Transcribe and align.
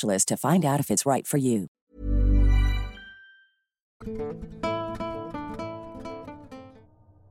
to 0.00 0.36
find 0.36 0.64
out 0.64 0.80
if 0.80 0.90
it's 0.90 1.06
right 1.06 1.26
for 1.26 1.36
you. 1.36 1.68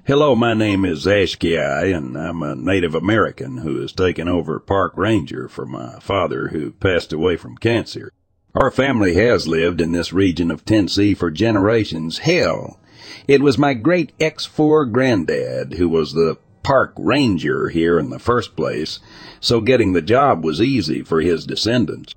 Hello, 0.06 0.36
my 0.36 0.56
name 0.56 0.86
is 0.86 1.06
Ashki, 1.06 1.56
and 1.56 2.18
I'm 2.18 2.42
a 2.42 2.56
Native 2.56 2.96
American 2.96 3.58
who 3.58 3.80
has 3.82 3.92
taken 3.92 4.28
over 4.28 4.60
park 4.60 4.94
ranger 4.98 5.48
for 5.48 5.68
my 5.68 6.00
father 6.00 6.48
who 6.48 6.72
passed 6.72 7.14
away 7.14 7.38
from 7.38 7.58
cancer. 7.58 8.12
Our 8.56 8.72
family 8.72 9.14
has 9.16 9.48
lived 9.48 9.80
in 9.80 9.92
this 9.92 10.12
region 10.12 10.50
of 10.50 10.66
Tennessee 10.66 11.14
for 11.14 11.30
generations. 11.30 12.18
Hell, 12.20 12.80
it 13.28 13.42
was 13.42 13.60
my 13.60 13.76
great 13.76 14.18
X4 14.18 14.92
granddad 14.92 15.74
who 15.74 15.88
was 15.88 16.14
the 16.14 16.38
park 16.64 16.94
ranger 16.98 17.70
here 17.70 18.00
in 18.00 18.10
the 18.10 18.18
first 18.18 18.56
place, 18.56 19.00
so 19.40 19.62
getting 19.62 19.94
the 19.94 20.02
job 20.02 20.44
was 20.44 20.60
easy 20.60 21.04
for 21.04 21.22
his 21.22 21.46
descendants. 21.46 22.16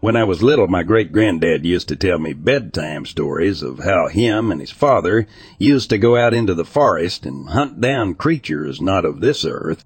When 0.00 0.16
I 0.16 0.24
was 0.24 0.42
little, 0.42 0.66
my 0.66 0.82
great 0.82 1.12
granddad 1.12 1.66
used 1.66 1.86
to 1.88 1.96
tell 1.96 2.18
me 2.18 2.32
bedtime 2.32 3.04
stories 3.04 3.62
of 3.62 3.80
how 3.80 4.08
him 4.08 4.50
and 4.50 4.58
his 4.58 4.70
father 4.70 5.26
used 5.58 5.90
to 5.90 5.98
go 5.98 6.16
out 6.16 6.32
into 6.32 6.54
the 6.54 6.64
forest 6.64 7.26
and 7.26 7.50
hunt 7.50 7.82
down 7.82 8.14
creatures 8.14 8.80
not 8.80 9.04
of 9.04 9.20
this 9.20 9.44
earth. 9.44 9.84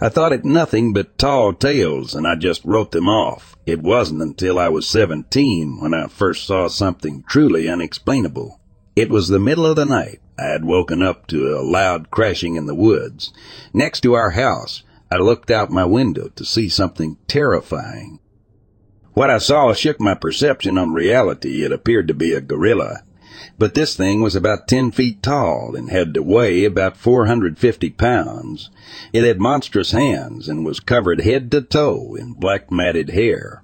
I 0.00 0.08
thought 0.08 0.32
it 0.32 0.44
nothing 0.44 0.92
but 0.92 1.18
tall 1.18 1.52
tales 1.52 2.14
and 2.14 2.28
I 2.28 2.36
just 2.36 2.64
wrote 2.64 2.92
them 2.92 3.08
off. 3.08 3.56
It 3.66 3.82
wasn't 3.82 4.22
until 4.22 4.56
I 4.56 4.68
was 4.68 4.86
17 4.86 5.80
when 5.80 5.94
I 5.94 6.06
first 6.06 6.46
saw 6.46 6.68
something 6.68 7.24
truly 7.28 7.68
unexplainable. 7.68 8.60
It 8.94 9.10
was 9.10 9.26
the 9.26 9.40
middle 9.40 9.66
of 9.66 9.74
the 9.74 9.84
night. 9.84 10.20
I 10.38 10.44
had 10.44 10.64
woken 10.64 11.02
up 11.02 11.26
to 11.28 11.58
a 11.58 11.66
loud 11.66 12.12
crashing 12.12 12.54
in 12.54 12.66
the 12.66 12.74
woods. 12.74 13.32
Next 13.74 14.02
to 14.02 14.14
our 14.14 14.30
house, 14.30 14.84
I 15.10 15.16
looked 15.16 15.50
out 15.50 15.70
my 15.70 15.84
window 15.84 16.28
to 16.36 16.44
see 16.44 16.68
something 16.68 17.16
terrifying. 17.26 18.20
What 19.16 19.30
I 19.30 19.38
saw 19.38 19.72
shook 19.72 19.98
my 19.98 20.12
perception 20.12 20.76
on 20.76 20.92
reality. 20.92 21.64
It 21.64 21.72
appeared 21.72 22.06
to 22.08 22.12
be 22.12 22.34
a 22.34 22.42
gorilla. 22.42 23.00
But 23.58 23.72
this 23.72 23.96
thing 23.96 24.20
was 24.20 24.36
about 24.36 24.68
10 24.68 24.90
feet 24.90 25.22
tall 25.22 25.74
and 25.74 25.88
had 25.88 26.12
to 26.12 26.22
weigh 26.22 26.66
about 26.66 26.98
450 26.98 27.88
pounds. 27.92 28.68
It 29.14 29.24
had 29.24 29.40
monstrous 29.40 29.92
hands 29.92 30.50
and 30.50 30.66
was 30.66 30.80
covered 30.80 31.22
head 31.22 31.50
to 31.52 31.62
toe 31.62 32.14
in 32.14 32.34
black 32.34 32.70
matted 32.70 33.08
hair. 33.08 33.62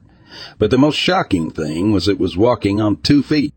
But 0.58 0.70
the 0.70 0.78
most 0.78 0.96
shocking 0.96 1.50
thing 1.50 1.92
was 1.92 2.08
it 2.08 2.18
was 2.18 2.34
walking 2.34 2.80
on 2.80 3.02
two 3.02 3.22
feet. 3.22 3.52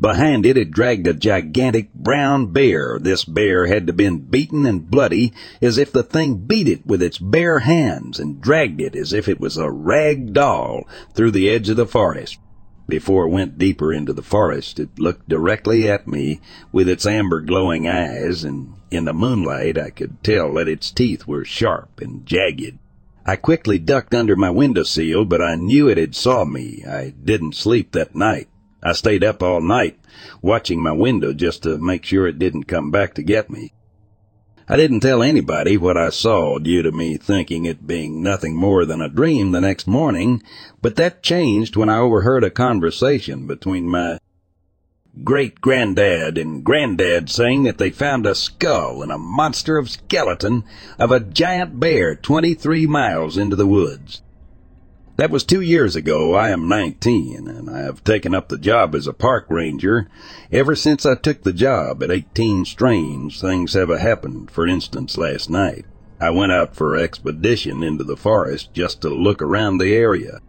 Behind 0.00 0.46
it, 0.46 0.56
it 0.56 0.70
dragged 0.70 1.06
a 1.08 1.12
gigantic 1.12 1.92
brown 1.92 2.52
bear. 2.52 2.98
This 3.00 3.24
bear 3.24 3.66
had 3.66 3.86
to 3.88 3.92
been 3.92 4.18
beaten 4.18 4.64
and 4.64 4.88
bloody 4.88 5.32
as 5.60 5.76
if 5.76 5.90
the 5.90 6.04
thing 6.04 6.36
beat 6.36 6.68
it 6.68 6.86
with 6.86 7.02
its 7.02 7.18
bare 7.18 7.58
hands 7.58 8.20
and 8.20 8.40
dragged 8.40 8.80
it 8.80 8.94
as 8.94 9.12
if 9.12 9.28
it 9.28 9.40
was 9.40 9.56
a 9.56 9.70
rag 9.70 10.32
doll 10.32 10.86
through 11.14 11.32
the 11.32 11.50
edge 11.50 11.68
of 11.68 11.76
the 11.76 11.86
forest. 11.86 12.38
Before 12.88 13.26
it 13.26 13.30
went 13.30 13.58
deeper 13.58 13.92
into 13.92 14.12
the 14.12 14.22
forest, 14.22 14.78
it 14.78 15.00
looked 15.00 15.28
directly 15.28 15.88
at 15.88 16.06
me 16.06 16.40
with 16.70 16.88
its 16.88 17.04
amber 17.04 17.40
glowing 17.40 17.88
eyes, 17.88 18.44
and 18.44 18.74
in 18.92 19.06
the 19.06 19.12
moonlight 19.12 19.76
I 19.76 19.90
could 19.90 20.22
tell 20.22 20.54
that 20.54 20.68
its 20.68 20.92
teeth 20.92 21.26
were 21.26 21.44
sharp 21.44 22.00
and 22.00 22.24
jagged. 22.24 22.78
I 23.24 23.34
quickly 23.34 23.80
ducked 23.80 24.14
under 24.14 24.36
my 24.36 24.50
window 24.50 24.84
sill, 24.84 25.24
but 25.24 25.42
I 25.42 25.56
knew 25.56 25.88
it 25.88 25.98
had 25.98 26.14
saw 26.14 26.44
me. 26.44 26.84
I 26.88 27.12
didn't 27.24 27.56
sleep 27.56 27.90
that 27.90 28.14
night. 28.14 28.48
I 28.86 28.92
stayed 28.92 29.24
up 29.24 29.42
all 29.42 29.60
night, 29.60 29.98
watching 30.40 30.80
my 30.80 30.92
window 30.92 31.32
just 31.32 31.64
to 31.64 31.76
make 31.76 32.04
sure 32.04 32.28
it 32.28 32.38
didn't 32.38 32.68
come 32.68 32.92
back 32.92 33.14
to 33.14 33.22
get 33.24 33.50
me. 33.50 33.72
I 34.68 34.76
didn't 34.76 35.00
tell 35.00 35.24
anybody 35.24 35.76
what 35.76 35.96
I 35.96 36.10
saw 36.10 36.60
due 36.60 36.82
to 36.82 36.92
me 36.92 37.16
thinking 37.16 37.64
it 37.64 37.84
being 37.84 38.22
nothing 38.22 38.54
more 38.54 38.84
than 38.84 39.00
a 39.00 39.08
dream 39.08 39.50
the 39.50 39.60
next 39.60 39.88
morning, 39.88 40.40
but 40.82 40.94
that 40.94 41.24
changed 41.24 41.74
when 41.74 41.88
I 41.88 41.98
overheard 41.98 42.44
a 42.44 42.50
conversation 42.50 43.48
between 43.48 43.88
my 43.88 44.20
great 45.24 45.60
granddad 45.60 46.38
and 46.38 46.62
granddad 46.62 47.28
saying 47.28 47.64
that 47.64 47.78
they 47.78 47.90
found 47.90 48.24
a 48.24 48.36
skull 48.36 49.02
and 49.02 49.10
a 49.10 49.18
monster 49.18 49.78
of 49.78 49.90
skeleton 49.90 50.62
of 50.96 51.10
a 51.10 51.18
giant 51.18 51.80
bear 51.80 52.14
23 52.14 52.86
miles 52.86 53.36
into 53.36 53.56
the 53.56 53.66
woods. 53.66 54.22
That 55.16 55.30
was 55.30 55.44
two 55.44 55.62
years 55.62 55.96
ago. 55.96 56.34
I 56.34 56.50
am 56.50 56.68
19 56.68 57.48
and 57.48 57.70
I 57.70 57.78
have 57.78 58.04
taken 58.04 58.34
up 58.34 58.48
the 58.48 58.58
job 58.58 58.94
as 58.94 59.06
a 59.06 59.14
park 59.14 59.46
ranger. 59.48 60.08
Ever 60.52 60.76
since 60.76 61.06
I 61.06 61.14
took 61.14 61.42
the 61.42 61.54
job 61.54 62.02
at 62.02 62.10
18 62.10 62.66
strange 62.66 63.40
things 63.40 63.72
have 63.72 63.88
happened. 63.88 64.50
For 64.50 64.66
instance, 64.66 65.16
last 65.16 65.48
night, 65.48 65.86
I 66.20 66.28
went 66.30 66.52
out 66.52 66.76
for 66.76 66.94
an 66.94 67.02
expedition 67.02 67.82
into 67.82 68.04
the 68.04 68.16
forest 68.16 68.74
just 68.74 69.00
to 69.02 69.08
look 69.08 69.40
around 69.40 69.78
the 69.78 69.94
area. 69.94 70.40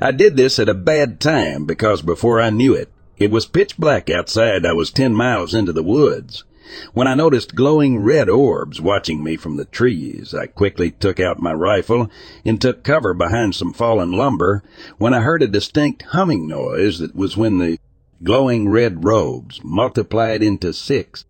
I 0.00 0.12
did 0.12 0.36
this 0.36 0.60
at 0.60 0.68
a 0.68 0.74
bad 0.74 1.18
time 1.18 1.64
because 1.64 2.00
before 2.00 2.40
I 2.40 2.50
knew 2.50 2.72
it, 2.72 2.92
it 3.16 3.32
was 3.32 3.46
pitch 3.46 3.76
black 3.76 4.08
outside. 4.10 4.64
I 4.64 4.74
was 4.74 4.92
10 4.92 5.12
miles 5.12 5.54
into 5.54 5.72
the 5.72 5.82
woods. 5.82 6.44
When 6.92 7.06
I 7.06 7.14
noticed 7.14 7.54
glowing 7.54 7.98
red 7.98 8.28
orbs 8.28 8.80
watching 8.80 9.22
me 9.22 9.36
from 9.36 9.56
the 9.56 9.64
trees, 9.64 10.34
I 10.34 10.46
quickly 10.46 10.90
took 10.90 11.20
out 11.20 11.42
my 11.42 11.52
rifle 11.52 12.10
and 12.44 12.60
took 12.60 12.82
cover 12.82 13.14
behind 13.14 13.54
some 13.54 13.72
fallen 13.72 14.12
lumber 14.12 14.62
when 14.98 15.12
I 15.12 15.20
heard 15.20 15.42
a 15.42 15.46
distinct 15.46 16.02
humming 16.02 16.46
noise 16.48 16.98
that 17.00 17.14
was 17.14 17.36
when 17.36 17.58
the 17.58 17.78
glowing 18.22 18.68
red 18.68 19.04
robes 19.04 19.60
multiplied 19.62 20.42
into 20.42 20.72
six. 20.72 21.24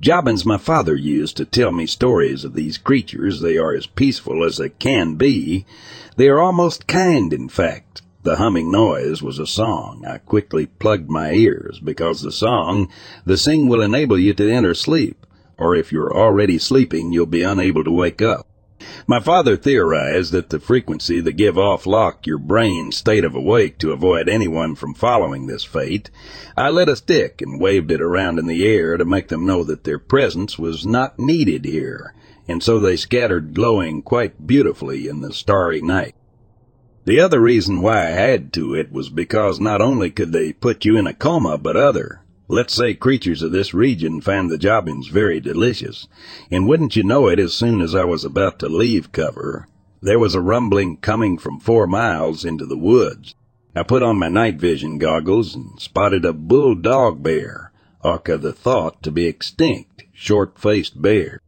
Jobbins, 0.00 0.44
my 0.44 0.58
father, 0.58 0.94
used 0.94 1.36
to 1.38 1.46
tell 1.46 1.72
me 1.72 1.86
stories 1.86 2.44
of 2.44 2.54
these 2.54 2.76
creatures. 2.76 3.40
They 3.40 3.56
are 3.56 3.74
as 3.74 3.86
peaceful 3.86 4.44
as 4.44 4.58
they 4.58 4.68
can 4.68 5.14
be. 5.14 5.64
They 6.16 6.28
are 6.28 6.40
almost 6.40 6.86
kind, 6.86 7.32
in 7.32 7.48
fact. 7.48 8.02
The 8.24 8.36
humming 8.36 8.70
noise 8.70 9.22
was 9.22 9.38
a 9.38 9.46
song. 9.46 10.06
I 10.08 10.16
quickly 10.16 10.64
plugged 10.64 11.10
my 11.10 11.32
ears 11.32 11.78
because 11.78 12.22
the 12.22 12.32
song, 12.32 12.88
the 13.26 13.36
sing 13.36 13.68
will 13.68 13.82
enable 13.82 14.18
you 14.18 14.32
to 14.32 14.50
enter 14.50 14.72
sleep, 14.72 15.26
or 15.58 15.76
if 15.76 15.92
you're 15.92 16.16
already 16.16 16.56
sleeping, 16.56 17.12
you'll 17.12 17.26
be 17.26 17.42
unable 17.42 17.84
to 17.84 17.90
wake 17.90 18.22
up. 18.22 18.46
My 19.06 19.20
father 19.20 19.58
theorized 19.58 20.32
that 20.32 20.48
the 20.48 20.58
frequency 20.58 21.20
that 21.20 21.34
give 21.34 21.58
off 21.58 21.84
lock 21.84 22.26
your 22.26 22.38
brain 22.38 22.92
state 22.92 23.26
of 23.26 23.34
awake 23.34 23.76
to 23.80 23.92
avoid 23.92 24.26
anyone 24.26 24.74
from 24.74 24.94
following 24.94 25.46
this 25.46 25.62
fate. 25.62 26.08
I 26.56 26.70
lit 26.70 26.88
a 26.88 26.96
stick 26.96 27.42
and 27.42 27.60
waved 27.60 27.92
it 27.92 28.00
around 28.00 28.38
in 28.38 28.46
the 28.46 28.66
air 28.66 28.96
to 28.96 29.04
make 29.04 29.28
them 29.28 29.44
know 29.44 29.64
that 29.64 29.84
their 29.84 29.98
presence 29.98 30.58
was 30.58 30.86
not 30.86 31.18
needed 31.18 31.66
here, 31.66 32.14
and 32.48 32.62
so 32.62 32.78
they 32.78 32.96
scattered 32.96 33.52
glowing 33.52 34.00
quite 34.00 34.46
beautifully 34.46 35.08
in 35.08 35.20
the 35.20 35.34
starry 35.34 35.82
night. 35.82 36.14
The 37.06 37.20
other 37.20 37.38
reason 37.38 37.82
why 37.82 38.06
I 38.06 38.10
had 38.10 38.50
to 38.54 38.74
it 38.74 38.90
was 38.90 39.10
because 39.10 39.60
not 39.60 39.82
only 39.82 40.10
could 40.10 40.32
they 40.32 40.54
put 40.54 40.86
you 40.86 40.96
in 40.96 41.06
a 41.06 41.12
coma, 41.12 41.58
but 41.58 41.76
other, 41.76 42.22
let's 42.48 42.72
say 42.72 42.94
creatures 42.94 43.42
of 43.42 43.52
this 43.52 43.74
region 43.74 44.22
found 44.22 44.50
the 44.50 44.56
jobbins 44.56 45.08
very 45.08 45.38
delicious. 45.38 46.08
And 46.50 46.66
wouldn't 46.66 46.96
you 46.96 47.02
know 47.02 47.28
it, 47.28 47.38
as 47.38 47.52
soon 47.52 47.82
as 47.82 47.94
I 47.94 48.04
was 48.04 48.24
about 48.24 48.58
to 48.60 48.70
leave 48.70 49.12
cover, 49.12 49.68
there 50.00 50.18
was 50.18 50.34
a 50.34 50.40
rumbling 50.40 50.96
coming 50.96 51.36
from 51.36 51.60
four 51.60 51.86
miles 51.86 52.42
into 52.42 52.64
the 52.64 52.78
woods. 52.78 53.34
I 53.76 53.82
put 53.82 54.02
on 54.02 54.18
my 54.18 54.28
night 54.28 54.56
vision 54.56 54.96
goggles 54.96 55.54
and 55.54 55.78
spotted 55.78 56.24
a 56.24 56.32
bulldog 56.32 57.22
bear, 57.22 57.70
aka 58.02 58.36
the 58.36 58.52
thought 58.54 59.02
to 59.02 59.10
be 59.10 59.26
extinct, 59.26 60.04
short-faced 60.14 61.02
bear. 61.02 61.40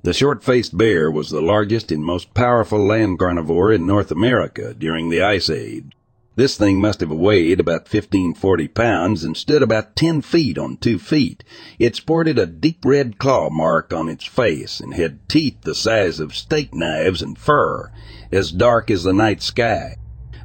The 0.00 0.12
short-faced 0.12 0.78
bear 0.78 1.10
was 1.10 1.30
the 1.30 1.42
largest 1.42 1.90
and 1.90 2.04
most 2.04 2.32
powerful 2.32 2.78
land 2.78 3.18
carnivore 3.18 3.72
in 3.72 3.84
North 3.84 4.12
America 4.12 4.72
during 4.72 5.08
the 5.08 5.22
Ice 5.22 5.50
Age. 5.50 5.90
This 6.36 6.56
thing 6.56 6.80
must 6.80 7.00
have 7.00 7.10
weighed 7.10 7.58
about 7.58 7.92
1540 7.92 8.68
pounds 8.68 9.24
and 9.24 9.36
stood 9.36 9.60
about 9.60 9.96
10 9.96 10.22
feet 10.22 10.56
on 10.56 10.76
two 10.76 11.00
feet. 11.00 11.42
It 11.80 11.96
sported 11.96 12.38
a 12.38 12.46
deep 12.46 12.84
red 12.84 13.18
claw 13.18 13.50
mark 13.50 13.92
on 13.92 14.08
its 14.08 14.24
face 14.24 14.78
and 14.78 14.94
had 14.94 15.28
teeth 15.28 15.62
the 15.62 15.74
size 15.74 16.20
of 16.20 16.36
steak 16.36 16.72
knives 16.72 17.20
and 17.20 17.36
fur, 17.36 17.90
as 18.30 18.52
dark 18.52 18.92
as 18.92 19.02
the 19.02 19.12
night 19.12 19.42
sky. 19.42 19.96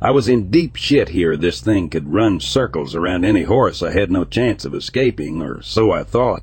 I 0.01 0.09
was 0.09 0.27
in 0.27 0.49
deep 0.49 0.77
shit 0.77 1.09
here. 1.09 1.37
This 1.37 1.61
thing 1.61 1.89
could 1.89 2.11
run 2.11 2.39
circles 2.39 2.95
around 2.95 3.23
any 3.23 3.43
horse 3.43 3.83
I 3.83 3.91
had 3.91 4.09
no 4.09 4.25
chance 4.25 4.65
of 4.65 4.73
escaping, 4.73 5.43
or 5.43 5.61
so 5.61 5.91
I 5.91 6.03
thought. 6.03 6.41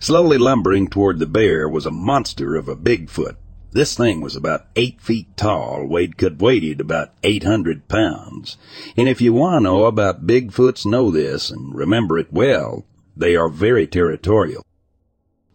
Slowly 0.00 0.38
lumbering 0.38 0.88
toward 0.88 1.18
the 1.18 1.26
bear 1.26 1.68
was 1.68 1.86
a 1.86 1.90
monster 1.90 2.56
of 2.56 2.68
a 2.68 2.76
Bigfoot. 2.76 3.36
This 3.72 3.94
thing 3.96 4.20
was 4.20 4.34
about 4.34 4.66
eight 4.74 5.00
feet 5.00 5.36
tall, 5.36 5.86
weighed 5.86 6.16
could 6.16 6.40
weighted 6.40 6.80
about 6.80 7.12
eight 7.22 7.44
hundred 7.44 7.88
pounds. 7.88 8.56
And 8.96 9.08
if 9.08 9.20
you 9.20 9.32
want 9.32 9.56
to 9.56 9.60
know 9.60 9.84
about 9.84 10.26
Bigfoots, 10.26 10.86
know 10.86 11.10
this 11.10 11.50
and 11.50 11.74
remember 11.74 12.18
it 12.18 12.32
well. 12.32 12.84
They 13.16 13.36
are 13.36 13.48
very 13.48 13.86
territorial. 13.86 14.64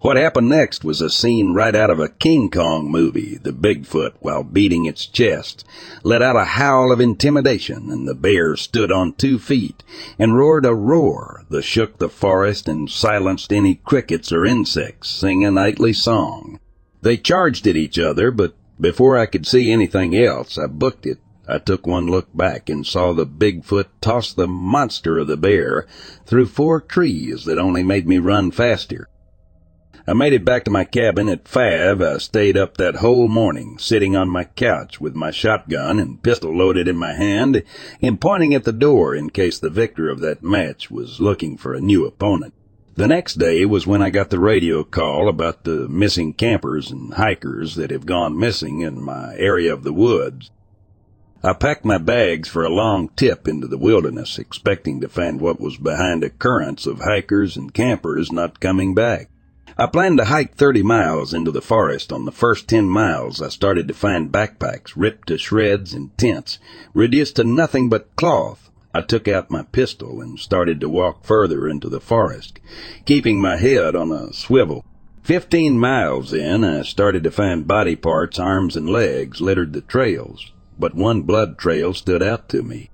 What 0.02 0.18
happened 0.18 0.50
next 0.50 0.84
was 0.84 1.00
a 1.00 1.12
scene 1.12 1.54
right 1.54 1.76
out 1.76 1.92
of 1.92 2.00
a 2.00 2.10
King 2.10 2.50
Kong 2.50 2.90
movie. 2.90 3.38
The 3.38 3.52
Bigfoot, 3.52 4.14
while 4.20 4.44
beating 4.44 4.86
its 4.88 5.06
chest, 5.06 5.64
let 6.02 6.24
out 6.24 6.36
a 6.36 6.44
howl 6.44 6.92
of 6.92 7.00
intimidation, 7.00 7.92
and 7.92 8.08
the 8.08 8.16
bear 8.16 8.56
stood 8.56 8.92
on 8.92 9.14
two 9.14 9.38
feet 9.38 9.84
and 10.18 10.36
roared 10.36 10.66
a 10.66 10.74
roar 10.74 11.46
that 11.50 11.62
shook 11.62 12.00
the 12.00 12.10
forest 12.10 12.68
and 12.68 12.90
silenced 12.90 13.54
any 13.54 13.76
crickets 13.76 14.32
or 14.32 14.44
insects 14.44 15.08
sing 15.08 15.46
a 15.46 15.52
nightly 15.52 15.94
song. 15.94 16.60
They 17.04 17.16
charged 17.16 17.68
at 17.68 17.78
each 17.78 18.00
other, 18.00 18.32
but 18.32 18.56
before 18.80 19.20
I 19.20 19.28
could 19.28 19.46
see 19.46 19.72
anything 19.72 20.18
else, 20.18 20.58
I 20.58 20.66
booked 20.66 21.06
it. 21.06 21.20
I 21.48 21.60
took 21.60 21.86
one 21.86 22.08
look 22.08 22.36
back 22.36 22.70
and 22.70 22.88
saw 22.88 23.14
the 23.14 23.28
Bigfoot 23.28 23.86
toss 24.02 24.34
the 24.34 24.48
monster 24.48 25.20
of 25.20 25.28
the 25.28 25.38
bear 25.38 25.86
through 26.26 26.48
four 26.48 26.82
trees 26.82 27.46
that 27.46 27.60
only 27.60 27.84
made 27.84 28.08
me 28.08 28.18
run 28.18 28.50
faster. 28.50 29.08
I 30.08 30.14
made 30.14 30.34
it 30.34 30.44
back 30.44 30.64
to 30.64 30.72
my 30.72 30.84
cabin 30.84 31.30
at 31.30 31.48
five. 31.48 32.02
I 32.02 32.18
stayed 32.18 32.58
up 32.58 32.78
that 32.78 32.96
whole 32.96 33.28
morning, 33.28 33.78
sitting 33.78 34.16
on 34.16 34.30
my 34.30 34.46
couch 34.46 35.00
with 35.00 35.14
my 35.14 35.30
shotgun 35.30 36.00
and 36.00 36.24
pistol 36.24 36.58
loaded 36.58 36.88
in 36.88 36.98
my 36.98 37.14
hand 37.14 37.62
and 38.02 38.20
pointing 38.20 38.56
at 38.56 38.64
the 38.64 38.74
door 38.74 39.14
in 39.16 39.30
case 39.30 39.60
the 39.60 39.70
victor 39.70 40.10
of 40.10 40.20
that 40.22 40.42
match 40.42 40.90
was 40.90 41.20
looking 41.20 41.56
for 41.56 41.76
a 41.76 41.82
new 41.82 42.06
opponent. 42.06 42.56
The 42.96 43.08
next 43.08 43.36
day 43.36 43.64
was 43.66 43.86
when 43.86 44.02
I 44.02 44.10
got 44.10 44.32
the 44.32 44.40
radio 44.40 44.84
call 44.84 45.30
about 45.30 45.66
the 45.66 45.88
missing 45.88 46.34
campers 46.34 46.90
and 46.90 47.14
hikers 47.14 47.76
that 47.76 47.92
have 47.92 48.08
gone 48.08 48.40
missing 48.40 48.82
in 48.82 49.04
my 49.04 49.36
area 49.38 49.72
of 49.72 49.84
the 49.84 49.94
woods. 49.94 50.50
I 51.44 51.54
packed 51.54 51.86
my 51.86 52.00
bags 52.00 52.50
for 52.50 52.64
a 52.64 52.74
long 52.74 53.10
tip 53.16 53.48
into 53.48 53.68
the 53.68 53.78
wilderness, 53.78 54.40
expecting 54.40 55.00
to 55.02 55.10
find 55.10 55.40
what 55.40 55.62
was 55.62 55.78
behind 55.78 56.24
a 56.24 56.30
currents 56.30 56.88
of 56.88 57.00
hikers 57.00 57.56
and 57.56 57.72
campers 57.72 58.32
not 58.32 58.60
coming 58.60 58.96
back. 58.96 59.30
I 59.78 59.86
planned 59.88 60.18
to 60.18 60.26
hike 60.26 60.56
30 60.56 60.84
miles 60.84 61.34
into 61.34 61.52
the 61.52 61.62
forest. 61.62 62.12
On 62.12 62.26
the 62.26 62.32
first 62.32 62.68
10 62.68 62.90
miles, 62.90 63.42
I 63.42 63.50
started 63.50 63.88
to 63.88 63.94
find 63.94 64.32
backpacks 64.32 64.94
ripped 64.96 65.28
to 65.30 65.38
shreds 65.38 65.94
and 65.94 66.18
tents, 66.18 66.60
reduced 66.94 67.38
to 67.38 67.44
nothing 67.44 67.90
but 67.90 68.16
cloth. 68.16 68.70
I 68.94 69.02
took 69.02 69.28
out 69.28 69.52
my 69.52 69.64
pistol 69.64 70.22
and 70.22 70.40
started 70.40 70.82
to 70.82 70.90
walk 70.90 71.24
further 71.24 71.68
into 71.68 71.90
the 71.90 72.02
forest, 72.02 72.60
keeping 73.06 73.40
my 73.40 73.58
head 73.58 73.96
on 73.96 74.12
a 74.12 74.34
swivel. 74.34 74.86
Fifteen 75.24 75.80
miles 75.80 76.34
in, 76.34 76.64
I 76.64 76.82
started 76.82 77.24
to 77.24 77.32
find 77.32 77.68
body 77.68 77.96
parts, 77.96 78.40
arms 78.40 78.76
and 78.76 78.90
legs 78.90 79.40
littered 79.40 79.74
the 79.74 79.82
trails 79.82 80.52
but 80.82 80.96
one 80.96 81.22
blood 81.22 81.58
trail 81.58 81.94
stood 81.94 82.24
out 82.24 82.50
to 82.50 82.64
me. 82.64 82.90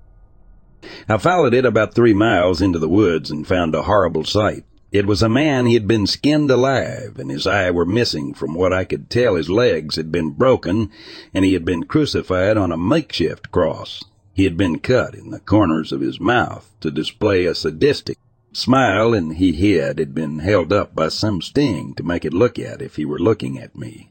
I 1.08 1.16
followed 1.16 1.54
it 1.54 1.64
about 1.64 1.94
three 1.94 2.12
miles 2.12 2.60
into 2.60 2.78
the 2.78 2.88
woods 2.88 3.30
and 3.30 3.46
found 3.46 3.74
a 3.74 3.82
horrible 3.82 4.24
sight. 4.24 4.64
It 4.90 5.06
was 5.06 5.22
a 5.22 5.28
man 5.28 5.66
he 5.66 5.74
had 5.74 5.86
been 5.86 6.06
skinned 6.06 6.50
alive, 6.50 7.18
and 7.18 7.30
his 7.30 7.46
eye 7.46 7.70
were 7.70 7.84
missing. 7.84 8.32
From 8.32 8.54
what 8.54 8.72
I 8.72 8.84
could 8.84 9.10
tell, 9.10 9.34
his 9.34 9.50
legs 9.50 9.96
had 9.96 10.10
been 10.10 10.30
broken, 10.30 10.88
and 11.34 11.44
he 11.44 11.52
had 11.52 11.66
been 11.66 11.82
crucified 11.82 12.56
on 12.56 12.72
a 12.72 12.78
makeshift 12.78 13.52
cross. 13.52 14.02
He 14.32 14.44
had 14.44 14.56
been 14.56 14.78
cut 14.78 15.14
in 15.14 15.30
the 15.30 15.40
corners 15.40 15.92
of 15.92 16.00
his 16.00 16.18
mouth 16.18 16.74
to 16.80 16.90
display 16.90 17.44
a 17.44 17.54
sadistic 17.54 18.16
smile, 18.54 19.12
and 19.12 19.36
he 19.36 19.52
had 19.74 19.98
had 19.98 20.14
been 20.14 20.38
held 20.38 20.72
up 20.72 20.94
by 20.94 21.08
some 21.08 21.42
sting 21.42 21.92
to 21.96 22.02
make 22.02 22.24
it 22.24 22.32
look 22.32 22.58
at 22.58 22.80
if 22.80 22.96
he 22.96 23.04
were 23.04 23.18
looking 23.18 23.58
at 23.58 23.76
me. 23.76 24.10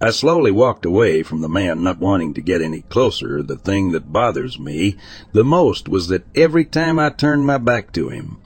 I 0.00 0.10
slowly 0.10 0.50
walked 0.50 0.84
away 0.84 1.22
from 1.22 1.42
the 1.42 1.48
man, 1.48 1.84
not 1.84 2.00
wanting 2.00 2.34
to 2.34 2.40
get 2.40 2.60
any 2.60 2.82
closer. 2.82 3.40
The 3.40 3.56
thing 3.56 3.92
that 3.92 4.12
bothers 4.12 4.58
me 4.58 4.96
the 5.32 5.44
most 5.44 5.88
was 5.88 6.08
that 6.08 6.26
every 6.34 6.64
time 6.64 6.98
I 6.98 7.10
turned 7.10 7.46
my 7.46 7.58
back 7.58 7.92
to 7.92 8.08
him, 8.08 8.38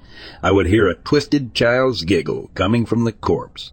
I 0.43 0.50
would 0.50 0.67
hear 0.67 0.88
a 0.88 0.95
twisted 0.95 1.55
child's 1.55 2.05
giggle 2.05 2.50
coming 2.55 2.87
from 2.87 3.05
the 3.05 3.12
corpse. 3.12 3.73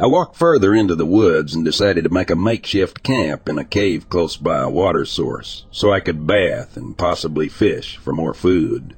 I 0.00 0.06
walked 0.06 0.36
further 0.36 0.74
into 0.74 0.94
the 0.94 1.06
woods 1.06 1.54
and 1.54 1.64
decided 1.64 2.04
to 2.04 2.10
make 2.10 2.30
a 2.30 2.36
makeshift 2.36 3.02
camp 3.02 3.48
in 3.48 3.58
a 3.58 3.64
cave 3.64 4.08
close 4.08 4.36
by 4.36 4.58
a 4.58 4.70
water 4.70 5.04
source 5.04 5.66
so 5.70 5.92
I 5.92 6.00
could 6.00 6.26
bath 6.26 6.76
and 6.76 6.98
possibly 6.98 7.48
fish 7.48 7.96
for 7.96 8.12
more 8.12 8.34
food. 8.34 8.94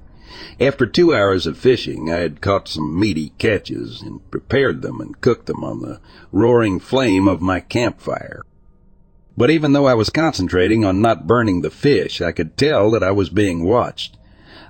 After 0.59 0.87
two 0.87 1.15
hours 1.15 1.47
of 1.47 1.59
fishing, 1.59 2.11
I 2.11 2.19
had 2.19 2.41
caught 2.41 2.69
some 2.69 2.99
meaty 2.99 3.33
catches 3.39 4.01
and 4.01 4.29
prepared 4.31 4.81
them 4.81 5.01
and 5.01 5.21
cooked 5.21 5.47
them 5.47 5.65
on 5.65 5.81
the 5.81 6.01
roaring 6.33 6.81
flame 6.81 7.29
of 7.29 7.43
my 7.43 7.61
campfire. 7.61 8.43
But 9.37 9.51
even 9.51 9.73
though 9.73 9.87
I 9.87 9.95
was 9.95 10.11
concentrating 10.11 10.85
on 10.85 11.03
not 11.03 11.27
burning 11.27 11.63
the 11.63 11.71
fish, 11.71 12.21
I 12.21 12.33
could 12.33 12.57
tell 12.57 12.91
that 12.91 13.03
I 13.03 13.11
was 13.11 13.29
being 13.29 13.65
watched. 13.65 14.17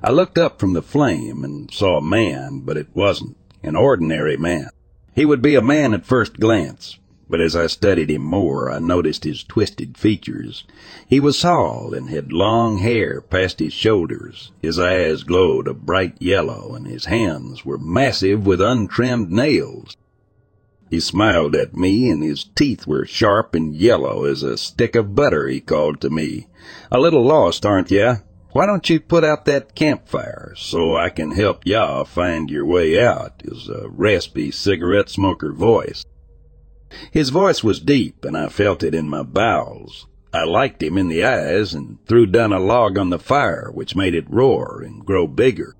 I 0.02 0.11
looked 0.11 0.38
up 0.38 0.59
from 0.59 0.73
the 0.73 0.83
flame 0.83 1.45
and 1.45 1.71
saw 1.71 1.99
a 1.99 2.02
man, 2.02 2.61
but 2.64 2.78
it 2.78 2.88
wasn't 2.95 3.37
an 3.62 3.76
ordinary 3.76 4.38
man. 4.38 4.71
He 5.14 5.26
would 5.26 5.42
be 5.42 5.57
a 5.57 5.62
man 5.62 5.92
at 5.92 6.07
first 6.07 6.40
glance, 6.40 6.99
but 7.28 7.40
as 7.40 7.54
I 7.54 7.66
studied 7.66 8.11
him 8.11 8.23
more, 8.23 8.71
I 8.71 8.78
noticed 8.78 9.25
his 9.25 9.45
twisted 9.45 9.99
features. 9.99 10.64
He 11.07 11.21
was 11.21 11.38
tall 11.38 11.92
and 11.92 12.09
had 12.09 12.33
long 12.33 12.78
hair 12.78 13.21
past 13.21 13.59
his 13.59 13.75
shoulders. 13.75 14.52
His 14.62 14.78
eyes 14.78 15.23
glowed 15.23 15.69
a 15.69 15.75
bright 15.75 16.16
yellow, 16.19 16.75
and 16.75 16.87
his 16.87 17.04
hands 17.04 17.66
were 17.66 17.78
massive 17.78 18.47
with 18.47 18.62
untrimmed 18.62 19.30
nails. 19.30 19.97
He 20.88 20.99
smiled 20.99 21.54
at 21.54 21.76
me, 21.76 22.09
and 22.09 22.23
his 22.23 22.45
teeth 22.57 22.87
were 22.87 23.04
sharp 23.04 23.54
and 23.54 23.76
yellow 23.76 24.25
as 24.25 24.42
a 24.42 24.57
stick 24.57 24.97
of 24.97 25.14
butter, 25.14 25.47
he 25.47 25.61
called 25.61 26.00
to 26.00 26.11
me. 26.11 26.49
A 26.90 26.99
little 26.99 27.25
lost, 27.25 27.66
aren't 27.66 27.90
ya? 27.90 28.16
Why 28.52 28.66
don't 28.66 28.90
you 28.90 28.99
put 28.99 29.23
out 29.23 29.45
that 29.45 29.76
campfire 29.76 30.54
so 30.57 30.97
I 30.97 31.09
can 31.09 31.30
help 31.30 31.64
ya 31.64 32.02
find 32.02 32.50
your 32.50 32.66
way 32.66 33.00
out? 33.00 33.42
Is 33.45 33.69
a 33.69 33.88
raspy 33.88 34.50
cigarette 34.50 35.09
smoker 35.09 35.52
voice. 35.52 36.04
His 37.12 37.30
voice 37.30 37.62
was 37.62 37.78
deep, 37.78 38.25
and 38.25 38.37
I 38.37 38.49
felt 38.49 38.83
it 38.83 38.92
in 38.92 39.09
my 39.09 39.23
bowels. 39.23 40.09
I 40.33 40.42
liked 40.45 40.83
him 40.83 40.99
in 40.99 41.07
the 41.09 41.25
eyes 41.25 41.75
and 41.75 42.04
threw 42.07 42.26
down 42.26 42.52
a 42.52 42.59
log 42.59 42.99
on 42.99 43.11
the 43.11 43.21
fire, 43.21 43.71
which 43.73 43.95
made 43.95 44.16
it 44.16 44.28
roar 44.28 44.83
and 44.85 45.07
grow 45.07 45.28
bigger. 45.28 45.76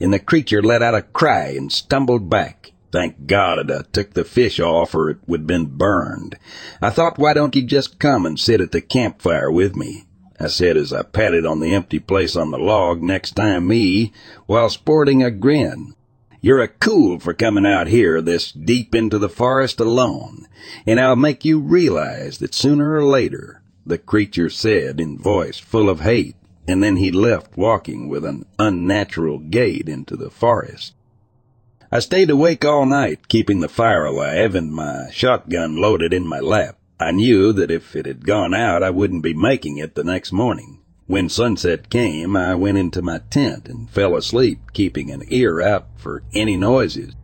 And 0.00 0.12
the 0.12 0.20
creature 0.20 0.62
let 0.62 0.82
out 0.82 0.94
a 0.94 1.02
cry 1.02 1.54
and 1.56 1.72
stumbled 1.72 2.30
back. 2.30 2.72
Thank 2.92 3.26
God 3.26 3.70
I 3.70 3.82
took 3.90 4.12
the 4.12 4.24
fish 4.24 4.60
off 4.60 4.94
or 4.94 5.10
it 5.10 5.18
would 5.26 5.48
been 5.48 5.66
burned. 5.66 6.36
I 6.80 6.90
thought, 6.90 7.18
why 7.18 7.32
don't 7.32 7.56
you 7.56 7.62
just 7.62 7.98
come 7.98 8.24
and 8.24 8.38
sit 8.38 8.60
at 8.60 8.70
the 8.70 8.80
campfire 8.80 9.50
with 9.50 9.74
me? 9.74 10.04
I 10.42 10.48
said 10.48 10.76
as 10.76 10.92
I 10.92 11.02
patted 11.02 11.46
on 11.46 11.60
the 11.60 11.72
empty 11.72 12.00
place 12.00 12.34
on 12.34 12.50
the 12.50 12.58
log 12.58 13.00
next 13.00 13.36
time 13.36 13.68
me, 13.68 14.12
while 14.46 14.68
sporting 14.68 15.22
a 15.22 15.30
grin. 15.30 15.94
You're 16.40 16.60
a 16.60 16.66
cool 16.66 17.20
for 17.20 17.32
coming 17.32 17.64
out 17.64 17.86
here 17.86 18.20
this 18.20 18.50
deep 18.50 18.92
into 18.92 19.20
the 19.20 19.28
forest 19.28 19.78
alone, 19.78 20.48
and 20.84 20.98
I'll 20.98 21.14
make 21.14 21.44
you 21.44 21.60
realize 21.60 22.38
that 22.38 22.54
sooner 22.54 22.94
or 22.94 23.04
later, 23.04 23.62
the 23.86 23.98
creature 23.98 24.50
said 24.50 25.00
in 25.00 25.16
voice 25.16 25.60
full 25.60 25.88
of 25.88 26.00
hate, 26.00 26.34
and 26.66 26.82
then 26.82 26.96
he 26.96 27.12
left 27.12 27.56
walking 27.56 28.08
with 28.08 28.24
an 28.24 28.44
unnatural 28.58 29.38
gait 29.38 29.88
into 29.88 30.16
the 30.16 30.30
forest. 30.30 30.92
I 31.92 32.00
stayed 32.00 32.30
awake 32.30 32.64
all 32.64 32.84
night, 32.84 33.28
keeping 33.28 33.60
the 33.60 33.68
fire 33.68 34.06
alive 34.06 34.56
and 34.56 34.72
my 34.72 35.08
shotgun 35.12 35.76
loaded 35.76 36.12
in 36.12 36.26
my 36.26 36.40
lap. 36.40 36.78
I 37.02 37.10
knew 37.10 37.52
that 37.54 37.72
if 37.72 37.96
it 37.96 38.06
had 38.06 38.24
gone 38.24 38.54
out, 38.54 38.84
I 38.84 38.90
wouldn't 38.90 39.24
be 39.24 39.34
making 39.34 39.78
it 39.78 39.96
the 39.96 40.04
next 40.04 40.30
morning. 40.30 40.78
When 41.08 41.28
sunset 41.28 41.90
came, 41.90 42.36
I 42.36 42.54
went 42.54 42.78
into 42.78 43.02
my 43.02 43.20
tent 43.28 43.68
and 43.68 43.90
fell 43.90 44.14
asleep, 44.16 44.60
keeping 44.72 45.10
an 45.10 45.24
ear 45.26 45.60
out 45.60 45.88
for 45.96 46.22
any 46.32 46.56
noises. 46.56 47.14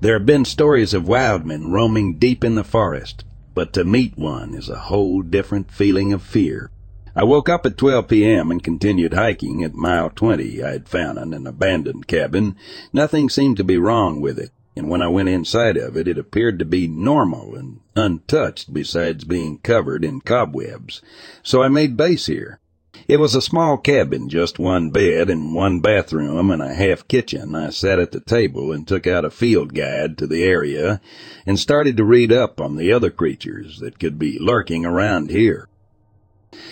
There 0.00 0.14
have 0.14 0.26
been 0.26 0.44
stories 0.44 0.92
of 0.92 1.06
wild 1.06 1.46
men 1.46 1.70
roaming 1.70 2.18
deep 2.18 2.42
in 2.42 2.56
the 2.56 2.64
forest, 2.64 3.24
but 3.54 3.72
to 3.74 3.84
meet 3.84 4.18
one 4.18 4.54
is 4.54 4.68
a 4.68 4.76
whole 4.78 5.22
different 5.22 5.70
feeling 5.70 6.12
of 6.12 6.20
fear. 6.20 6.72
I 7.14 7.22
woke 7.22 7.48
up 7.48 7.64
at 7.66 7.78
12 7.78 8.08
p.m. 8.08 8.50
and 8.50 8.62
continued 8.62 9.14
hiking 9.14 9.62
at 9.62 9.74
mile 9.74 10.10
20 10.10 10.64
I 10.64 10.70
had 10.72 10.88
found 10.88 11.16
an 11.18 11.46
abandoned 11.46 12.08
cabin. 12.08 12.56
Nothing 12.92 13.28
seemed 13.28 13.56
to 13.58 13.64
be 13.64 13.78
wrong 13.78 14.20
with 14.20 14.38
it, 14.38 14.50
and 14.76 14.88
when 14.88 15.02
I 15.02 15.08
went 15.08 15.28
inside 15.28 15.76
of 15.76 15.96
it, 15.96 16.06
it 16.06 16.16
appeared 16.16 16.58
to 16.60 16.64
be 16.64 16.86
normal 16.86 17.56
and 17.56 17.80
untouched 17.96 18.72
besides 18.72 19.24
being 19.24 19.58
covered 19.58 20.04
in 20.04 20.20
cobwebs. 20.20 21.02
So 21.42 21.62
I 21.62 21.68
made 21.68 21.96
base 21.96 22.26
here. 22.26 22.60
It 23.08 23.18
was 23.18 23.34
a 23.34 23.42
small 23.42 23.76
cabin, 23.76 24.28
just 24.28 24.60
one 24.60 24.90
bed 24.90 25.28
and 25.28 25.54
one 25.54 25.80
bathroom 25.80 26.52
and 26.52 26.62
a 26.62 26.72
half 26.72 27.08
kitchen. 27.08 27.56
I 27.56 27.70
sat 27.70 27.98
at 27.98 28.12
the 28.12 28.20
table 28.20 28.70
and 28.70 28.86
took 28.86 29.06
out 29.06 29.24
a 29.24 29.30
field 29.30 29.74
guide 29.74 30.16
to 30.18 30.26
the 30.28 30.44
area 30.44 31.00
and 31.44 31.58
started 31.58 31.96
to 31.96 32.04
read 32.04 32.30
up 32.30 32.60
on 32.60 32.76
the 32.76 32.92
other 32.92 33.10
creatures 33.10 33.80
that 33.80 33.98
could 33.98 34.18
be 34.18 34.38
lurking 34.38 34.84
around 34.84 35.30
here. 35.30 35.68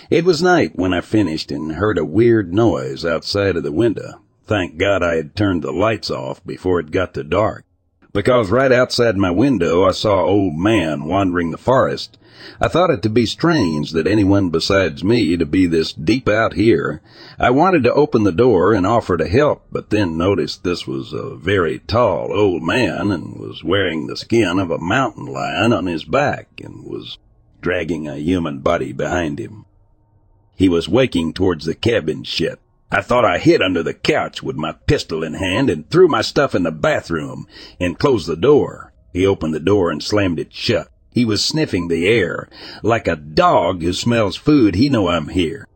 It 0.09 0.25
was 0.25 0.41
night 0.43 0.77
when 0.77 0.93
I 0.93 1.01
finished 1.01 1.51
and 1.51 1.73
heard 1.73 1.99
a 1.99 2.05
weird 2.05 2.55
noise 2.55 3.05
outside 3.05 3.57
of 3.57 3.65
the 3.65 3.73
window. 3.73 4.21
Thank 4.47 4.79
God 4.79 5.03
I 5.03 5.17
had 5.17 5.35
turned 5.35 5.63
the 5.63 5.73
lights 5.73 6.11
off 6.11 6.45
before 6.47 6.79
it 6.79 6.93
got 6.93 7.15
to 7.15 7.25
dark 7.25 7.65
because 8.19 8.51
right 8.51 8.73
outside 8.73 9.17
my 9.17 9.31
window 9.31 9.85
I 9.85 9.93
saw 9.93 10.25
old 10.25 10.57
man 10.57 11.05
wandering 11.05 11.53
the 11.53 11.57
forest. 11.57 12.19
I 12.61 12.67
thought 12.67 12.91
it 12.91 13.01
to 13.03 13.09
be 13.09 13.27
strange 13.27 13.93
that 13.93 14.09
anyone 14.09 14.51
besides 14.51 15.05
me 15.05 15.37
to 15.37 15.47
be 15.47 15.67
this 15.67 15.93
deep 15.93 16.29
out 16.29 16.55
here. 16.55 17.01
I 17.39 17.51
wanted 17.51 17.85
to 17.85 17.95
open 17.95 18.25
the 18.25 18.33
door 18.33 18.73
and 18.73 18.85
offer 18.85 19.17
to 19.17 19.29
help, 19.29 19.67
but 19.71 19.91
then 19.91 20.19
noticed 20.19 20.65
this 20.65 20.85
was 20.85 21.13
a 21.13 21.37
very 21.37 21.79
tall 21.79 22.33
old 22.33 22.65
man 22.65 23.13
and 23.13 23.39
was 23.39 23.63
wearing 23.63 24.09
the 24.09 24.17
skin 24.17 24.59
of 24.59 24.73
a 24.73 24.79
mountain 24.79 25.27
lion 25.27 25.73
on 25.73 25.87
his 25.87 26.05
back 26.05 26.49
and 26.61 26.85
was 26.85 27.19
dragging 27.61 28.09
a 28.09 28.17
human 28.17 28.59
body 28.59 28.93
behind 28.93 29.39
him. 29.39 29.65
He 30.57 30.69
was 30.69 30.89
waking 30.89 31.35
towards 31.35 31.67
the 31.67 31.75
cabin 31.77 32.25
shed. 32.25 32.59
I 32.91 33.03
thought 33.03 33.25
I 33.25 33.39
hid 33.39 33.61
under 33.61 33.83
the 33.83 33.93
couch 33.93 34.43
with 34.43 34.57
my 34.57 34.73
pistol 34.73 35.23
in 35.23 35.35
hand 35.35 35.69
and 35.69 35.89
threw 35.91 36.09
my 36.09 36.23
stuff 36.23 36.55
in 36.55 36.63
the 36.63 36.73
bathroom 36.73 37.47
and 37.79 37.99
closed 37.99 38.27
the 38.27 38.37
door. 38.37 38.93
He 39.13 39.27
opened 39.27 39.53
the 39.53 39.61
door 39.61 39.91
and 39.91 40.03
slammed 40.03 40.39
it 40.39 40.55
shut. 40.55 40.89
He 41.11 41.25
was 41.25 41.45
sniffing 41.45 41.89
the 41.89 42.07
air. 42.07 42.49
Like 42.83 43.07
a 43.07 43.17
dog 43.17 43.83
who 43.83 43.93
smells 43.93 44.37
food, 44.37 44.75
he 44.75 44.89
know 44.89 45.09
I'm 45.09 45.29
here. 45.29 45.67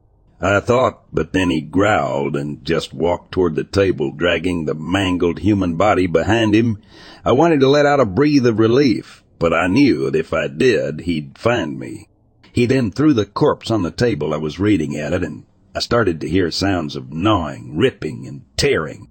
I 0.40 0.60
thought, 0.60 1.02
but 1.12 1.32
then 1.32 1.50
he 1.50 1.60
growled 1.60 2.34
and 2.34 2.64
just 2.64 2.94
walked 2.94 3.32
toward 3.32 3.56
the 3.56 3.64
table, 3.64 4.10
dragging 4.10 4.64
the 4.64 4.74
mangled 4.74 5.40
human 5.40 5.76
body 5.76 6.06
behind 6.06 6.54
him. 6.54 6.78
I 7.24 7.32
wanted 7.32 7.60
to 7.60 7.68
let 7.68 7.86
out 7.86 8.00
a 8.00 8.06
breath 8.06 8.44
of 8.44 8.58
relief, 8.58 9.22
but 9.38 9.52
I 9.52 9.66
knew 9.66 10.10
that 10.10 10.18
if 10.18 10.32
I 10.32 10.48
did, 10.48 11.02
he'd 11.02 11.38
find 11.38 11.78
me. 11.78 12.08
He 12.52 12.66
then 12.66 12.90
threw 12.90 13.12
the 13.12 13.26
corpse 13.26 13.70
on 13.70 13.82
the 13.82 13.90
table. 13.90 14.34
I 14.34 14.38
was 14.38 14.58
reading 14.58 14.96
at 14.96 15.12
it 15.12 15.22
and 15.22 15.44
I 15.74 15.80
started 15.80 16.20
to 16.20 16.28
hear 16.28 16.50
sounds 16.50 16.96
of 16.96 17.12
gnawing, 17.12 17.76
ripping, 17.76 18.26
and 18.26 18.42
tearing. 18.56 19.08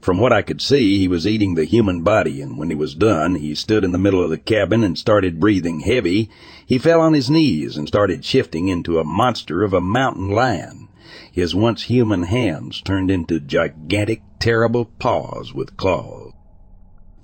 From 0.00 0.18
what 0.18 0.32
I 0.32 0.42
could 0.42 0.60
see, 0.60 0.98
he 0.98 1.08
was 1.08 1.26
eating 1.26 1.54
the 1.54 1.64
human 1.64 2.02
body, 2.02 2.40
and 2.40 2.56
when 2.58 2.68
he 2.70 2.76
was 2.76 2.94
done, 2.94 3.36
he 3.36 3.54
stood 3.54 3.82
in 3.82 3.90
the 3.90 3.98
middle 3.98 4.22
of 4.22 4.30
the 4.30 4.38
cabin 4.38 4.84
and 4.84 4.98
started 4.98 5.40
breathing 5.40 5.80
heavy. 5.80 6.30
He 6.64 6.78
fell 6.78 7.00
on 7.00 7.14
his 7.14 7.30
knees 7.30 7.76
and 7.76 7.88
started 7.88 8.24
shifting 8.24 8.68
into 8.68 8.98
a 8.98 9.04
monster 9.04 9.64
of 9.64 9.72
a 9.72 9.80
mountain 9.80 10.28
lion. 10.28 10.88
His 11.32 11.54
once 11.54 11.84
human 11.84 12.24
hands 12.24 12.80
turned 12.80 13.10
into 13.10 13.40
gigantic, 13.40 14.22
terrible 14.38 14.84
paws 14.84 15.54
with 15.54 15.76
claws. 15.76 16.32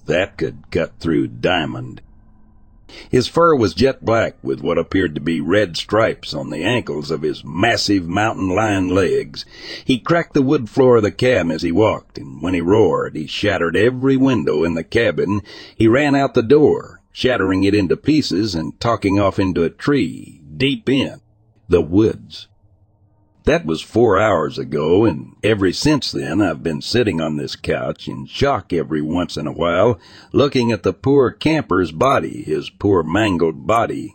That 0.07 0.37
could 0.37 0.71
cut 0.71 0.99
through 0.99 1.28
diamond. 1.28 2.00
His 3.11 3.28
fur 3.28 3.54
was 3.54 3.75
jet 3.75 4.04
black 4.04 4.37
with 4.42 4.61
what 4.61 4.78
appeared 4.78 5.14
to 5.14 5.20
be 5.20 5.40
red 5.40 5.76
stripes 5.76 6.35
on 6.35 6.50
the 6.50 6.62
ankles 6.64 7.11
of 7.11 7.23
his 7.23 7.44
massive 7.44 8.09
mountain 8.09 8.49
lion 8.49 8.88
legs. 8.88 9.44
He 9.85 9.99
cracked 9.99 10.35
the 10.35 10.42
wood 10.42 10.68
floor 10.68 10.97
of 10.97 11.02
the 11.02 11.11
cabin 11.11 11.50
as 11.50 11.62
he 11.62 11.73
walked, 11.73 12.18
and 12.18 12.42
when 12.42 12.54
he 12.54 12.61
roared, 12.61 13.16
he 13.16 13.26
shattered 13.26 13.76
every 13.76 14.16
window 14.16 14.64
in 14.64 14.75
the 14.75 14.85
cabin. 14.85 15.42
He 15.76 15.88
ran 15.88 16.14
out 16.14 16.35
the 16.35 16.42
door, 16.42 17.00
shattering 17.12 17.64
it 17.64 17.75
into 17.75 17.97
pieces 17.97 18.54
and 18.54 18.78
talking 18.80 19.18
off 19.18 19.38
into 19.38 19.62
a 19.62 19.70
tree, 19.70 20.40
deep 20.56 20.88
in 20.88 21.20
the 21.68 21.80
woods. 21.80 22.49
That 23.44 23.64
was 23.64 23.80
four 23.80 24.20
hours 24.20 24.59
ago, 24.59 25.06
and 25.06 25.35
ever 25.42 25.73
since 25.73 26.12
then 26.12 26.42
I've 26.42 26.62
been 26.62 26.82
sitting 26.82 27.23
on 27.23 27.37
this 27.37 27.56
couch 27.56 28.06
in 28.06 28.26
shock 28.26 28.70
every 28.70 29.00
once 29.00 29.38
in 29.38 29.47
a 29.47 29.52
while, 29.52 29.99
looking 30.30 30.70
at 30.70 30.82
the 30.82 30.92
poor 30.92 31.30
camper's 31.30 31.90
body, 31.90 32.42
his 32.42 32.68
poor 32.68 33.02
mangled 33.02 33.66
body. 33.66 34.14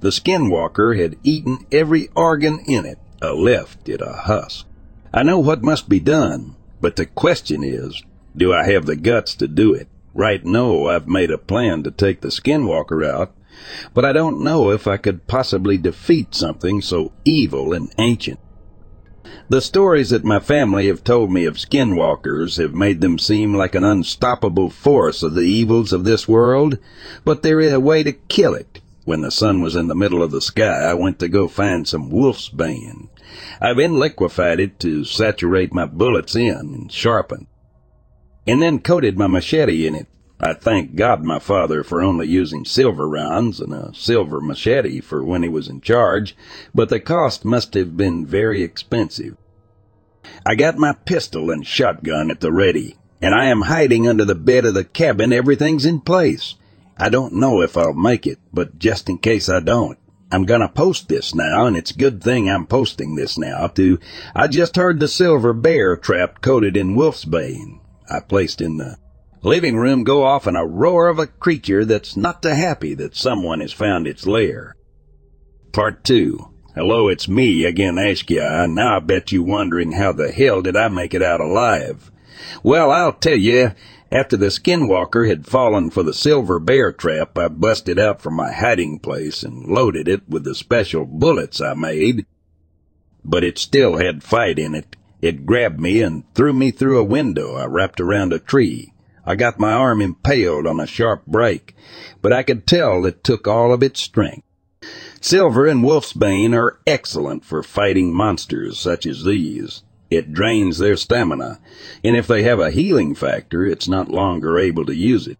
The 0.00 0.08
skinwalker 0.08 0.98
had 0.98 1.18
eaten 1.22 1.66
every 1.70 2.08
organ 2.16 2.60
in 2.66 2.86
it, 2.86 2.98
a 3.20 3.34
left 3.34 3.90
it 3.90 4.00
a 4.00 4.12
husk. 4.12 4.66
I 5.12 5.22
know 5.22 5.38
what 5.38 5.62
must 5.62 5.90
be 5.90 6.00
done, 6.00 6.56
but 6.80 6.96
the 6.96 7.06
question 7.06 7.62
is, 7.62 8.02
do 8.34 8.54
I 8.54 8.64
have 8.70 8.86
the 8.86 8.96
guts 8.96 9.34
to 9.36 9.48
do 9.48 9.74
it? 9.74 9.88
Right 10.14 10.44
now, 10.46 10.86
I've 10.86 11.06
made 11.06 11.30
a 11.30 11.36
plan 11.36 11.82
to 11.82 11.90
take 11.90 12.22
the 12.22 12.28
skinwalker 12.28 13.06
out, 13.06 13.34
but 13.92 14.06
I 14.06 14.14
don't 14.14 14.42
know 14.42 14.70
if 14.70 14.86
I 14.86 14.96
could 14.96 15.26
possibly 15.26 15.76
defeat 15.76 16.34
something 16.34 16.80
so 16.80 17.12
evil 17.26 17.74
and 17.74 17.92
ancient. 17.98 18.40
The 19.48 19.60
stories 19.60 20.10
that 20.10 20.24
my 20.24 20.40
family 20.40 20.86
have 20.88 21.04
told 21.04 21.30
me 21.32 21.44
of 21.44 21.56
skinwalkers 21.56 22.58
have 22.58 22.74
made 22.74 23.00
them 23.00 23.18
seem 23.18 23.54
like 23.54 23.74
an 23.74 23.84
unstoppable 23.84 24.70
force 24.70 25.22
of 25.22 25.34
the 25.34 25.42
evils 25.42 25.92
of 25.92 26.04
this 26.04 26.28
world, 26.28 26.78
but 27.24 27.42
there 27.42 27.60
is 27.60 27.72
a 27.72 27.80
way 27.80 28.02
to 28.02 28.12
kill 28.12 28.54
it. 28.54 28.80
When 29.04 29.22
the 29.22 29.30
sun 29.30 29.60
was 29.60 29.74
in 29.74 29.88
the 29.88 29.94
middle 29.94 30.22
of 30.22 30.30
the 30.30 30.40
sky, 30.40 30.84
I 30.84 30.94
went 30.94 31.18
to 31.18 31.28
go 31.28 31.48
find 31.48 31.88
some 31.88 32.08
wolf's 32.08 32.48
bane. 32.48 33.08
I've 33.60 33.78
then 33.78 33.98
liquefied 33.98 34.60
it 34.60 34.78
to 34.80 35.04
saturate 35.04 35.74
my 35.74 35.86
bullets 35.86 36.36
in 36.36 36.54
and 36.54 36.92
sharpen, 36.92 37.46
and 38.46 38.62
then 38.62 38.78
coated 38.78 39.18
my 39.18 39.26
machete 39.26 39.86
in 39.86 39.94
it. 39.94 40.06
I 40.44 40.54
thank 40.54 40.96
God 40.96 41.22
my 41.22 41.38
father 41.38 41.84
for 41.84 42.02
only 42.02 42.26
using 42.26 42.64
silver 42.64 43.08
rounds 43.08 43.60
and 43.60 43.72
a 43.72 43.94
silver 43.94 44.40
machete 44.40 45.00
for 45.00 45.22
when 45.22 45.44
he 45.44 45.48
was 45.48 45.68
in 45.68 45.80
charge, 45.80 46.36
but 46.74 46.88
the 46.88 46.98
cost 46.98 47.44
must 47.44 47.74
have 47.74 47.96
been 47.96 48.26
very 48.26 48.64
expensive. 48.64 49.36
I 50.44 50.56
got 50.56 50.78
my 50.78 50.94
pistol 50.94 51.50
and 51.52 51.64
shotgun 51.64 52.28
at 52.28 52.40
the 52.40 52.50
ready, 52.50 52.96
and 53.20 53.36
I 53.36 53.46
am 53.46 53.62
hiding 53.62 54.08
under 54.08 54.24
the 54.24 54.34
bed 54.34 54.64
of 54.64 54.74
the 54.74 54.84
cabin. 54.84 55.32
Everything's 55.32 55.86
in 55.86 56.00
place. 56.00 56.56
I 56.98 57.08
don't 57.08 57.34
know 57.34 57.62
if 57.62 57.76
I'll 57.76 57.94
make 57.94 58.26
it, 58.26 58.40
but 58.52 58.80
just 58.80 59.08
in 59.08 59.18
case 59.18 59.48
I 59.48 59.60
don't, 59.60 59.96
I'm 60.32 60.44
gonna 60.44 60.68
post 60.68 61.08
this 61.08 61.36
now, 61.36 61.66
and 61.66 61.76
it's 61.76 61.92
a 61.92 61.96
good 61.96 62.20
thing 62.20 62.50
I'm 62.50 62.66
posting 62.66 63.14
this 63.14 63.38
now, 63.38 63.68
too. 63.68 64.00
I 64.34 64.48
just 64.48 64.74
heard 64.74 64.98
the 64.98 65.06
silver 65.06 65.52
bear 65.52 65.96
trap 65.96 66.40
coated 66.40 66.76
in 66.76 66.96
wolfsbane. 66.96 67.78
I 68.10 68.18
placed 68.20 68.60
in 68.60 68.78
the 68.78 68.96
living 69.42 69.76
room 69.76 70.04
go 70.04 70.24
off 70.24 70.46
in 70.46 70.56
a 70.56 70.66
roar 70.66 71.08
of 71.08 71.18
a 71.18 71.26
creature 71.26 71.84
that's 71.84 72.16
not 72.16 72.42
too 72.42 72.54
happy 72.54 72.94
that 72.94 73.16
someone 73.16 73.60
has 73.60 73.72
found 73.72 74.06
its 74.06 74.26
lair. 74.26 74.76
Part 75.72 76.04
2. 76.04 76.48
Hello, 76.74 77.08
it's 77.08 77.28
me 77.28 77.64
again, 77.64 77.96
Ashkia. 77.96 78.72
Now 78.72 78.96
I 78.96 79.00
bet 79.00 79.32
you 79.32 79.42
wondering 79.42 79.92
how 79.92 80.12
the 80.12 80.30
hell 80.30 80.62
did 80.62 80.76
I 80.76 80.88
make 80.88 81.12
it 81.12 81.22
out 81.22 81.40
alive. 81.40 82.10
Well, 82.62 82.90
I'll 82.90 83.12
tell 83.12 83.36
you, 83.36 83.72
after 84.10 84.36
the 84.36 84.46
skinwalker 84.46 85.28
had 85.28 85.46
fallen 85.46 85.90
for 85.90 86.02
the 86.02 86.14
silver 86.14 86.58
bear 86.58 86.92
trap, 86.92 87.36
I 87.36 87.48
busted 87.48 87.98
out 87.98 88.22
from 88.22 88.34
my 88.34 88.52
hiding 88.52 89.00
place 89.00 89.42
and 89.42 89.66
loaded 89.66 90.08
it 90.08 90.28
with 90.28 90.44
the 90.44 90.54
special 90.54 91.04
bullets 91.04 91.60
I 91.60 91.74
made. 91.74 92.26
But 93.24 93.44
it 93.44 93.58
still 93.58 93.96
had 93.96 94.22
fight 94.22 94.58
in 94.58 94.74
it. 94.74 94.96
It 95.20 95.46
grabbed 95.46 95.80
me 95.80 96.02
and 96.02 96.24
threw 96.34 96.52
me 96.52 96.70
through 96.70 96.98
a 96.98 97.04
window 97.04 97.54
I 97.54 97.66
wrapped 97.66 98.00
around 98.00 98.32
a 98.32 98.38
tree. 98.38 98.91
I 99.24 99.36
got 99.36 99.60
my 99.60 99.72
arm 99.72 100.02
impaled 100.02 100.66
on 100.66 100.80
a 100.80 100.86
sharp 100.86 101.26
break, 101.26 101.76
but 102.20 102.32
I 102.32 102.42
could 102.42 102.66
tell 102.66 103.06
it 103.06 103.22
took 103.22 103.46
all 103.46 103.72
of 103.72 103.82
its 103.82 104.00
strength. 104.00 104.46
Silver 105.20 105.66
and 105.66 105.84
wolfsbane 105.84 106.54
are 106.54 106.80
excellent 106.86 107.44
for 107.44 107.62
fighting 107.62 108.12
monsters 108.12 108.78
such 108.78 109.06
as 109.06 109.24
these. 109.24 109.84
It 110.10 110.32
drains 110.34 110.78
their 110.78 110.96
stamina, 110.96 111.60
and 112.02 112.16
if 112.16 112.26
they 112.26 112.42
have 112.42 112.58
a 112.58 112.72
healing 112.72 113.14
factor, 113.14 113.64
it's 113.64 113.88
not 113.88 114.10
longer 114.10 114.58
able 114.58 114.84
to 114.86 114.94
use 114.94 115.28
it. 115.28 115.38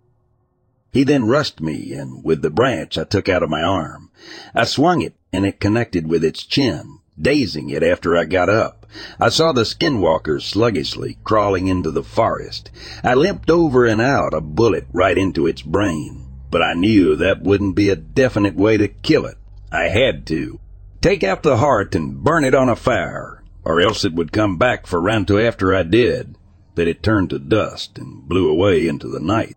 He 0.92 1.04
then 1.04 1.26
rushed 1.26 1.60
me, 1.60 1.92
and 1.92 2.22
with 2.22 2.42
the 2.42 2.50
branch 2.50 2.96
I 2.96 3.04
took 3.04 3.28
out 3.28 3.42
of 3.42 3.50
my 3.50 3.62
arm, 3.62 4.10
I 4.54 4.64
swung 4.64 5.02
it, 5.02 5.14
and 5.32 5.44
it 5.44 5.58
connected 5.58 6.06
with 6.06 6.22
its 6.22 6.44
chin, 6.44 7.00
dazing 7.22 7.70
it 7.70 7.82
after 7.82 8.16
I 8.16 8.24
got 8.24 8.48
up. 8.48 8.86
I 9.18 9.30
saw 9.30 9.52
the 9.52 9.62
skinwalker 9.62 10.42
sluggishly 10.42 11.16
crawling 11.24 11.66
into 11.66 11.90
the 11.90 12.02
forest. 12.02 12.70
I 13.02 13.14
limped 13.14 13.50
over 13.50 13.86
and 13.86 14.00
out, 14.00 14.34
a 14.34 14.40
bullet 14.40 14.86
right 14.92 15.16
into 15.16 15.46
its 15.46 15.62
brain. 15.62 16.26
But 16.50 16.62
I 16.62 16.74
knew 16.74 17.16
that 17.16 17.42
wouldn't 17.42 17.74
be 17.74 17.88
a 17.88 17.96
definite 17.96 18.54
way 18.54 18.76
to 18.76 18.88
kill 18.88 19.24
it. 19.24 19.38
I 19.70 19.84
had 19.84 20.26
to. 20.26 20.60
Take 21.00 21.24
out 21.24 21.42
the 21.42 21.56
heart 21.56 21.94
and 21.94 22.22
burn 22.22 22.44
it 22.44 22.54
on 22.54 22.68
a 22.68 22.76
fire, 22.76 23.42
or 23.64 23.80
else 23.80 24.04
it 24.04 24.12
would 24.12 24.32
come 24.32 24.58
back 24.58 24.86
for 24.86 25.00
Ranto 25.00 25.42
after 25.42 25.74
I 25.74 25.82
did. 25.82 26.36
But 26.74 26.88
it 26.88 27.02
turned 27.02 27.30
to 27.30 27.38
dust 27.38 27.96
and 27.98 28.28
blew 28.28 28.50
away 28.50 28.86
into 28.86 29.08
the 29.08 29.20
night. 29.20 29.56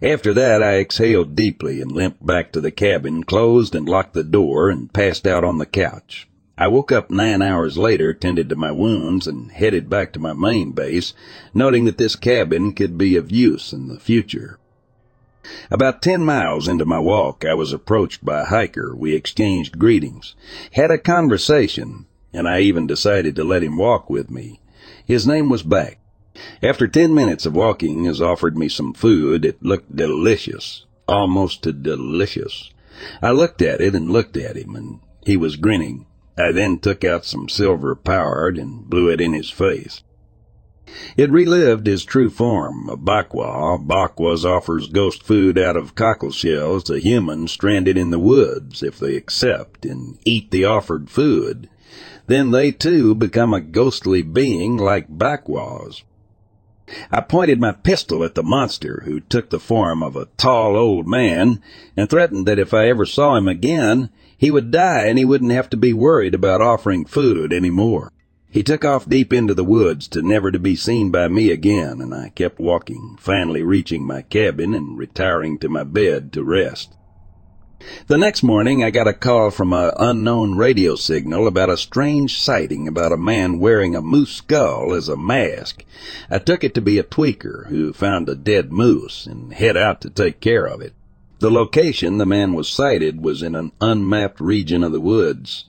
After 0.00 0.32
that, 0.34 0.62
I 0.62 0.78
exhaled 0.78 1.34
deeply 1.34 1.80
and 1.80 1.92
limped 1.92 2.24
back 2.24 2.52
to 2.52 2.60
the 2.60 2.70
cabin, 2.70 3.24
closed 3.24 3.74
and 3.74 3.88
locked 3.88 4.14
the 4.14 4.24
door, 4.24 4.70
and 4.70 4.92
passed 4.92 5.26
out 5.26 5.44
on 5.44 5.58
the 5.58 5.66
couch. 5.66 6.28
I 6.56 6.68
woke 6.68 6.92
up 6.92 7.10
nine 7.10 7.42
hours 7.42 7.76
later, 7.76 8.14
tended 8.14 8.48
to 8.48 8.56
my 8.56 8.70
wounds, 8.70 9.26
and 9.26 9.50
headed 9.50 9.90
back 9.90 10.12
to 10.12 10.20
my 10.20 10.32
main 10.32 10.70
base, 10.70 11.12
noting 11.52 11.84
that 11.86 11.98
this 11.98 12.14
cabin 12.14 12.72
could 12.74 12.96
be 12.96 13.16
of 13.16 13.32
use 13.32 13.72
in 13.72 13.88
the 13.88 13.98
future. 13.98 14.60
About 15.68 16.00
ten 16.00 16.24
miles 16.24 16.68
into 16.68 16.84
my 16.84 17.00
walk, 17.00 17.44
I 17.44 17.54
was 17.54 17.72
approached 17.72 18.24
by 18.24 18.42
a 18.42 18.46
hiker. 18.46 18.94
We 18.94 19.14
exchanged 19.14 19.80
greetings, 19.80 20.36
had 20.70 20.92
a 20.92 20.98
conversation, 20.98 22.06
and 22.32 22.48
I 22.48 22.60
even 22.60 22.86
decided 22.86 23.34
to 23.36 23.44
let 23.44 23.64
him 23.64 23.76
walk 23.76 24.08
with 24.08 24.30
me. 24.30 24.60
His 25.04 25.26
name 25.26 25.48
was 25.48 25.64
Back. 25.64 25.98
After 26.62 26.86
ten 26.86 27.12
minutes 27.12 27.46
of 27.46 27.54
walking, 27.56 28.04
he 28.04 28.22
offered 28.22 28.56
me 28.56 28.68
some 28.68 28.94
food. 28.94 29.44
It 29.44 29.62
looked 29.62 29.94
delicious, 29.96 30.86
almost 31.08 31.62
to 31.64 31.72
delicious. 31.72 32.70
I 33.20 33.32
looked 33.32 33.60
at 33.60 33.80
it 33.80 33.94
and 33.94 34.08
looked 34.08 34.36
at 34.36 34.56
him, 34.56 34.76
and 34.76 35.00
he 35.26 35.36
was 35.36 35.56
grinning. 35.56 36.06
I 36.36 36.52
then 36.52 36.78
took 36.78 37.04
out 37.04 37.24
some 37.24 37.48
silver 37.48 37.94
powder 37.94 38.48
and 38.48 38.88
blew 38.88 39.08
it 39.08 39.20
in 39.20 39.32
his 39.32 39.50
face. 39.50 40.02
It 41.16 41.30
relived 41.30 41.86
his 41.86 42.04
true 42.04 42.28
form, 42.28 42.88
a 42.88 42.96
Bakwa. 42.96 43.78
Bakwas 43.84 44.44
offers 44.44 44.88
ghost 44.88 45.22
food 45.22 45.58
out 45.58 45.76
of 45.76 45.94
cockle 45.94 46.30
shells 46.30 46.84
to 46.84 47.00
humans 47.00 47.52
stranded 47.52 47.96
in 47.96 48.10
the 48.10 48.18
woods. 48.18 48.82
If 48.82 48.98
they 48.98 49.16
accept 49.16 49.86
and 49.86 50.18
eat 50.24 50.50
the 50.50 50.64
offered 50.64 51.08
food, 51.08 51.68
then 52.26 52.50
they 52.50 52.70
too 52.70 53.14
become 53.14 53.54
a 53.54 53.60
ghostly 53.60 54.22
being 54.22 54.76
like 54.76 55.08
Bakwas. 55.08 56.02
I 57.10 57.22
pointed 57.22 57.60
my 57.60 57.72
pistol 57.72 58.22
at 58.22 58.34
the 58.34 58.42
monster, 58.42 59.02
who 59.06 59.20
took 59.20 59.50
the 59.50 59.58
form 59.58 60.02
of 60.02 60.16
a 60.16 60.28
tall 60.36 60.76
old 60.76 61.08
man, 61.08 61.62
and 61.96 62.10
threatened 62.10 62.46
that 62.46 62.58
if 62.58 62.74
I 62.74 62.88
ever 62.88 63.06
saw 63.06 63.36
him 63.36 63.48
again, 63.48 64.10
he 64.44 64.50
would 64.50 64.70
die 64.70 65.06
and 65.06 65.16
he 65.16 65.24
wouldn't 65.24 65.52
have 65.52 65.70
to 65.70 65.76
be 65.76 65.94
worried 65.94 66.34
about 66.34 66.60
offering 66.60 67.06
food 67.06 67.50
any 67.50 67.70
more. 67.70 68.12
He 68.50 68.62
took 68.62 68.84
off 68.84 69.08
deep 69.08 69.32
into 69.32 69.54
the 69.54 69.64
woods 69.64 70.06
to 70.08 70.20
never 70.20 70.50
to 70.50 70.58
be 70.58 70.76
seen 70.76 71.10
by 71.10 71.28
me 71.28 71.50
again, 71.50 72.02
and 72.02 72.14
I 72.14 72.28
kept 72.28 72.60
walking, 72.60 73.16
finally 73.18 73.62
reaching 73.62 74.06
my 74.06 74.20
cabin 74.20 74.74
and 74.74 74.98
retiring 74.98 75.58
to 75.60 75.70
my 75.70 75.82
bed 75.82 76.30
to 76.34 76.44
rest. 76.44 76.92
The 78.06 78.18
next 78.18 78.42
morning 78.42 78.84
I 78.84 78.90
got 78.90 79.08
a 79.08 79.14
call 79.14 79.50
from 79.50 79.72
an 79.72 79.92
unknown 79.98 80.58
radio 80.58 80.94
signal 80.94 81.46
about 81.46 81.70
a 81.70 81.78
strange 81.78 82.38
sighting 82.38 82.86
about 82.86 83.12
a 83.12 83.16
man 83.16 83.58
wearing 83.58 83.96
a 83.96 84.02
moose 84.02 84.32
skull 84.32 84.92
as 84.92 85.08
a 85.08 85.16
mask. 85.16 85.86
I 86.30 86.38
took 86.38 86.62
it 86.62 86.74
to 86.74 86.82
be 86.82 86.98
a 86.98 87.02
tweaker 87.02 87.68
who 87.68 87.94
found 87.94 88.28
a 88.28 88.34
dead 88.34 88.70
moose 88.70 89.24
and 89.24 89.54
head 89.54 89.78
out 89.78 90.02
to 90.02 90.10
take 90.10 90.40
care 90.40 90.66
of 90.66 90.82
it. 90.82 90.92
The 91.44 91.50
location 91.50 92.16
the 92.16 92.24
man 92.24 92.54
was 92.54 92.70
sighted 92.70 93.22
was 93.22 93.42
in 93.42 93.54
an 93.54 93.72
unmapped 93.78 94.40
region 94.40 94.82
of 94.82 94.92
the 94.92 95.00
woods, 95.00 95.66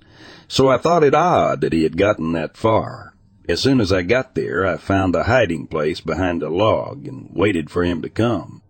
so 0.48 0.70
I 0.70 0.78
thought 0.78 1.04
it 1.04 1.14
odd 1.14 1.60
that 1.60 1.74
he 1.74 1.84
had 1.84 1.98
gotten 1.98 2.32
that 2.32 2.56
far. 2.56 3.14
As 3.50 3.60
soon 3.60 3.82
as 3.82 3.92
I 3.92 4.02
got 4.04 4.36
there, 4.36 4.66
I 4.66 4.78
found 4.78 5.18
a 5.18 5.24
hiding 5.24 5.68
place 5.68 6.00
behind 6.00 6.42
a 6.42 6.50
log 6.50 7.06
and 7.10 7.30
waited 7.34 7.70
for 7.70 7.84
him 7.84 8.02
to 8.04 8.10
come. 8.10 8.62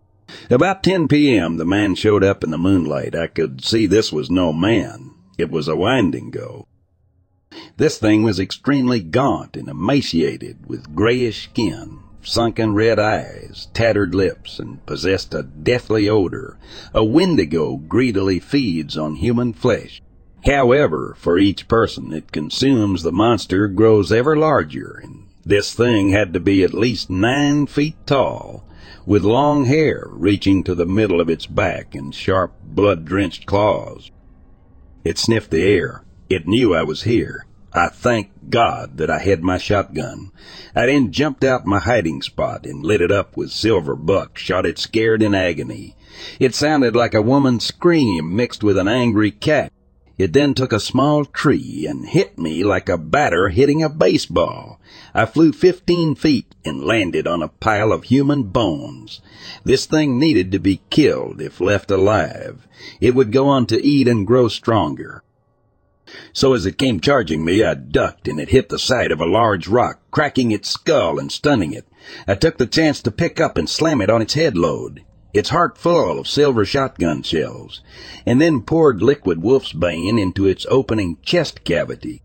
About 0.49 0.81
10 0.81 1.07
p.m., 1.07 1.57
the 1.57 1.63
man 1.63 1.93
showed 1.93 2.23
up 2.23 2.43
in 2.43 2.49
the 2.49 2.57
moonlight. 2.57 3.13
I 3.13 3.27
could 3.27 3.63
see 3.63 3.85
this 3.85 4.11
was 4.11 4.31
no 4.31 4.51
man. 4.51 5.11
It 5.37 5.51
was 5.51 5.67
a 5.67 5.75
Wendigo. 5.75 6.67
This 7.77 7.99
thing 7.99 8.23
was 8.23 8.39
extremely 8.39 8.99
gaunt 8.99 9.55
and 9.55 9.67
emaciated, 9.67 10.65
with 10.65 10.95
grayish 10.95 11.43
skin, 11.49 11.99
sunken 12.25 12.73
red 12.73 12.99
eyes, 12.99 13.67
tattered 13.73 14.13
lips, 14.13 14.59
and 14.59 14.85
possessed 14.85 15.33
a 15.33 15.43
deathly 15.43 16.09
odor. 16.09 16.57
A 16.93 17.03
Wendigo 17.03 17.77
greedily 17.77 18.39
feeds 18.39 18.97
on 18.97 19.15
human 19.15 19.53
flesh. 19.53 20.01
However, 20.45 21.15
for 21.17 21.37
each 21.37 21.67
person 21.67 22.13
it 22.13 22.31
consumes, 22.31 23.03
the 23.03 23.11
monster 23.11 23.67
grows 23.67 24.11
ever 24.11 24.35
larger, 24.35 24.99
and 25.03 25.27
this 25.43 25.73
thing 25.73 26.09
had 26.09 26.33
to 26.33 26.39
be 26.39 26.63
at 26.63 26.73
least 26.73 27.09
nine 27.09 27.65
feet 27.67 27.95
tall, 28.05 28.63
with 29.05 29.23
long 29.23 29.65
hair 29.65 30.07
reaching 30.09 30.63
to 30.63 30.75
the 30.75 30.85
middle 30.85 31.21
of 31.21 31.29
its 31.29 31.45
back 31.45 31.95
and 31.95 32.13
sharp, 32.13 32.53
blood-drenched 32.63 33.45
claws. 33.45 34.11
It 35.03 35.17
sniffed 35.17 35.51
the 35.51 35.61
air. 35.61 36.03
It 36.29 36.47
knew 36.47 36.73
I 36.73 36.81
was 36.81 37.03
here. 37.03 37.45
I 37.77 37.89
thanked 37.89 38.49
God 38.49 38.95
that 38.97 39.09
I 39.09 39.19
had 39.19 39.43
my 39.43 39.57
shotgun. 39.57 40.31
I 40.73 40.85
then 40.85 41.11
jumped 41.11 41.43
out 41.43 41.65
my 41.65 41.79
hiding 41.79 42.21
spot 42.21 42.65
and 42.65 42.85
lit 42.85 43.01
it 43.01 43.11
up 43.11 43.35
with 43.35 43.51
silver 43.51 43.97
buck, 43.97 44.37
shot 44.37 44.65
it 44.65 44.79
scared 44.79 45.21
in 45.21 45.35
agony. 45.35 45.97
It 46.39 46.55
sounded 46.55 46.95
like 46.95 47.13
a 47.13 47.21
woman's 47.21 47.65
scream 47.65 48.33
mixed 48.33 48.63
with 48.63 48.77
an 48.77 48.87
angry 48.87 49.29
cat. 49.29 49.73
It 50.17 50.31
then 50.31 50.53
took 50.53 50.71
a 50.71 50.79
small 50.79 51.25
tree 51.25 51.85
and 51.85 52.07
hit 52.07 52.39
me 52.39 52.63
like 52.63 52.87
a 52.87 52.97
batter 52.97 53.49
hitting 53.49 53.83
a 53.83 53.89
baseball. 53.89 54.79
I 55.13 55.25
flew 55.25 55.51
fifteen 55.51 56.15
feet 56.15 56.55
and 56.63 56.85
landed 56.85 57.27
on 57.27 57.43
a 57.43 57.49
pile 57.49 57.91
of 57.91 58.05
human 58.05 58.43
bones. 58.43 59.19
This 59.65 59.85
thing 59.85 60.17
needed 60.17 60.53
to 60.53 60.59
be 60.59 60.79
killed 60.89 61.41
if 61.41 61.59
left 61.59 61.91
alive. 61.91 62.65
It 63.01 63.13
would 63.13 63.33
go 63.33 63.47
on 63.49 63.65
to 63.65 63.85
eat 63.85 64.07
and 64.07 64.25
grow 64.25 64.47
stronger. 64.47 65.21
So 66.33 66.53
as 66.53 66.65
it 66.65 66.77
came 66.77 66.99
charging 66.99 67.43
me, 67.43 67.63
I 67.63 67.73
ducked 67.73 68.27
and 68.27 68.39
it 68.39 68.49
hit 68.49 68.69
the 68.69 68.79
side 68.79 69.11
of 69.11 69.21
a 69.21 69.25
large 69.25 69.67
rock, 69.67 70.01
cracking 70.11 70.51
its 70.51 70.69
skull 70.69 71.19
and 71.19 71.31
stunning 71.31 71.73
it. 71.73 71.85
I 72.27 72.35
took 72.35 72.57
the 72.57 72.67
chance 72.67 73.01
to 73.01 73.11
pick 73.11 73.39
up 73.39 73.57
and 73.57 73.69
slam 73.69 74.01
it 74.01 74.09
on 74.09 74.21
its 74.21 74.33
head 74.33 74.57
load 74.57 75.03
its 75.35 75.49
heart 75.49 75.77
full 75.77 76.17
of 76.17 76.27
silver 76.27 76.63
shotgun 76.63 77.21
shells, 77.21 77.81
and 78.25 78.39
then 78.39 78.61
poured 78.61 79.01
liquid 79.01 79.41
wolf's 79.43 79.73
bane 79.73 80.17
into 80.17 80.47
its 80.47 80.65
opening 80.69 81.17
chest 81.23 81.65
cavity. 81.65 82.21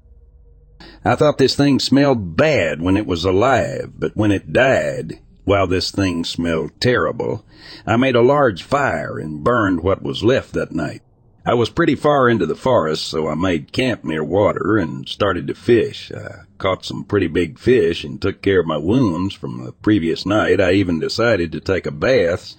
I 1.04 1.16
thought 1.16 1.38
this 1.38 1.56
thing 1.56 1.80
smelled 1.80 2.36
bad 2.36 2.80
when 2.80 2.96
it 2.96 3.06
was 3.06 3.24
alive, 3.24 3.94
but 3.98 4.16
when 4.16 4.30
it 4.30 4.52
died, 4.52 5.18
while 5.44 5.66
this 5.66 5.90
thing 5.90 6.22
smelled 6.24 6.70
terrible, 6.80 7.44
I 7.84 7.96
made 7.96 8.14
a 8.14 8.22
large 8.22 8.62
fire 8.62 9.18
and 9.18 9.42
burned 9.42 9.82
what 9.82 10.02
was 10.02 10.22
left 10.22 10.52
that 10.52 10.72
night. 10.72 11.02
I 11.44 11.54
was 11.54 11.70
pretty 11.70 11.94
far 11.94 12.28
into 12.28 12.44
the 12.44 12.54
forest, 12.54 13.04
so 13.04 13.26
I 13.26 13.34
made 13.34 13.72
camp 13.72 14.04
near 14.04 14.22
water 14.22 14.76
and 14.76 15.08
started 15.08 15.46
to 15.46 15.54
fish. 15.54 16.12
I 16.12 16.42
caught 16.58 16.84
some 16.84 17.04
pretty 17.04 17.28
big 17.28 17.58
fish 17.58 18.04
and 18.04 18.20
took 18.20 18.42
care 18.42 18.60
of 18.60 18.66
my 18.66 18.76
wounds 18.76 19.34
from 19.34 19.64
the 19.64 19.72
previous 19.72 20.26
night. 20.26 20.60
I 20.60 20.72
even 20.72 21.00
decided 21.00 21.50
to 21.52 21.60
take 21.60 21.86
a 21.86 21.90
bath 21.90 22.54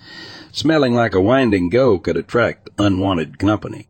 smelling 0.51 0.95
like 0.95 1.13
a 1.13 1.21
Wendigo 1.21 1.99
could 1.99 2.17
attract 2.17 2.69
unwanted 2.79 3.37
company. 3.37 3.87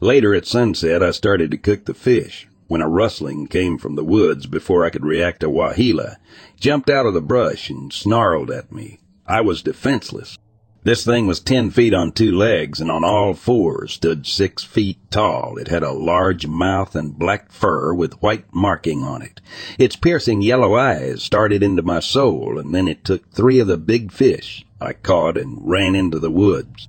Later 0.00 0.34
at 0.34 0.46
sunset, 0.46 1.02
I 1.02 1.12
started 1.12 1.50
to 1.52 1.56
cook 1.56 1.84
the 1.84 1.94
fish 1.94 2.48
when 2.66 2.82
a 2.82 2.88
rustling 2.88 3.46
came 3.46 3.78
from 3.78 3.94
the 3.94 4.04
woods 4.04 4.46
before 4.46 4.84
I 4.84 4.90
could 4.90 5.04
react 5.04 5.40
to 5.40 5.48
Waheela, 5.48 6.16
jumped 6.58 6.90
out 6.90 7.06
of 7.06 7.14
the 7.14 7.20
brush 7.20 7.70
and 7.70 7.92
snarled 7.92 8.50
at 8.50 8.72
me. 8.72 8.98
I 9.26 9.42
was 9.42 9.62
defenseless. 9.62 10.38
This 10.86 11.04
thing 11.04 11.26
was 11.26 11.40
ten 11.40 11.70
feet 11.70 11.92
on 11.92 12.12
two 12.12 12.30
legs 12.30 12.80
and 12.80 12.92
on 12.92 13.02
all 13.02 13.34
fours 13.34 13.94
stood 13.94 14.24
six 14.24 14.62
feet 14.62 14.98
tall. 15.10 15.58
It 15.58 15.66
had 15.66 15.82
a 15.82 15.90
large 15.90 16.46
mouth 16.46 16.94
and 16.94 17.18
black 17.18 17.50
fur 17.50 17.92
with 17.92 18.22
white 18.22 18.44
marking 18.54 19.02
on 19.02 19.20
it. 19.20 19.40
Its 19.80 19.96
piercing 19.96 20.42
yellow 20.42 20.76
eyes 20.76 21.24
started 21.24 21.60
into 21.60 21.82
my 21.82 21.98
soul 21.98 22.56
and 22.56 22.72
then 22.72 22.86
it 22.86 23.04
took 23.04 23.28
three 23.32 23.58
of 23.58 23.66
the 23.66 23.76
big 23.76 24.12
fish 24.12 24.64
I 24.80 24.92
caught 24.92 25.36
and 25.36 25.58
ran 25.60 25.96
into 25.96 26.20
the 26.20 26.30
woods. 26.30 26.86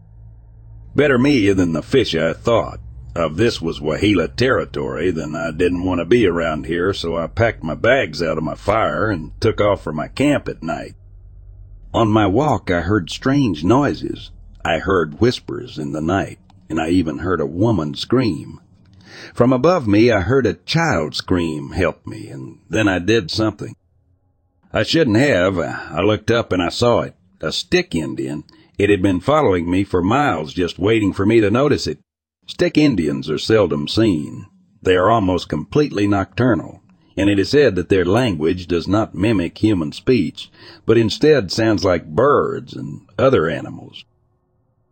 Better 0.96 1.18
me 1.18 1.52
than 1.52 1.74
the 1.74 1.82
fish 1.82 2.14
I 2.14 2.34
thought. 2.34 2.80
If 3.16 3.34
this 3.34 3.60
was 3.64 3.80
Waheela 3.80 4.36
territory, 4.36 5.10
then 5.10 5.36
I 5.36 5.50
didn't 5.50 5.86
want 5.86 6.02
to 6.02 6.06
be 6.06 6.28
around 6.28 6.68
here, 6.68 6.94
so 6.94 7.18
I 7.18 7.26
packed 7.26 7.64
my 7.64 7.74
bags 7.74 8.22
out 8.22 8.38
of 8.38 8.44
my 8.44 8.54
fire 8.54 9.10
and 9.10 9.32
took 9.42 9.60
off 9.60 9.82
for 9.82 9.92
my 9.92 10.08
camp 10.08 10.48
at 10.48 10.62
night. 10.62 10.94
On 11.98 12.12
my 12.12 12.28
walk, 12.28 12.70
I 12.70 12.82
heard 12.82 13.10
strange 13.10 13.64
noises. 13.64 14.30
I 14.64 14.78
heard 14.78 15.20
whispers 15.20 15.80
in 15.80 15.94
the 15.94 16.02
night, 16.02 16.38
and 16.70 16.80
I 16.80 16.90
even 16.90 17.18
heard 17.18 17.42
a 17.42 17.48
woman 17.48 17.96
scream. 17.96 18.60
From 19.34 19.52
above 19.52 19.88
me, 19.88 20.12
I 20.12 20.22
heard 20.22 20.46
a 20.46 20.54
child 20.54 21.16
scream, 21.16 21.72
help 21.72 22.06
me, 22.06 22.28
and 22.28 22.60
then 22.70 22.88
I 22.88 23.00
did 23.00 23.32
something. 23.32 23.76
I 24.72 24.84
shouldn't 24.84 25.18
have. 25.18 25.58
I 25.58 26.02
looked 26.02 26.30
up 26.30 26.52
and 26.52 26.62
I 26.62 26.70
saw 26.70 27.00
it 27.00 27.16
a 27.42 27.52
stick 27.52 27.96
Indian. 27.96 28.44
It 28.78 28.92
had 28.92 29.02
been 29.02 29.20
following 29.20 29.68
me 29.68 29.84
for 29.84 30.04
miles, 30.04 30.54
just 30.54 30.78
waiting 30.78 31.14
for 31.14 31.26
me 31.26 31.42
to 31.42 31.50
notice 31.50 31.88
it. 31.88 31.98
Stick 32.46 32.78
Indians 32.78 33.28
are 33.28 33.40
seldom 33.40 33.88
seen. 33.88 34.46
They 34.84 34.96
are 34.96 35.10
almost 35.10 35.50
completely 35.50 36.06
nocturnal, 36.06 36.80
and 37.18 37.30
it 37.30 37.40
is 37.40 37.50
said 37.50 37.76
that 37.76 37.90
their 37.90 38.06
language 38.06 38.68
does 38.68 38.88
not 38.88 39.16
mimic 39.16 39.58
human 39.58 39.92
speech, 39.92 40.52
but 40.86 40.98
instead 40.98 41.52
sounds 41.52 41.84
like 41.84 42.06
birds 42.06 42.74
and 42.74 43.02
other 43.18 43.50
animals. 43.50 44.06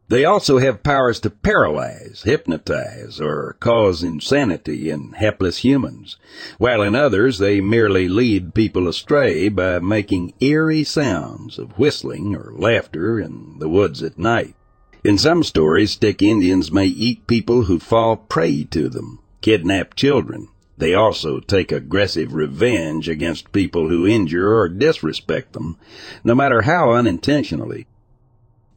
They 0.08 0.24
also 0.24 0.60
have 0.60 0.84
powers 0.84 1.20
to 1.22 1.32
paralyze, 1.32 2.22
hypnotize, 2.24 3.20
or 3.20 3.58
cause 3.60 4.04
insanity 4.04 4.92
in 4.92 5.14
hapless 5.14 5.58
humans, 5.58 6.18
while 6.60 6.84
in 6.84 6.94
others 6.94 7.40
they 7.40 7.60
merely 7.60 8.08
lead 8.08 8.54
people 8.54 8.88
astray 8.88 9.50
by 9.50 9.80
making 9.80 10.34
eerie 10.40 10.84
sounds 10.84 11.58
of 11.58 11.80
whistling 11.80 12.36
or 12.36 12.54
laughter 12.56 13.20
in 13.20 13.58
the 13.58 13.70
woods 13.70 14.04
at 14.04 14.20
night. 14.20 14.56
In 15.04 15.18
some 15.18 15.44
stories, 15.44 15.92
stick 15.92 16.22
Indians 16.22 16.72
may 16.72 16.86
eat 16.86 17.26
people 17.26 17.64
who 17.64 17.80
fall 17.80 18.16
prey 18.16 18.64
to 18.66 18.90
them, 18.90 19.20
kidnap 19.42 19.96
children. 19.96 20.50
They 20.78 20.94
also 20.94 21.40
take 21.40 21.72
aggressive 21.72 22.34
revenge 22.34 23.08
against 23.08 23.54
people 23.54 23.88
who 23.88 24.06
injure 24.06 24.58
or 24.58 24.68
disrespect 24.68 25.54
them, 25.54 25.78
no 26.24 26.36
matter 26.36 26.64
how 26.64 26.92
unintentionally. 26.92 27.88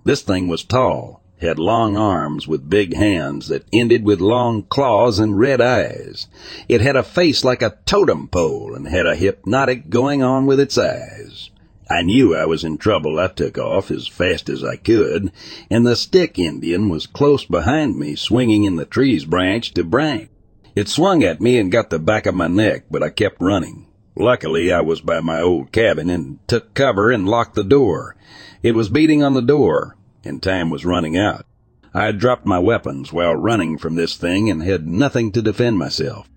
This 0.05 0.23
thing 0.23 0.47
was 0.47 0.63
tall, 0.63 1.23
had 1.41 1.59
long 1.59 1.97
arms 1.97 2.47
with 2.47 2.71
big 2.71 2.95
hands 2.95 3.49
that 3.49 3.67
ended 3.73 4.05
with 4.05 4.21
long 4.21 4.63
claws 4.63 5.19
and 5.19 5.39
red 5.39 5.61
eyes. 5.61 6.29
It 6.69 6.81
had 6.81 6.97
a 6.97 7.03
face 7.03 7.45
like 7.45 7.63
a 7.63 7.79
totem 7.85 8.29
pole 8.29 8.75
and 8.75 8.87
had 8.87 9.07
a 9.07 9.17
hypnotic 9.17 9.91
going 9.91 10.23
on 10.23 10.47
with 10.47 10.61
its 10.61 10.79
eyes. 10.79 11.51
I 11.91 12.03
knew 12.03 12.37
I 12.37 12.45
was 12.45 12.65
in 12.65 12.79
trouble. 12.79 13.19
I 13.19 13.29
took 13.29 13.57
off 13.57 13.91
as 13.91 14.07
fast 14.07 14.49
as 14.49 14.63
I 14.63 14.77
could, 14.77 15.33
and 15.71 15.87
the 15.87 15.97
stick 15.97 16.39
Indian 16.39 16.91
was 16.91 17.07
close 17.07 17.45
behind 17.45 17.99
me, 17.99 18.15
swinging 18.15 18.65
in 18.65 18.77
the 18.77 18.85
tree's 18.85 19.25
branch 19.25 19.73
to 19.75 19.85
branch. 19.85 20.29
It 20.79 20.89
swung 20.89 21.25
at 21.25 21.41
me 21.41 21.59
and 21.59 21.73
got 21.73 21.91
the 21.91 21.99
back 21.99 22.25
of 22.25 22.37
my 22.37 22.47
neck, 22.47 22.85
but 22.89 23.03
I 23.03 23.11
kept 23.11 23.43
running. 23.43 23.89
Luckily, 24.15 24.71
I 24.71 24.81
was 24.81 25.01
by 25.01 25.19
my 25.19 25.41
old 25.41 25.73
cabin 25.73 26.09
and 26.09 26.39
took 26.47 26.73
cover 26.73 27.11
and 27.11 27.29
locked 27.29 27.57
the 27.57 27.65
door. 27.65 28.15
It 28.63 28.77
was 28.77 28.89
beating 28.89 29.21
on 29.21 29.35
the 29.35 29.43
door, 29.43 29.97
and 30.25 30.41
time 30.41 30.71
was 30.71 30.85
running 30.85 31.17
out. 31.17 31.47
I 31.93 32.05
had 32.05 32.21
dropped 32.21 32.47
my 32.47 32.61
weapons 32.61 33.13
while 33.13 33.35
running 33.35 33.77
from 33.77 33.97
this 33.97 34.17
thing 34.17 34.49
and 34.49 34.63
had 34.63 34.87
nothing 34.87 35.33
to 35.33 35.43
defend 35.43 35.79
myself. 35.79 36.31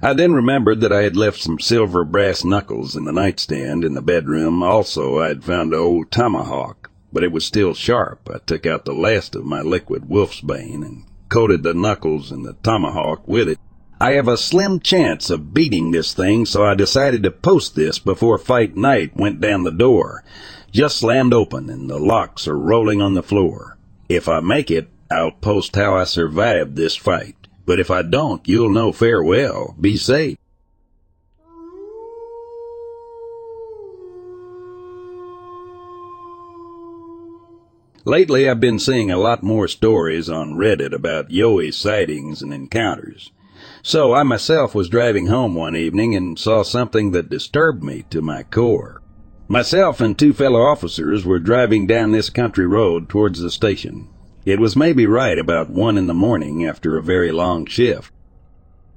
I 0.00 0.12
then 0.12 0.32
remembered 0.32 0.80
that 0.82 0.92
I 0.92 1.02
had 1.02 1.16
left 1.16 1.40
some 1.40 1.58
silver 1.58 2.04
brass 2.04 2.44
knuckles 2.44 2.94
in 2.94 3.06
the 3.06 3.12
nightstand 3.12 3.84
in 3.84 3.94
the 3.94 4.02
bedroom. 4.02 4.62
Also, 4.62 5.18
I 5.18 5.26
had 5.26 5.42
found 5.42 5.72
an 5.72 5.80
old 5.80 6.12
tomahawk, 6.12 6.92
but 7.12 7.24
it 7.24 7.32
was 7.32 7.44
still 7.44 7.74
sharp. 7.74 8.30
I 8.32 8.38
took 8.46 8.66
out 8.66 8.84
the 8.84 8.94
last 8.94 9.34
of 9.34 9.44
my 9.44 9.62
liquid 9.62 10.08
wolf's 10.08 10.40
bane 10.40 10.84
and 10.84 11.02
coated 11.28 11.62
the 11.62 11.74
knuckles 11.74 12.30
and 12.30 12.44
the 12.44 12.54
tomahawk 12.62 13.26
with 13.26 13.48
it. 13.48 13.58
I 14.00 14.12
have 14.12 14.28
a 14.28 14.36
slim 14.36 14.80
chance 14.80 15.30
of 15.30 15.54
beating 15.54 15.90
this 15.90 16.12
thing, 16.12 16.44
so 16.44 16.64
I 16.64 16.74
decided 16.74 17.22
to 17.22 17.30
post 17.30 17.74
this 17.74 17.98
before 17.98 18.36
fight 18.36 18.76
night 18.76 19.16
went 19.16 19.40
down 19.40 19.64
the 19.64 19.70
door 19.70 20.22
just 20.76 20.98
slammed 20.98 21.32
open 21.32 21.70
and 21.70 21.88
the 21.88 21.98
locks 21.98 22.46
are 22.46 22.58
rolling 22.58 23.00
on 23.00 23.14
the 23.14 23.22
floor. 23.22 23.78
If 24.10 24.28
I 24.28 24.40
make 24.40 24.70
it, 24.70 24.90
I'll 25.10 25.30
post 25.30 25.74
how 25.74 25.96
I 25.96 26.04
survived 26.04 26.76
this 26.76 26.94
fight. 26.94 27.34
But 27.64 27.80
if 27.80 27.90
I 27.90 28.02
don't, 28.02 28.46
you'll 28.46 28.68
know 28.68 28.92
farewell. 28.92 29.74
Be 29.80 29.96
safe. 29.96 30.36
Lately, 38.06 38.48
I've 38.48 38.60
been 38.60 38.78
seeing 38.78 39.10
a 39.10 39.18
lot 39.18 39.42
more 39.42 39.66
stories 39.66 40.30
on 40.30 40.54
Reddit 40.54 40.92
about 40.92 41.30
Yowie 41.30 41.74
sightings 41.74 42.40
and 42.40 42.54
encounters. 42.54 43.32
So 43.82 44.14
I 44.14 44.22
myself 44.22 44.76
was 44.76 44.88
driving 44.88 45.26
home 45.26 45.56
one 45.56 45.74
evening 45.74 46.14
and 46.14 46.38
saw 46.38 46.62
something 46.62 47.10
that 47.10 47.28
disturbed 47.28 47.82
me 47.82 48.04
to 48.10 48.22
my 48.22 48.44
core. 48.44 49.02
Myself 49.48 50.00
and 50.00 50.16
two 50.16 50.32
fellow 50.32 50.60
officers 50.60 51.26
were 51.26 51.40
driving 51.40 51.88
down 51.88 52.12
this 52.12 52.30
country 52.30 52.64
road 52.64 53.08
towards 53.08 53.40
the 53.40 53.50
station. 53.50 54.06
It 54.44 54.60
was 54.60 54.76
maybe 54.76 55.06
right 55.06 55.36
about 55.36 55.70
one 55.70 55.98
in 55.98 56.06
the 56.06 56.14
morning 56.14 56.64
after 56.64 56.96
a 56.96 57.02
very 57.02 57.32
long 57.32 57.66
shift. 57.66 58.12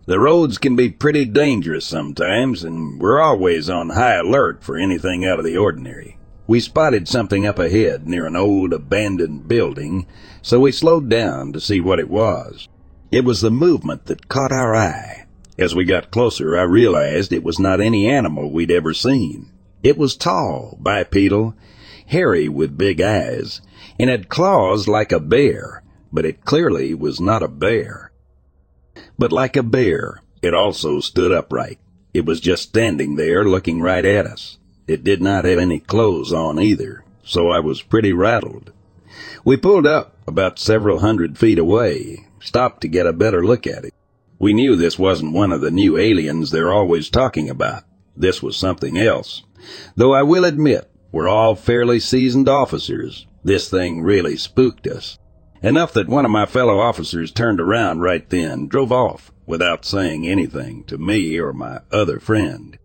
The 0.06 0.19
roads 0.19 0.60
can 0.60 0.76
be 0.76 0.91
pretty 0.91 1.26
dangerous 1.26 1.84
sometimes, 1.88 2.63
and 2.63 3.02
we're 3.02 3.19
always 3.19 3.72
on 3.72 3.89
high 3.89 4.17
alert 4.17 4.63
for 4.63 4.78
anything 4.78 5.26
out 5.26 5.39
of 5.39 5.45
the 5.45 5.58
ordinary. 5.58 6.19
We 6.50 6.60
spotted 6.60 7.08
something 7.08 7.46
up 7.46 7.60
ahead 7.60 8.08
near 8.08 8.26
an 8.26 8.36
old 8.36 8.74
abandoned 8.74 9.48
building, 9.48 10.08
so 10.42 10.62
we 10.62 10.72
slowed 10.72 11.08
down 11.08 11.54
to 11.54 11.62
see 11.62 11.80
what 11.80 12.00
it 12.00 12.10
was. 12.10 12.68
It 13.12 13.24
was 13.24 13.42
the 13.42 13.52
movement 13.52 14.08
that 14.08 14.30
caught 14.30 14.52
our 14.52 14.76
eye. 14.76 15.28
As 15.60 15.76
we 15.76 15.86
got 15.86 16.10
closer, 16.10 16.58
I 16.58 16.64
realized 16.64 17.32
it 17.32 17.44
was 17.44 17.60
not 17.60 17.80
any 17.80 18.10
animal 18.10 18.52
we'd 18.52 18.72
ever 18.72 18.96
seen. 18.96 19.52
It 19.84 19.96
was 19.96 20.16
tall, 20.16 20.76
bipedal, 20.82 21.54
hairy 22.08 22.50
with 22.50 22.80
big 22.80 23.00
eyes, 23.00 23.62
and 24.00 24.10
had 24.10 24.28
claws 24.28 24.88
like 24.88 25.12
a 25.12 25.20
bear, 25.20 25.84
but 26.12 26.26
it 26.26 26.46
clearly 26.46 26.96
was 26.96 27.22
not 27.22 27.44
a 27.44 27.48
bear. 27.48 28.12
But 29.20 29.32
like 29.32 29.56
a 29.56 29.62
bear, 29.62 30.24
it 30.42 30.56
also 30.56 31.00
stood 31.00 31.32
upright. 31.32 31.78
It 32.12 32.26
was 32.26 32.42
just 32.42 32.64
standing 32.64 33.18
there 33.18 33.46
looking 33.46 33.84
right 33.84 34.04
at 34.04 34.26
us. 34.26 34.58
It 34.89 35.04
did 35.04 35.21
not 35.21 35.45
have 35.45 35.60
any 35.60 35.80
clothes 35.80 36.34
on 36.34 36.60
either, 36.60 37.04
so 37.23 37.49
I 37.49 37.60
was 37.60 37.84
pretty 37.84 38.12
rattled. 38.12 38.71
We 39.45 39.56
pulled 39.56 39.86
up 39.86 40.17
about 40.25 40.58
several 40.58 41.02
hundred 41.02 41.38
feet 41.38 41.60
away, 41.60 42.25
stopped 42.39 42.82
to 42.82 42.88
get 42.88 43.06
a 43.06 43.13
better 43.13 43.45
look 43.45 43.67
at 43.67 43.86
it. 43.86 43.93
We 44.39 44.52
knew 44.52 44.75
this 44.75 44.97
wasn't 44.97 45.34
one 45.34 45.52
of 45.52 45.62
the 45.62 45.69
new 45.69 45.95
aliens 45.95 46.49
they're 46.49 46.73
always 46.73 47.12
talking 47.12 47.52
about. 47.52 47.84
This 48.17 48.41
was 48.41 48.58
something 48.58 48.97
else. 48.97 49.43
Though 49.95 50.15
I 50.15 50.23
will 50.23 50.43
admit, 50.43 50.89
we're 51.12 51.30
all 51.30 51.54
fairly 51.54 51.99
seasoned 51.99 52.49
officers. 52.49 53.28
This 53.43 53.69
thing 53.69 54.02
really 54.02 54.38
spooked 54.38 54.88
us. 54.88 55.19
Enough 55.62 55.93
that 55.93 56.10
one 56.10 56.25
of 56.25 56.32
my 56.32 56.47
fellow 56.47 56.80
officers 56.80 57.32
turned 57.32 57.60
around 57.60 57.99
right 57.99 58.28
then, 58.28 58.67
drove 58.67 58.91
off, 58.91 59.32
without 59.45 59.86
saying 59.86 60.28
anything 60.28 60.84
to 60.86 60.97
me 60.97 61.38
or 61.38 61.54
my 61.54 61.82
other 61.91 62.19
friend. 62.19 62.79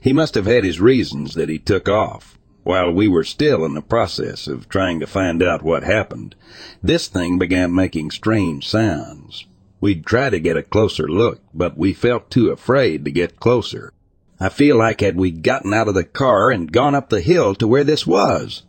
He 0.00 0.12
must 0.12 0.34
have 0.34 0.46
had 0.46 0.64
his 0.64 0.80
reasons 0.80 1.34
that 1.34 1.48
he 1.48 1.58
took 1.58 1.88
off, 1.88 2.38
while 2.64 2.92
we 2.92 3.08
were 3.08 3.24
still 3.24 3.64
in 3.64 3.74
the 3.74 3.82
process 3.82 4.46
of 4.46 4.68
trying 4.68 5.00
to 5.00 5.06
find 5.06 5.42
out 5.42 5.62
what 5.62 5.82
happened, 5.82 6.34
this 6.82 7.08
thing 7.08 7.38
began 7.38 7.74
making 7.74 8.10
strange 8.10 8.68
sounds. 8.68 9.46
We'd 9.80 10.06
try 10.06 10.30
to 10.30 10.38
get 10.38 10.56
a 10.56 10.62
closer 10.62 11.08
look, 11.08 11.40
but 11.52 11.76
we 11.76 11.92
felt 11.92 12.30
too 12.30 12.50
afraid 12.50 13.04
to 13.04 13.10
get 13.10 13.40
closer. 13.40 13.92
I 14.38 14.48
feel 14.48 14.76
like 14.76 15.00
had 15.00 15.16
we 15.16 15.30
gotten 15.30 15.74
out 15.74 15.88
of 15.88 15.94
the 15.94 16.04
car 16.04 16.50
and 16.50 16.70
gone 16.70 16.94
up 16.94 17.08
the 17.08 17.20
hill 17.20 17.54
to 17.56 17.66
where 17.66 17.84
this 17.84 18.06
was. 18.06 18.62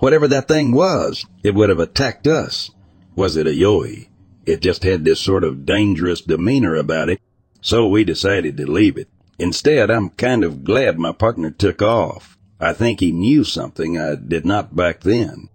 Whatever 0.00 0.28
that 0.28 0.48
thing 0.48 0.72
was, 0.72 1.24
it 1.42 1.54
would 1.54 1.68
have 1.68 1.78
attacked 1.78 2.26
us. 2.26 2.70
Was 3.16 3.36
it 3.36 3.46
a 3.46 3.50
yowie? 3.50 4.08
It 4.44 4.60
just 4.60 4.82
had 4.82 5.04
this 5.04 5.20
sort 5.20 5.44
of 5.44 5.64
dangerous 5.64 6.20
demeanor 6.20 6.74
about 6.74 7.08
it, 7.08 7.20
so 7.60 7.86
we 7.86 8.04
decided 8.04 8.56
to 8.56 8.70
leave 8.70 8.98
it. 8.98 9.08
Instead, 9.40 9.90
I'm 9.90 10.10
kind 10.10 10.44
of 10.44 10.64
glad 10.64 10.98
my 10.98 11.12
partner 11.12 11.50
took 11.50 11.80
off. 11.80 12.36
I 12.60 12.74
think 12.74 13.00
he 13.00 13.10
knew 13.10 13.42
something 13.42 13.96
I 13.96 14.14
did 14.14 14.44
not 14.44 14.76
back 14.76 15.00
then. 15.00 15.48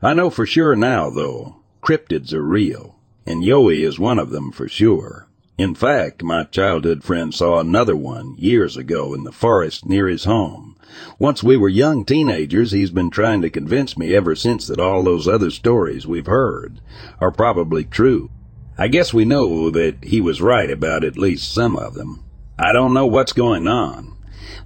I 0.00 0.14
know 0.14 0.30
for 0.30 0.46
sure 0.46 0.76
now, 0.76 1.10
though, 1.10 1.56
cryptids 1.82 2.32
are 2.32 2.40
real, 2.40 2.94
and 3.26 3.42
Yowie 3.42 3.84
is 3.84 3.98
one 3.98 4.20
of 4.20 4.30
them 4.30 4.52
for 4.52 4.68
sure. 4.68 5.26
In 5.58 5.74
fact, 5.74 6.22
my 6.22 6.44
childhood 6.44 7.02
friend 7.02 7.34
saw 7.34 7.58
another 7.58 7.96
one 7.96 8.36
years 8.38 8.76
ago 8.76 9.12
in 9.12 9.24
the 9.24 9.32
forest 9.32 9.84
near 9.84 10.06
his 10.06 10.22
home. 10.22 10.76
Once 11.18 11.42
we 11.42 11.56
were 11.56 11.68
young 11.68 12.04
teenagers, 12.04 12.70
he's 12.70 12.92
been 12.92 13.10
trying 13.10 13.42
to 13.42 13.50
convince 13.50 13.98
me 13.98 14.14
ever 14.14 14.36
since 14.36 14.68
that 14.68 14.78
all 14.78 15.02
those 15.02 15.26
other 15.26 15.50
stories 15.50 16.06
we've 16.06 16.28
heard 16.28 16.80
are 17.20 17.32
probably 17.32 17.82
true. 17.82 18.30
I 18.78 18.86
guess 18.86 19.12
we 19.12 19.24
know 19.24 19.68
that 19.70 20.04
he 20.04 20.20
was 20.20 20.40
right 20.40 20.70
about 20.70 21.02
at 21.02 21.18
least 21.18 21.52
some 21.52 21.76
of 21.76 21.94
them. 21.94 22.20
I 22.56 22.72
don't 22.72 22.94
know 22.94 23.06
what's 23.06 23.32
going 23.32 23.66
on, 23.66 24.16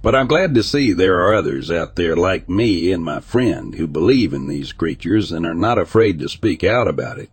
but 0.03 0.13
I'm 0.13 0.27
glad 0.27 0.53
to 0.53 0.61
see 0.61 0.93
there 0.93 1.21
are 1.21 1.33
others 1.33 1.71
out 1.71 1.95
there 1.95 2.15
like 2.15 2.47
me 2.47 2.91
and 2.91 3.03
my 3.03 3.19
friend 3.19 3.73
who 3.73 3.87
believe 3.87 4.31
in 4.31 4.47
these 4.47 4.71
creatures 4.71 5.31
and 5.31 5.43
are 5.43 5.55
not 5.55 5.79
afraid 5.79 6.19
to 6.19 6.29
speak 6.29 6.63
out 6.63 6.87
about 6.87 7.17
it. 7.17 7.31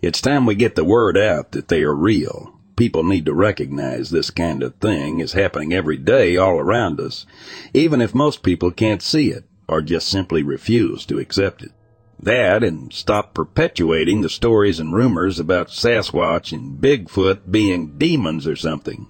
It's 0.00 0.22
time 0.22 0.46
we 0.46 0.54
get 0.54 0.76
the 0.76 0.84
word 0.84 1.18
out 1.18 1.52
that 1.52 1.68
they 1.68 1.82
are 1.82 1.94
real. 1.94 2.58
People 2.74 3.04
need 3.04 3.26
to 3.26 3.34
recognize 3.34 4.08
this 4.08 4.30
kind 4.30 4.62
of 4.62 4.76
thing 4.76 5.20
is 5.20 5.34
happening 5.34 5.74
every 5.74 5.98
day 5.98 6.38
all 6.38 6.58
around 6.58 6.98
us, 6.98 7.26
even 7.74 8.00
if 8.00 8.14
most 8.14 8.42
people 8.42 8.70
can't 8.70 9.02
see 9.02 9.30
it 9.30 9.44
or 9.68 9.82
just 9.82 10.08
simply 10.08 10.42
refuse 10.42 11.04
to 11.04 11.18
accept 11.18 11.62
it. 11.62 11.72
That 12.18 12.64
and 12.64 12.90
stop 12.94 13.34
perpetuating 13.34 14.22
the 14.22 14.30
stories 14.30 14.80
and 14.80 14.94
rumors 14.94 15.38
about 15.38 15.68
Sasquatch 15.68 16.50
and 16.50 16.80
Bigfoot 16.80 17.50
being 17.50 17.98
demons 17.98 18.46
or 18.46 18.56
something. 18.56 19.06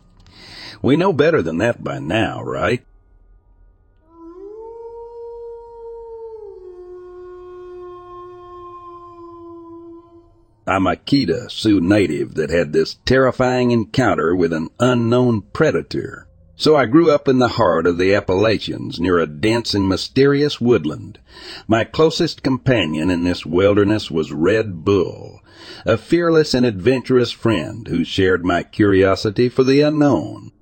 We 0.82 0.96
know 0.96 1.12
better 1.12 1.42
than 1.42 1.58
that 1.58 1.84
by 1.84 1.98
now, 1.98 2.42
right? 2.42 2.82
I'm 10.66 10.86
a 10.86 10.94
Kedah 10.94 11.50
Sioux 11.50 11.80
native 11.80 12.34
that 12.34 12.50
had 12.50 12.72
this 12.72 12.94
terrifying 13.04 13.72
encounter 13.72 14.36
with 14.36 14.52
an 14.52 14.68
unknown 14.78 15.42
predator. 15.52 16.28
So 16.54 16.76
I 16.76 16.86
grew 16.86 17.10
up 17.10 17.26
in 17.26 17.40
the 17.40 17.48
heart 17.48 17.86
of 17.86 17.98
the 17.98 18.14
Appalachians 18.14 19.00
near 19.00 19.18
a 19.18 19.26
dense 19.26 19.74
and 19.74 19.88
mysterious 19.88 20.60
woodland. 20.60 21.18
My 21.66 21.84
closest 21.84 22.42
companion 22.42 23.10
in 23.10 23.24
this 23.24 23.44
wilderness 23.44 24.10
was 24.10 24.32
Red 24.32 24.84
Bull, 24.84 25.40
a 25.84 25.98
fearless 25.98 26.54
and 26.54 26.64
adventurous 26.64 27.32
friend 27.32 27.88
who 27.88 28.04
shared 28.04 28.44
my 28.44 28.62
curiosity 28.62 29.48
for 29.48 29.64
the 29.64 29.80
unknown. 29.80 30.52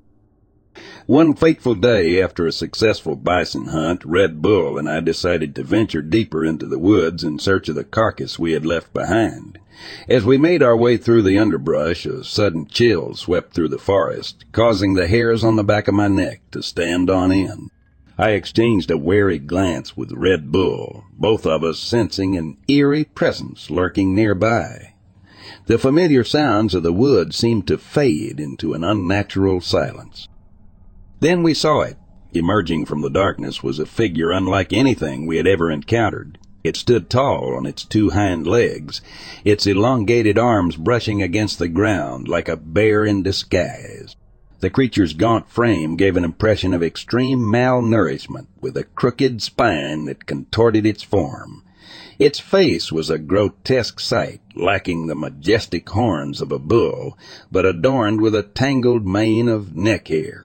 One 1.08 1.32
fateful 1.32 1.74
day 1.74 2.20
after 2.20 2.46
a 2.46 2.52
successful 2.52 3.16
bison 3.16 3.68
hunt, 3.68 4.04
Red 4.04 4.42
Bull 4.42 4.76
and 4.76 4.86
I 4.86 5.00
decided 5.00 5.54
to 5.54 5.62
venture 5.62 6.02
deeper 6.02 6.44
into 6.44 6.66
the 6.66 6.78
woods 6.78 7.24
in 7.24 7.38
search 7.38 7.70
of 7.70 7.76
the 7.76 7.84
carcass 7.84 8.38
we 8.38 8.52
had 8.52 8.66
left 8.66 8.92
behind. 8.92 9.58
As 10.06 10.26
we 10.26 10.36
made 10.36 10.62
our 10.62 10.76
way 10.76 10.98
through 10.98 11.22
the 11.22 11.38
underbrush, 11.38 12.04
a 12.04 12.22
sudden 12.24 12.66
chill 12.66 13.14
swept 13.14 13.54
through 13.54 13.68
the 13.68 13.78
forest, 13.78 14.44
causing 14.52 14.92
the 14.92 15.06
hairs 15.06 15.42
on 15.42 15.56
the 15.56 15.64
back 15.64 15.88
of 15.88 15.94
my 15.94 16.08
neck 16.08 16.42
to 16.50 16.62
stand 16.62 17.08
on 17.08 17.32
end. 17.32 17.70
I 18.18 18.32
exchanged 18.32 18.90
a 18.90 18.98
wary 18.98 19.38
glance 19.38 19.96
with 19.96 20.12
Red 20.12 20.52
Bull, 20.52 21.04
both 21.18 21.46
of 21.46 21.64
us 21.64 21.78
sensing 21.78 22.36
an 22.36 22.58
eerie 22.68 23.04
presence 23.04 23.70
lurking 23.70 24.14
nearby. 24.14 24.92
The 25.68 25.78
familiar 25.78 26.22
sounds 26.22 26.74
of 26.74 26.82
the 26.82 26.92
woods 26.92 27.34
seemed 27.34 27.66
to 27.68 27.78
fade 27.78 28.38
into 28.38 28.74
an 28.74 28.84
unnatural 28.84 29.62
silence. 29.62 30.28
Then 31.20 31.42
we 31.42 31.52
saw 31.52 31.80
it. 31.80 31.96
Emerging 32.32 32.84
from 32.84 33.00
the 33.00 33.10
darkness 33.10 33.62
was 33.62 33.78
a 33.78 33.86
figure 33.86 34.30
unlike 34.30 34.72
anything 34.72 35.26
we 35.26 35.36
had 35.36 35.46
ever 35.46 35.70
encountered. 35.70 36.38
It 36.62 36.76
stood 36.76 37.08
tall 37.08 37.54
on 37.56 37.66
its 37.66 37.84
two 37.84 38.10
hind 38.10 38.46
legs, 38.46 39.00
its 39.44 39.66
elongated 39.66 40.38
arms 40.38 40.76
brushing 40.76 41.22
against 41.22 41.58
the 41.58 41.68
ground 41.68 42.28
like 42.28 42.48
a 42.48 42.56
bear 42.56 43.04
in 43.04 43.22
disguise. 43.22 44.14
The 44.60 44.70
creature's 44.70 45.12
gaunt 45.12 45.48
frame 45.48 45.96
gave 45.96 46.16
an 46.16 46.24
impression 46.24 46.74
of 46.74 46.82
extreme 46.82 47.40
malnourishment, 47.40 48.46
with 48.60 48.76
a 48.76 48.84
crooked 48.84 49.40
spine 49.40 50.04
that 50.06 50.26
contorted 50.26 50.84
its 50.84 51.02
form. 51.02 51.62
Its 52.18 52.40
face 52.40 52.92
was 52.92 53.08
a 53.08 53.18
grotesque 53.18 54.00
sight, 54.00 54.40
lacking 54.56 55.06
the 55.06 55.14
majestic 55.14 55.88
horns 55.88 56.40
of 56.40 56.50
a 56.50 56.58
bull, 56.58 57.16
but 57.50 57.64
adorned 57.64 58.20
with 58.20 58.34
a 58.34 58.42
tangled 58.42 59.06
mane 59.06 59.48
of 59.48 59.76
neck 59.76 60.08
hair. 60.08 60.44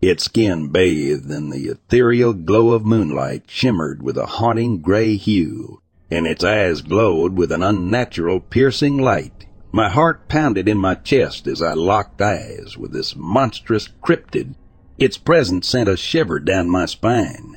Its 0.00 0.26
skin 0.26 0.68
bathed 0.68 1.28
in 1.28 1.50
the 1.50 1.66
ethereal 1.66 2.32
glow 2.32 2.70
of 2.70 2.86
moonlight 2.86 3.42
shimmered 3.48 4.00
with 4.00 4.16
a 4.16 4.26
haunting 4.26 4.78
gray 4.78 5.16
hue, 5.16 5.80
and 6.08 6.24
its 6.24 6.44
eyes 6.44 6.82
glowed 6.82 7.36
with 7.36 7.50
an 7.50 7.64
unnatural 7.64 8.38
piercing 8.38 8.96
light. 8.96 9.44
My 9.72 9.88
heart 9.88 10.28
pounded 10.28 10.68
in 10.68 10.78
my 10.78 10.94
chest 10.94 11.48
as 11.48 11.60
I 11.60 11.72
locked 11.72 12.22
eyes 12.22 12.76
with 12.78 12.92
this 12.92 13.16
monstrous 13.16 13.88
cryptid. 14.00 14.54
Its 14.98 15.16
presence 15.18 15.68
sent 15.68 15.88
a 15.88 15.96
shiver 15.96 16.38
down 16.38 16.70
my 16.70 16.86
spine, 16.86 17.56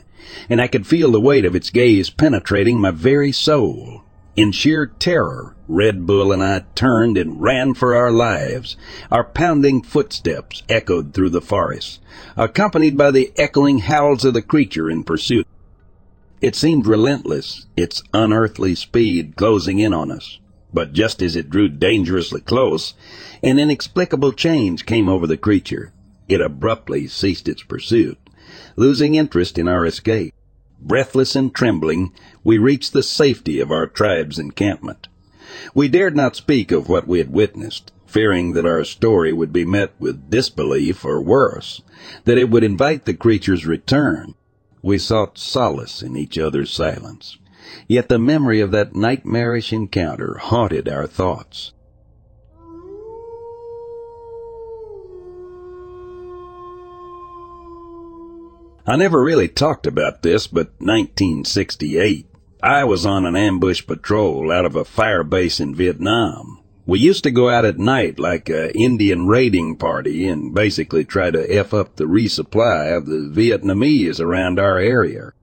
and 0.50 0.60
I 0.60 0.68
could 0.68 0.88
feel 0.88 1.12
the 1.12 1.22
weight 1.22 1.46
of 1.46 1.56
its 1.56 1.70
gaze 1.70 2.10
penetrating 2.10 2.80
my 2.80 2.90
very 2.90 3.32
soul. 3.32 4.02
In 4.34 4.54
sheer 4.54 4.86
terror, 4.86 5.58
Red 5.68 6.06
Bull 6.08 6.32
and 6.32 6.42
I 6.42 6.64
turned 6.74 7.18
and 7.18 7.42
ran 7.42 7.74
for 7.74 7.94
our 7.94 8.12
lives. 8.12 8.78
Our 9.12 9.26
pounding 9.26 9.82
footsteps 9.82 10.64
echoed 10.70 11.14
through 11.14 11.32
the 11.32 11.42
forest, 11.42 12.00
accompanied 12.38 12.98
by 12.98 13.12
the 13.12 13.34
echoing 13.36 13.80
howls 13.80 14.24
of 14.24 14.34
the 14.34 14.42
creature 14.42 14.90
in 14.90 15.04
pursuit. 15.04 15.46
It 16.40 16.56
seemed 16.56 16.88
relentless, 16.88 17.66
its 17.76 18.02
unearthly 18.14 18.74
speed 18.74 19.36
closing 19.36 19.80
in 19.80 19.94
on 19.94 20.10
us. 20.10 20.40
But 20.74 20.94
just 20.94 21.22
as 21.22 21.36
it 21.36 21.50
drew 21.50 21.68
dangerously 21.68 22.40
close, 22.40 22.94
an 23.44 23.60
inexplicable 23.60 24.32
change 24.32 24.86
came 24.86 25.10
over 25.10 25.28
the 25.28 25.36
creature. 25.36 25.92
It 26.30 26.40
abruptly 26.40 27.08
ceased 27.08 27.50
its 27.50 27.64
pursuit, 27.64 28.18
losing 28.78 29.16
interest 29.16 29.58
in 29.58 29.68
our 29.68 29.86
escape. 29.86 30.34
Breathless 30.82 31.36
and 31.36 31.54
trembling, 31.54 32.12
we 32.44 32.58
reached 32.58 32.92
the 32.92 33.04
safety 33.04 33.60
of 33.60 33.72
our 33.72 33.86
tribe's 33.86 34.40
encampment. 34.40 35.08
We 35.76 35.88
dared 35.88 36.16
not 36.16 36.36
speak 36.36 36.72
of 36.72 36.90
what 36.90 37.08
we 37.08 37.20
had 37.20 37.32
witnessed, 37.32 37.92
fearing 38.08 38.54
that 38.54 38.66
our 38.66 38.84
story 38.84 39.32
would 39.32 39.54
be 39.54 39.64
met 39.64 39.94
with 40.00 40.30
disbelief 40.30 41.06
or 41.06 41.22
worse, 41.22 41.82
that 42.26 42.38
it 42.38 42.50
would 42.50 42.64
invite 42.64 43.06
the 43.06 43.14
creature's 43.14 43.66
return. 43.66 44.34
We 44.82 44.98
sought 44.98 45.38
solace 45.38 46.02
in 46.02 46.18
each 46.18 46.38
other's 46.38 46.72
silence. 46.72 47.38
Yet 47.88 48.10
the 48.10 48.18
memory 48.18 48.60
of 48.60 48.72
that 48.72 48.96
nightmarish 48.96 49.72
encounter 49.72 50.40
haunted 50.40 50.90
our 50.90 51.06
thoughts. 51.06 51.74
I 58.86 58.96
never 58.96 59.24
really 59.24 59.48
talked 59.48 59.86
about 59.86 60.24
this, 60.24 60.48
but 60.48 60.74
1968. 60.80 62.26
I 62.64 62.84
was 62.84 63.06
on 63.06 63.26
an 63.26 63.36
ambush 63.36 63.86
patrol 63.86 64.52
out 64.52 64.66
of 64.66 64.76
a 64.76 64.86
fire 64.86 65.24
base 65.24 65.60
in 65.60 65.76
Vietnam. 65.76 66.60
We 66.88 67.00
used 67.00 67.24
to 67.24 67.32
go 67.32 67.48
out 67.50 67.64
at 67.64 67.78
night 67.78 68.18
like 68.18 68.50
a 68.50 68.76
Indian 68.76 69.28
raiding 69.28 69.78
party 69.78 70.28
and 70.28 70.54
basically 70.54 71.06
try 71.06 71.30
to 71.30 71.56
F 71.56 71.76
up 71.76 71.96
the 71.96 72.06
resupply 72.06 72.98
of 72.98 73.06
the 73.06 73.32
Vietnamese 73.32 74.20
around 74.20 74.60
our 74.60 74.80
area. 74.80 75.34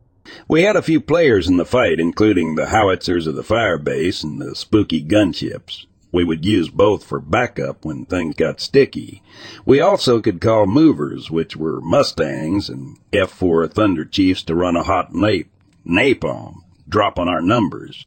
We 0.49 0.63
had 0.63 0.77
a 0.77 0.83
few 0.83 1.01
players 1.01 1.49
in 1.49 1.57
the 1.59 1.65
fight, 1.65 2.01
including 2.01 2.57
the 2.57 2.67
howitzers 2.67 3.27
of 3.29 3.37
the 3.37 3.45
fire 3.45 3.79
base 3.79 4.25
and 4.25 4.41
the 4.41 4.55
spooky 4.57 5.03
gunships. 5.03 5.87
We 6.11 6.25
would 6.25 6.45
use 6.45 6.71
both 6.71 7.05
for 7.05 7.21
backup 7.21 7.85
when 7.85 8.07
things 8.07 8.35
got 8.35 8.61
sticky. 8.61 9.23
We 9.67 9.81
also 9.81 10.21
could 10.21 10.41
call 10.41 10.67
movers, 10.67 11.31
which 11.31 11.57
were 11.57 11.81
Mustangs, 11.81 12.71
and 12.71 12.99
F4 13.13 13.71
Thunder 13.71 14.05
Chiefs 14.05 14.43
to 14.45 14.55
run 14.55 14.77
a 14.77 14.83
hot 14.83 15.15
nape, 15.15 15.51
napalm, 15.87 16.63
drop 16.89 17.19
on 17.19 17.29
our 17.29 17.43
numbers. 17.43 18.07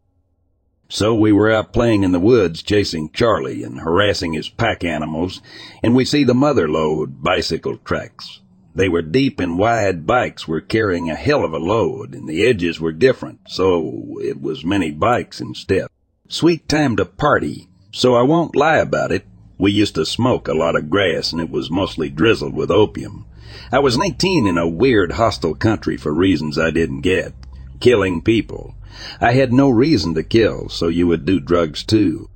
So 0.90 1.16
we 1.16 1.32
were 1.32 1.52
out 1.52 1.72
playing 1.72 2.04
in 2.04 2.12
the 2.12 2.20
woods 2.20 2.62
chasing 2.62 3.12
Charlie 3.12 3.64
and 3.64 3.80
harassing 3.80 4.34
his 4.34 4.50
pack 4.50 4.84
animals, 4.84 5.42
and 5.82 5.96
we 5.96 6.04
see 6.04 6.24
the 6.24 6.34
mother 6.34 6.68
load 6.68 7.24
bicycle 7.24 7.78
tracks. 7.78 8.42
They 8.74 8.90
were 8.90 9.02
deep 9.02 9.40
and 9.40 9.58
wide 9.58 10.08
bikes 10.08 10.48
were 10.48 10.60
carrying 10.60 11.10
a 11.10 11.16
hell 11.16 11.46
of 11.46 11.54
a 11.54 11.60
load, 11.60 12.14
and 12.14 12.28
the 12.28 12.46
edges 12.46 12.80
were 12.80 12.92
different, 12.92 13.42
so 13.48 14.18
it 14.22 14.42
was 14.42 14.66
many 14.66 14.92
bikes 14.92 15.40
instead. 15.40 15.88
Sweet 16.28 16.68
time 16.68 16.96
to 16.98 17.06
party, 17.06 17.68
so 17.92 18.16
I 18.16 18.22
won't 18.22 18.56
lie 18.56 18.78
about 18.78 19.12
it. 19.12 19.26
We 19.58 19.72
used 19.72 19.96
to 19.96 20.06
smoke 20.06 20.48
a 20.48 20.54
lot 20.54 20.76
of 20.76 20.90
grass 20.90 21.32
and 21.32 21.42
it 21.42 21.50
was 21.50 21.70
mostly 21.70 22.10
drizzled 22.10 22.54
with 22.54 22.72
opium. 22.72 23.26
I 23.72 23.80
was 23.80 23.98
19 23.98 24.48
in 24.48 24.58
a 24.58 24.68
weird 24.68 25.14
hostile 25.14 25.56
country 25.56 25.98
for 25.98 26.14
reasons 26.14 26.58
I 26.58 26.72
didn't 26.72 27.02
get. 27.02 27.34
Killing 27.80 28.22
people. 28.22 28.76
I 29.20 29.34
had 29.34 29.54
no 29.54 29.70
reason 29.70 30.14
to 30.16 30.24
kill, 30.24 30.70
so 30.70 30.88
you 30.88 31.08
would 31.08 31.26
do 31.26 31.40
drugs 31.40 31.84
too. 31.84 32.30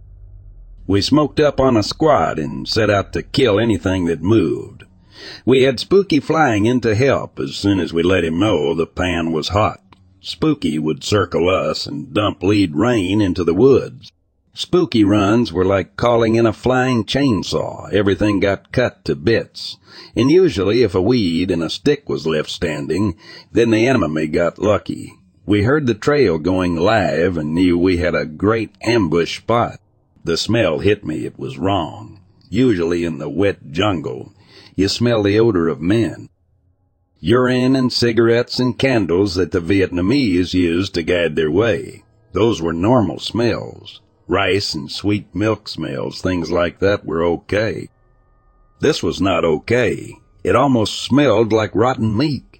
We 0.88 1.02
smoked 1.02 1.40
up 1.40 1.60
on 1.60 1.78
a 1.78 1.84
squad 1.84 2.38
and 2.38 2.68
set 2.68 2.90
out 2.90 3.14
to 3.14 3.24
kill 3.24 3.60
anything 3.60 4.06
that 4.06 4.22
moved. 4.22 4.84
We 5.46 5.64
had 5.64 5.80
Spooky 5.80 6.20
flying 6.20 6.66
in 6.66 6.82
to 6.82 6.96
help 6.96 7.40
as 7.40 7.56
soon 7.56 7.80
as 7.80 7.94
we 7.94 8.04
let 8.04 8.24
him 8.24 8.40
know 8.40 8.74
the 8.74 8.86
pan 8.86 9.32
was 9.32 9.50
hot. 9.50 9.82
Spooky 10.22 10.78
would 10.78 11.04
circle 11.04 11.50
us 11.50 11.88
and 11.88 12.14
dump 12.14 12.44
lead 12.44 12.76
rain 12.76 13.22
into 13.22 13.44
the 13.44 13.54
woods. 13.54 14.12
Spooky 14.58 15.04
runs 15.04 15.52
were 15.52 15.66
like 15.66 15.98
calling 15.98 16.36
in 16.36 16.46
a 16.46 16.54
flying 16.54 17.04
chainsaw. 17.04 17.92
Everything 17.92 18.40
got 18.40 18.72
cut 18.72 19.04
to 19.04 19.14
bits. 19.14 19.76
And 20.16 20.32
usually 20.32 20.82
if 20.82 20.96
a 20.96 21.02
weed 21.02 21.52
and 21.52 21.62
a 21.62 21.70
stick 21.70 22.08
was 22.08 22.26
left 22.26 22.50
standing, 22.50 23.18
then 23.52 23.72
the 23.72 23.86
enemy 23.86 24.28
got 24.28 24.58
lucky. 24.58 25.12
We 25.46 25.64
heard 25.64 25.88
the 25.88 25.94
trail 25.94 26.38
going 26.38 26.78
live 26.78 27.36
and 27.36 27.54
knew 27.54 27.78
we 27.78 27.98
had 27.98 28.16
a 28.16 28.26
great 28.26 28.72
ambush 28.82 29.40
spot. 29.40 29.82
The 30.24 30.38
smell 30.38 30.80
hit 30.80 31.04
me. 31.04 31.26
It 31.26 31.38
was 31.38 31.58
wrong. 31.58 32.22
Usually 32.50 33.04
in 33.04 33.18
the 33.18 33.30
wet 33.30 33.72
jungle, 33.72 34.32
you 34.74 34.88
smell 34.88 35.22
the 35.22 35.38
odor 35.38 35.68
of 35.68 35.82
men. 35.82 36.30
Urine 37.20 37.76
and 37.76 37.92
cigarettes 37.92 38.58
and 38.58 38.80
candles 38.80 39.36
that 39.36 39.52
the 39.52 39.60
Vietnamese 39.60 40.54
used 40.54 40.94
to 40.94 41.04
guide 41.04 41.36
their 41.36 41.52
way. 41.52 42.06
Those 42.32 42.62
were 42.62 42.72
normal 42.72 43.20
smells. 43.20 44.00
Rice 44.28 44.74
and 44.74 44.92
sweet 44.92 45.34
milk 45.36 45.68
smells, 45.68 46.22
things 46.22 46.52
like 46.52 46.80
that 46.80 47.06
were 47.06 47.24
okay. 47.24 47.90
This 48.80 49.04
was 49.04 49.22
not 49.22 49.46
okay. 49.46 50.16
It 50.44 50.56
almost 50.56 51.02
smelled 51.02 51.54
like 51.54 51.74
rotten 51.76 52.16
meat. 52.16 52.60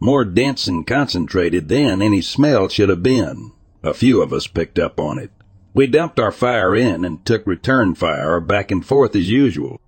More 0.00 0.24
dense 0.24 0.66
and 0.66 0.86
concentrated 0.86 1.68
than 1.68 2.02
any 2.02 2.20
smell 2.20 2.68
should 2.68 2.88
have 2.88 3.02
been. 3.02 3.52
A 3.82 3.94
few 3.94 4.22
of 4.22 4.32
us 4.32 4.46
picked 4.46 4.78
up 4.78 4.98
on 4.98 5.18
it. 5.18 5.30
We 5.74 5.86
dumped 5.86 6.18
our 6.18 6.32
fire 6.32 6.74
in 6.74 7.04
and 7.04 7.24
took 7.24 7.46
return 7.46 7.94
fire 7.94 8.40
back 8.40 8.70
and 8.70 8.84
forth 8.84 9.14
as 9.14 9.30
usual. 9.30 9.80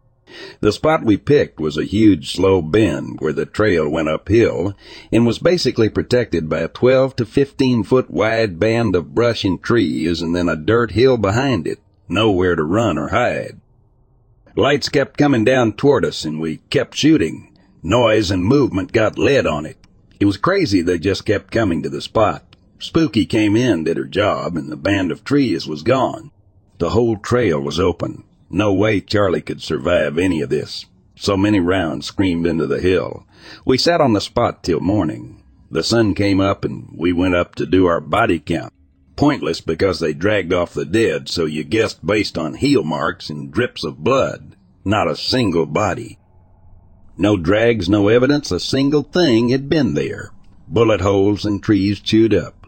The 0.60 0.72
spot 0.72 1.04
we 1.04 1.16
picked 1.16 1.60
was 1.60 1.76
a 1.76 1.84
huge 1.84 2.32
slow 2.32 2.62
bend 2.62 3.18
where 3.20 3.32
the 3.32 3.46
trail 3.46 3.88
went 3.88 4.08
uphill 4.08 4.74
and 5.12 5.26
was 5.26 5.38
basically 5.38 5.88
protected 5.88 6.48
by 6.48 6.60
a 6.60 6.68
12 6.68 7.16
to 7.16 7.26
15 7.26 7.84
foot 7.84 8.10
wide 8.10 8.58
band 8.58 8.94
of 8.94 9.14
brush 9.14 9.44
and 9.44 9.62
trees 9.62 10.22
and 10.22 10.34
then 10.34 10.48
a 10.48 10.56
dirt 10.56 10.92
hill 10.92 11.16
behind 11.16 11.66
it, 11.66 11.78
nowhere 12.08 12.56
to 12.56 12.62
run 12.62 12.98
or 12.98 13.08
hide. 13.08 13.60
Lights 14.56 14.88
kept 14.88 15.16
coming 15.16 15.44
down 15.44 15.72
toward 15.72 16.04
us 16.04 16.24
and 16.24 16.40
we 16.40 16.58
kept 16.70 16.94
shooting. 16.94 17.56
Noise 17.82 18.30
and 18.30 18.44
movement 18.44 18.92
got 18.92 19.18
lead 19.18 19.46
on 19.46 19.64
it. 19.64 19.78
It 20.18 20.26
was 20.26 20.36
crazy 20.36 20.82
they 20.82 20.98
just 20.98 21.24
kept 21.24 21.50
coming 21.50 21.82
to 21.82 21.88
the 21.88 22.02
spot. 22.02 22.44
Spooky 22.78 23.26
came 23.26 23.56
in, 23.56 23.84
did 23.84 23.96
her 23.96 24.04
job, 24.04 24.56
and 24.56 24.70
the 24.70 24.76
band 24.76 25.10
of 25.12 25.24
trees 25.24 25.66
was 25.66 25.82
gone. 25.82 26.30
The 26.78 26.90
whole 26.90 27.16
trail 27.16 27.60
was 27.60 27.78
open. 27.78 28.24
No 28.52 28.72
way 28.72 29.00
Charlie 29.00 29.42
could 29.42 29.62
survive 29.62 30.18
any 30.18 30.40
of 30.40 30.50
this. 30.50 30.86
So 31.14 31.36
many 31.36 31.60
rounds 31.60 32.06
screamed 32.06 32.46
into 32.46 32.66
the 32.66 32.80
hill. 32.80 33.24
We 33.64 33.78
sat 33.78 34.00
on 34.00 34.12
the 34.12 34.20
spot 34.20 34.64
till 34.64 34.80
morning. 34.80 35.44
The 35.70 35.84
sun 35.84 36.14
came 36.14 36.40
up 36.40 36.64
and 36.64 36.92
we 36.96 37.12
went 37.12 37.36
up 37.36 37.54
to 37.56 37.66
do 37.66 37.86
our 37.86 38.00
body 38.00 38.40
count. 38.40 38.72
Pointless 39.14 39.60
because 39.60 40.00
they 40.00 40.12
dragged 40.12 40.52
off 40.52 40.74
the 40.74 40.84
dead, 40.84 41.28
so 41.28 41.44
you 41.44 41.62
guessed 41.62 42.04
based 42.04 42.36
on 42.36 42.54
heel 42.54 42.82
marks 42.82 43.30
and 43.30 43.52
drips 43.52 43.84
of 43.84 44.02
blood. 44.02 44.56
Not 44.84 45.08
a 45.08 45.14
single 45.14 45.66
body. 45.66 46.18
No 47.16 47.36
drags, 47.36 47.88
no 47.88 48.08
evidence, 48.08 48.50
a 48.50 48.58
single 48.58 49.02
thing 49.02 49.50
had 49.50 49.68
been 49.68 49.94
there. 49.94 50.32
Bullet 50.66 51.02
holes 51.02 51.44
and 51.44 51.62
trees 51.62 52.00
chewed 52.00 52.34
up. 52.34 52.66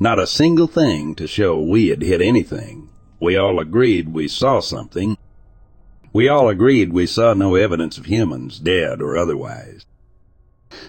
Not 0.00 0.18
a 0.18 0.26
single 0.26 0.66
thing 0.66 1.14
to 1.16 1.28
show 1.28 1.60
we 1.60 1.88
had 1.88 2.02
hit 2.02 2.20
anything. 2.20 2.88
We 3.20 3.36
all 3.36 3.60
agreed 3.60 4.14
we 4.14 4.28
saw 4.28 4.60
something. 4.60 5.18
We 6.12 6.28
all 6.28 6.48
agreed 6.48 6.92
we 6.92 7.06
saw 7.06 7.34
no 7.34 7.54
evidence 7.54 7.98
of 7.98 8.06
humans, 8.06 8.58
dead 8.58 9.02
or 9.02 9.16
otherwise. 9.16 9.84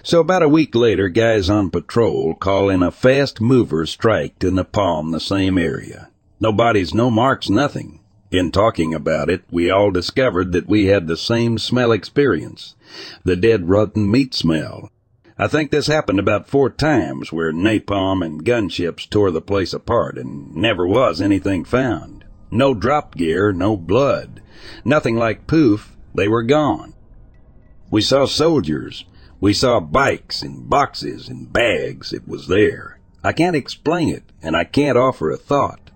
So 0.02 0.20
about 0.20 0.42
a 0.42 0.48
week 0.48 0.74
later, 0.74 1.08
guys 1.08 1.50
on 1.50 1.70
patrol 1.70 2.34
call 2.34 2.70
in 2.70 2.82
a 2.82 2.90
fast 2.90 3.40
mover 3.40 3.84
strike 3.84 4.38
to 4.38 4.50
napalm 4.50 5.12
the 5.12 5.20
same 5.20 5.58
area. 5.58 6.08
No 6.40 6.52
bodies, 6.52 6.94
no 6.94 7.10
marks, 7.10 7.50
nothing. 7.50 8.00
In 8.30 8.50
talking 8.50 8.94
about 8.94 9.28
it, 9.28 9.44
we 9.50 9.70
all 9.70 9.90
discovered 9.90 10.52
that 10.52 10.66
we 10.66 10.86
had 10.86 11.06
the 11.06 11.18
same 11.18 11.58
smell 11.58 11.92
experience. 11.92 12.74
The 13.24 13.36
dead 13.36 13.68
rotten 13.68 14.10
meat 14.10 14.32
smell. 14.32 14.88
I 15.38 15.48
think 15.48 15.70
this 15.70 15.86
happened 15.86 16.18
about 16.18 16.48
four 16.48 16.70
times 16.70 17.32
where 17.32 17.52
napalm 17.52 18.24
and 18.24 18.44
gunships 18.44 19.08
tore 19.08 19.30
the 19.30 19.42
place 19.42 19.72
apart 19.72 20.16
and 20.16 20.54
never 20.54 20.86
was 20.86 21.20
anything 21.20 21.64
found. 21.64 22.21
No 22.54 22.74
drop 22.74 23.16
gear, 23.16 23.50
no 23.50 23.78
blood. 23.78 24.42
Nothing 24.84 25.16
like 25.16 25.46
poof, 25.46 25.96
they 26.14 26.28
were 26.28 26.42
gone. 26.42 26.92
We 27.90 28.02
saw 28.02 28.26
soldiers. 28.26 29.06
We 29.40 29.54
saw 29.54 29.80
bikes 29.80 30.42
and 30.42 30.68
boxes 30.68 31.28
and 31.28 31.50
bags. 31.50 32.12
It 32.12 32.28
was 32.28 32.48
there. 32.48 32.98
I 33.24 33.32
can't 33.32 33.56
explain 33.56 34.10
it, 34.10 34.24
and 34.42 34.54
I 34.54 34.64
can't 34.64 34.98
offer 34.98 35.30
a 35.30 35.38
thought. 35.38 35.90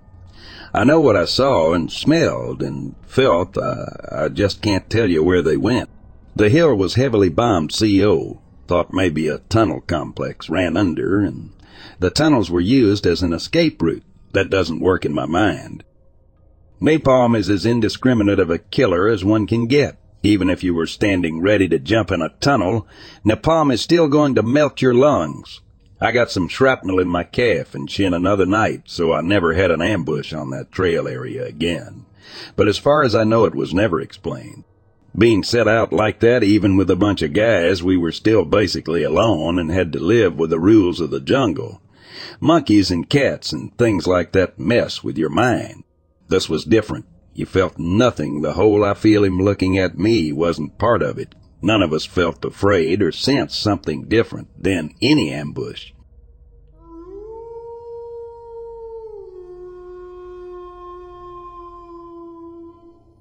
I 0.72 0.84
know 0.84 0.98
what 0.98 1.14
I 1.14 1.26
saw 1.26 1.74
and 1.74 1.92
smelled 1.92 2.62
and 2.62 2.94
felt. 3.06 3.58
Uh, 3.58 3.84
I 4.10 4.28
just 4.30 4.62
can't 4.62 4.88
tell 4.88 5.10
you 5.10 5.22
where 5.22 5.42
they 5.42 5.58
went. 5.58 5.90
The 6.34 6.48
hill 6.48 6.74
was 6.74 6.94
heavily 6.94 7.28
bombed 7.28 7.78
CO. 7.78 8.40
Thought 8.66 8.94
maybe 8.94 9.28
a 9.28 9.40
tunnel 9.50 9.82
complex 9.82 10.48
ran 10.48 10.78
under, 10.78 11.20
and 11.20 11.52
the 11.98 12.08
tunnels 12.08 12.50
were 12.50 12.60
used 12.60 13.06
as 13.06 13.22
an 13.22 13.34
escape 13.34 13.82
route. 13.82 14.04
That 14.32 14.48
doesn't 14.48 14.80
work 14.80 15.04
in 15.04 15.12
my 15.12 15.26
mind. 15.26 15.84
Napalm 16.80 17.36
is 17.36 17.48
as 17.48 17.64
indiscriminate 17.64 18.38
of 18.38 18.50
a 18.50 18.58
killer 18.58 19.08
as 19.08 19.24
one 19.24 19.46
can 19.46 19.66
get. 19.66 19.98
Even 20.22 20.50
if 20.50 20.62
you 20.62 20.74
were 20.74 20.86
standing 20.86 21.40
ready 21.40 21.68
to 21.68 21.78
jump 21.78 22.10
in 22.10 22.20
a 22.20 22.28
tunnel, 22.40 22.86
napalm 23.24 23.72
is 23.72 23.80
still 23.80 24.08
going 24.08 24.34
to 24.34 24.42
melt 24.42 24.82
your 24.82 24.92
lungs. 24.92 25.60
I 26.00 26.12
got 26.12 26.30
some 26.30 26.48
shrapnel 26.48 26.98
in 26.98 27.08
my 27.08 27.24
calf 27.24 27.74
and 27.74 27.90
shin 27.90 28.12
another 28.12 28.44
night, 28.44 28.82
so 28.86 29.14
I 29.14 29.22
never 29.22 29.54
had 29.54 29.70
an 29.70 29.80
ambush 29.80 30.34
on 30.34 30.50
that 30.50 30.70
trail 30.70 31.08
area 31.08 31.46
again. 31.46 32.04
But 32.56 32.68
as 32.68 32.76
far 32.76 33.02
as 33.02 33.14
I 33.14 33.24
know, 33.24 33.46
it 33.46 33.54
was 33.54 33.72
never 33.72 33.98
explained. 33.98 34.64
Being 35.16 35.42
set 35.42 35.66
out 35.66 35.94
like 35.94 36.20
that, 36.20 36.42
even 36.42 36.76
with 36.76 36.90
a 36.90 36.96
bunch 36.96 37.22
of 37.22 37.32
guys, 37.32 37.82
we 37.82 37.96
were 37.96 38.12
still 38.12 38.44
basically 38.44 39.02
alone 39.02 39.58
and 39.58 39.70
had 39.70 39.94
to 39.94 39.98
live 39.98 40.36
with 40.36 40.50
the 40.50 40.60
rules 40.60 41.00
of 41.00 41.10
the 41.10 41.20
jungle. 41.20 41.80
Monkeys 42.38 42.90
and 42.90 43.08
cats 43.08 43.50
and 43.50 43.74
things 43.78 44.06
like 44.06 44.32
that 44.32 44.58
mess 44.58 45.02
with 45.02 45.16
your 45.16 45.30
mind. 45.30 45.84
This 46.28 46.48
was 46.48 46.64
different. 46.64 47.06
You 47.34 47.46
felt 47.46 47.78
nothing. 47.78 48.42
The 48.42 48.54
whole 48.54 48.84
I 48.84 48.94
feel 48.94 49.24
him 49.24 49.38
looking 49.38 49.78
at 49.78 49.98
me 49.98 50.32
wasn't 50.32 50.78
part 50.78 51.02
of 51.02 51.18
it. 51.18 51.34
None 51.62 51.82
of 51.82 51.92
us 51.92 52.04
felt 52.04 52.44
afraid 52.44 53.02
or 53.02 53.12
sensed 53.12 53.60
something 53.60 54.08
different 54.08 54.48
than 54.62 54.94
any 55.00 55.32
ambush. 55.32 55.92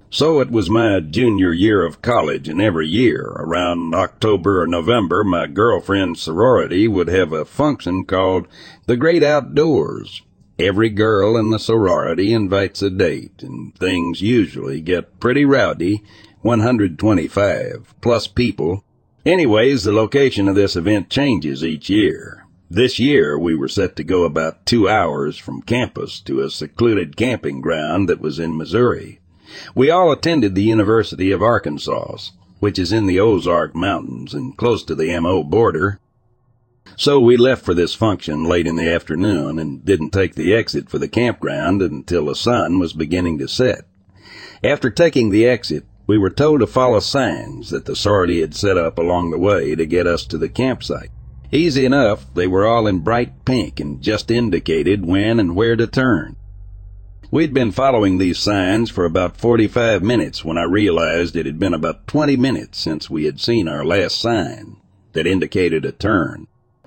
So 0.08 0.40
it 0.40 0.50
was 0.50 0.70
my 0.70 1.00
junior 1.00 1.52
year 1.52 1.84
of 1.84 2.00
college, 2.00 2.48
and 2.48 2.58
every 2.62 2.88
year, 2.88 3.34
around 3.36 3.94
October 3.94 4.62
or 4.62 4.66
November, 4.66 5.22
my 5.22 5.46
girlfriend's 5.46 6.22
sorority 6.22 6.88
would 6.88 7.08
have 7.08 7.34
a 7.34 7.44
function 7.44 8.04
called 8.06 8.48
the 8.86 8.96
Great 8.96 9.22
Outdoors. 9.22 10.22
Every 10.58 10.88
girl 10.88 11.36
in 11.36 11.50
the 11.50 11.58
sorority 11.58 12.32
invites 12.32 12.80
a 12.80 12.88
date, 12.88 13.42
and 13.42 13.74
things 13.74 14.22
usually 14.22 14.80
get 14.80 15.20
pretty 15.20 15.44
rowdy 15.44 16.02
125 16.40 17.94
plus 18.00 18.26
people. 18.26 18.82
Anyways, 19.26 19.84
the 19.84 19.92
location 19.92 20.48
of 20.48 20.54
this 20.54 20.74
event 20.74 21.10
changes 21.10 21.62
each 21.62 21.90
year. 21.90 22.46
This 22.70 22.98
year, 22.98 23.38
we 23.38 23.54
were 23.54 23.68
set 23.68 23.96
to 23.96 24.04
go 24.04 24.24
about 24.24 24.64
two 24.64 24.88
hours 24.88 25.36
from 25.36 25.62
campus 25.62 26.20
to 26.20 26.40
a 26.40 26.50
secluded 26.50 27.16
camping 27.16 27.60
ground 27.60 28.08
that 28.08 28.20
was 28.20 28.38
in 28.38 28.56
Missouri. 28.56 29.20
We 29.74 29.90
all 29.90 30.10
attended 30.10 30.54
the 30.54 30.62
University 30.62 31.32
of 31.32 31.42
Arkansas, 31.42 32.30
which 32.60 32.78
is 32.78 32.92
in 32.92 33.06
the 33.06 33.20
Ozark 33.20 33.74
Mountains 33.74 34.32
and 34.32 34.56
close 34.56 34.82
to 34.84 34.94
the 34.94 35.18
MO 35.20 35.44
border. 35.44 36.00
So 36.94 37.18
we 37.18 37.36
left 37.36 37.64
for 37.64 37.74
this 37.74 37.94
function 37.94 38.44
late 38.44 38.66
in 38.66 38.76
the 38.76 38.88
afternoon 38.88 39.58
and 39.58 39.84
didn't 39.84 40.10
take 40.10 40.34
the 40.34 40.54
exit 40.54 40.88
for 40.88 40.98
the 40.98 41.08
campground 41.08 41.82
until 41.82 42.26
the 42.26 42.36
sun 42.36 42.78
was 42.78 42.92
beginning 42.92 43.38
to 43.38 43.48
set. 43.48 43.84
After 44.62 44.90
taking 44.90 45.30
the 45.30 45.46
exit, 45.46 45.84
we 46.06 46.16
were 46.16 46.30
told 46.30 46.60
to 46.60 46.66
follow 46.66 47.00
signs 47.00 47.70
that 47.70 47.84
the 47.84 47.96
sorority 47.96 48.40
had 48.40 48.54
set 48.54 48.78
up 48.78 48.98
along 48.98 49.30
the 49.30 49.38
way 49.38 49.74
to 49.74 49.84
get 49.84 50.06
us 50.06 50.24
to 50.26 50.38
the 50.38 50.48
campsite. 50.48 51.10
Easy 51.52 51.84
enough, 51.84 52.32
they 52.34 52.46
were 52.46 52.66
all 52.66 52.86
in 52.86 53.00
bright 53.00 53.44
pink 53.44 53.80
and 53.80 54.00
just 54.00 54.30
indicated 54.30 55.04
when 55.04 55.38
and 55.40 55.54
where 55.54 55.76
to 55.76 55.86
turn. 55.86 56.36
We'd 57.30 57.52
been 57.52 57.72
following 57.72 58.18
these 58.18 58.38
signs 58.38 58.88
for 58.88 59.04
about 59.04 59.36
45 59.36 60.02
minutes 60.02 60.44
when 60.44 60.56
I 60.56 60.62
realized 60.62 61.34
it 61.34 61.46
had 61.46 61.58
been 61.58 61.74
about 61.74 62.06
20 62.06 62.36
minutes 62.36 62.78
since 62.78 63.10
we 63.10 63.24
had 63.24 63.40
seen 63.40 63.68
our 63.68 63.84
last 63.84 64.20
sign 64.20 64.76
that 65.12 65.26
indicated 65.26 65.84
a 65.84 65.92
turn. 65.92 66.46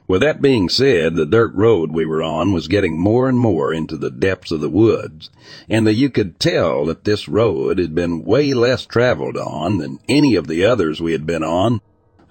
With 0.10 0.22
that 0.22 0.42
being 0.42 0.70
said, 0.70 1.16
the 1.16 1.26
dirt 1.28 1.54
road 1.54 1.92
we 1.92 2.04
were 2.04 2.24
on 2.24 2.52
was 2.52 2.68
getting 2.68 3.00
more 3.00 3.30
and 3.30 3.38
more 3.38 3.72
into 3.72 3.96
the 3.96 4.10
depths 4.10 4.52
of 4.52 4.60
the 4.60 4.68
woods, 4.68 5.30
and 5.70 5.86
that 5.86 5.94
you 5.94 6.10
could 6.10 6.40
tell 6.40 6.84
that 6.88 7.04
this 7.04 7.28
road 7.28 7.78
had 7.78 7.94
been 7.94 8.26
way 8.26 8.56
less 8.56 8.88
traveled 8.88 9.38
on 9.38 9.78
than 9.78 10.00
any 10.10 10.34
of 10.34 10.48
the 10.48 10.66
others 10.66 11.00
we 11.00 11.12
had 11.12 11.28
been 11.28 11.44
on. 11.44 11.80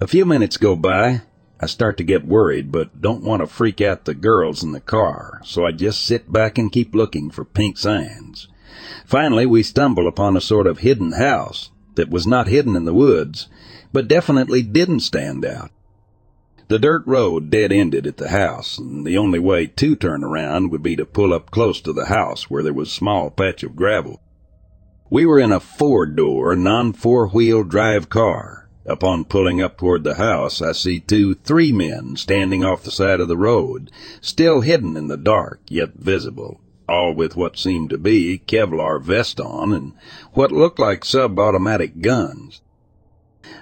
A 0.01 0.09
few 0.09 0.25
minutes 0.25 0.57
go 0.57 0.75
by, 0.75 1.23
I 1.61 1.67
start 1.67 1.97
to 1.99 2.03
get 2.03 2.27
worried, 2.27 2.73
but 2.73 3.01
don't 3.01 3.23
want 3.23 3.43
to 3.43 3.47
freak 3.47 3.81
out 3.81 4.07
the 4.07 4.15
girls 4.15 4.65
in 4.65 4.73
the 4.73 4.81
car, 4.81 5.41
so 5.45 5.65
I 5.65 5.71
just 5.71 6.05
sit 6.05 6.33
back 6.33 6.59
and 6.59 6.73
keep 6.73 6.97
looking 6.97 7.31
for 7.31 7.45
pink 7.45 7.79
signs. 7.79 8.49
Finally, 9.07 9.47
we 9.47 9.63
stumble 9.63 10.09
upon 10.09 10.37
a 10.37 10.41
sort 10.41 10.67
of 10.67 10.79
hidden 10.79 11.13
house 11.13 11.71
that 11.95 12.11
was 12.11 12.27
not 12.27 12.49
hidden 12.49 12.75
in 12.75 12.87
the 12.87 12.93
woods, 12.93 13.47
but 13.93 14.09
definitely 14.09 14.63
didn't 14.63 14.99
stand 14.99 15.45
out. 15.45 15.71
The 16.69 16.79
dirt 16.79 17.03
road 17.07 17.51
dead 17.51 17.73
ended 17.73 18.07
at 18.07 18.19
the 18.19 18.29
house, 18.29 18.79
and 18.79 19.07
the 19.07 19.19
only 19.19 19.39
way 19.39 19.67
to 19.67 19.97
turn 19.97 20.23
around 20.23 20.71
would 20.71 20.83
be 20.83 20.97
to 20.97 21.07
pull 21.07 21.33
up 21.33 21.51
close 21.51 21.81
to 21.81 21.93
the 21.93 22.07
house 22.07 22.51
where 22.51 22.63
there 22.63 22.75
was 22.75 22.89
a 22.89 22.93
small 22.93 23.31
patch 23.31 23.63
of 23.63 23.75
gravel. 23.75 24.21
We 25.11 25.27
were 25.27 25.39
in 25.39 25.53
a 25.53 25.61
four 25.61 26.05
door, 26.07 26.55
non 26.55 26.93
four 26.93 27.29
wheel 27.29 27.65
drive 27.65 28.11
car, 28.11 28.69
Upon 28.89 29.27
pulling 29.27 29.61
up 29.61 29.77
toward 29.77 30.03
the 30.03 30.15
house, 30.15 30.63
I 30.63 30.73
see 30.73 30.99
two, 30.99 31.35
three 31.35 31.73
men 31.73 32.17
standing 32.17 32.65
off 32.65 32.85
the 32.85 32.91
side 32.91 33.21
of 33.21 33.29
the 33.29 33.37
road, 33.37 33.91
still 34.23 34.63
hidden 34.63 34.97
in 34.97 35.09
the 35.09 35.19
dark, 35.19 35.61
yet 35.69 35.97
visible, 35.97 36.63
all 36.89 37.13
with 37.13 37.37
what 37.37 37.59
seemed 37.59 37.91
to 37.91 37.99
be 37.99 38.41
Kevlar 38.47 38.99
vest 38.99 39.41
on 39.41 39.75
and 39.75 39.93
what 40.33 40.51
looked 40.51 40.79
like 40.79 41.05
sub-automatic 41.05 42.01
guns. 42.01 42.63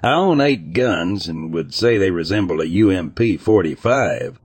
I 0.02 0.12
own 0.12 0.40
eight 0.40 0.72
guns 0.72 1.28
and 1.28 1.52
would 1.52 1.72
say 1.72 1.96
they 1.96 2.10
resemble 2.10 2.60
a 2.60 2.64
UMP-45. 2.64 4.36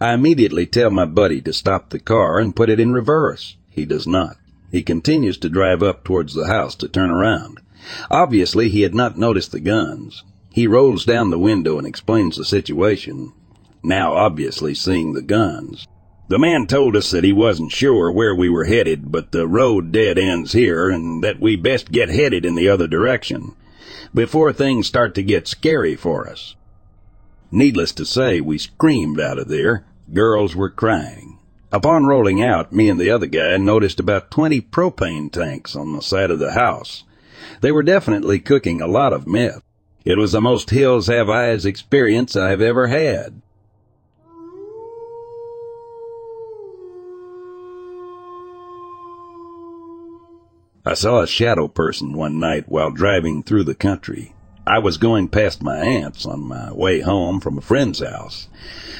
I 0.00 0.12
immediately 0.12 0.66
tell 0.66 0.90
my 0.90 1.04
buddy 1.04 1.40
to 1.42 1.52
stop 1.52 1.90
the 1.90 1.98
car 1.98 2.38
and 2.38 2.54
put 2.54 2.68
it 2.68 2.80
in 2.80 2.92
reverse. 2.92 3.56
He 3.70 3.84
does 3.84 4.06
not. 4.06 4.36
He 4.72 4.82
continues 4.82 5.38
to 5.38 5.48
drive 5.48 5.82
up 5.82 6.04
towards 6.04 6.34
the 6.34 6.46
house 6.46 6.74
to 6.76 6.88
turn 6.88 7.10
around. 7.10 7.60
Obviously, 8.10 8.68
he 8.68 8.82
had 8.82 8.94
not 8.94 9.18
noticed 9.18 9.52
the 9.52 9.60
guns. 9.60 10.24
He 10.52 10.66
rolls 10.66 11.04
down 11.04 11.30
the 11.30 11.38
window 11.38 11.78
and 11.78 11.86
explains 11.86 12.36
the 12.36 12.44
situation, 12.44 13.32
now 13.82 14.14
obviously 14.14 14.74
seeing 14.74 15.12
the 15.12 15.22
guns. 15.22 15.86
The 16.28 16.38
man 16.38 16.66
told 16.66 16.96
us 16.96 17.10
that 17.10 17.24
he 17.24 17.32
wasn't 17.32 17.72
sure 17.72 18.10
where 18.10 18.34
we 18.34 18.48
were 18.48 18.64
headed, 18.64 19.12
but 19.12 19.32
the 19.32 19.46
road 19.46 19.92
dead 19.92 20.18
ends 20.18 20.52
here 20.52 20.90
and 20.90 21.22
that 21.22 21.40
we 21.40 21.56
best 21.56 21.92
get 21.92 22.08
headed 22.08 22.44
in 22.44 22.54
the 22.54 22.68
other 22.68 22.86
direction 22.86 23.54
before 24.14 24.52
things 24.52 24.86
start 24.86 25.14
to 25.14 25.22
get 25.22 25.48
scary 25.48 25.96
for 25.96 26.28
us. 26.28 26.54
Needless 27.50 27.92
to 27.92 28.04
say, 28.04 28.40
we 28.40 28.58
screamed 28.58 29.20
out 29.20 29.38
of 29.38 29.48
there. 29.48 29.84
Girls 30.12 30.54
were 30.54 30.70
crying. 30.70 31.38
Upon 31.72 32.06
rolling 32.06 32.40
out, 32.40 32.72
me 32.72 32.88
and 32.88 33.00
the 33.00 33.10
other 33.10 33.26
guy 33.26 33.56
noticed 33.56 33.98
about 33.98 34.30
20 34.30 34.60
propane 34.60 35.32
tanks 35.32 35.74
on 35.74 35.92
the 35.92 36.02
side 36.02 36.30
of 36.30 36.38
the 36.38 36.52
house. 36.52 37.04
They 37.60 37.72
were 37.72 37.82
definitely 37.82 38.38
cooking 38.38 38.80
a 38.80 38.86
lot 38.86 39.12
of 39.12 39.26
meth. 39.26 39.62
It 40.04 40.18
was 40.18 40.32
the 40.32 40.40
most 40.40 40.70
Hills 40.70 41.08
Have 41.08 41.28
Eyes 41.28 41.66
experience 41.66 42.36
I've 42.36 42.60
ever 42.60 42.86
had. 42.86 43.40
I 50.86 50.92
saw 50.92 51.22
a 51.22 51.26
shadow 51.26 51.66
person 51.66 52.12
one 52.12 52.38
night 52.38 52.68
while 52.68 52.90
driving 52.90 53.42
through 53.42 53.64
the 53.64 53.74
country. 53.74 54.34
I 54.66 54.80
was 54.80 54.98
going 54.98 55.28
past 55.28 55.62
my 55.62 55.78
aunt's 55.78 56.26
on 56.26 56.46
my 56.46 56.74
way 56.74 57.00
home 57.00 57.40
from 57.40 57.56
a 57.56 57.62
friend's 57.62 58.00
house. 58.00 58.48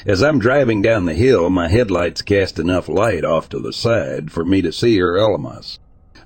As 0.03 0.23
I'm 0.23 0.39
driving 0.39 0.81
down 0.81 1.05
the 1.05 1.13
hill, 1.13 1.51
my 1.51 1.67
headlights 1.67 2.23
cast 2.23 2.57
enough 2.57 2.89
light 2.89 3.23
off 3.23 3.49
to 3.49 3.59
the 3.59 3.71
side 3.71 4.31
for 4.31 4.43
me 4.43 4.63
to 4.63 4.71
see 4.71 4.97
her 4.97 5.19
llamas. 5.21 5.77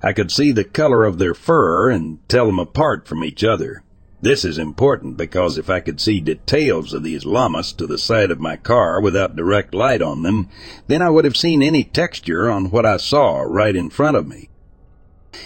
I 0.01 0.14
could 0.14 0.32
see 0.32 0.53
the 0.53 0.64
color 0.64 1.03
of 1.03 1.18
their 1.18 1.34
fur 1.34 1.89
and 1.89 2.20
tell 2.30 2.45
them 2.45 2.60
apart 2.60 3.05
from 3.05 3.26
each 3.26 3.43
other. 3.43 3.84
This 4.22 4.45
is 4.45 4.57
important 4.57 5.18
because 5.18 5.57
if 5.57 5.70
I 5.70 5.82
could 5.82 5.99
see 5.99 6.22
details 6.22 6.93
of 6.93 7.03
these 7.03 7.26
llamas 7.26 7.74
to 7.74 7.86
the 7.86 7.97
side 7.97 8.32
of 8.32 8.39
my 8.39 8.55
car 8.55 9.01
without 9.01 9.36
direct 9.36 9.74
light 9.74 10.01
on 10.01 10.24
them, 10.24 10.47
then 10.88 11.01
I 11.01 11.10
would 11.10 11.26
have 11.26 11.36
seen 11.36 11.62
any 11.62 11.84
texture 11.84 12.49
on 12.49 12.72
what 12.72 12.86
I 12.86 12.95
saw 12.95 13.41
right 13.41 13.76
in 13.76 13.89
front 13.89 14.16
of 14.16 14.26
me. 14.26 14.47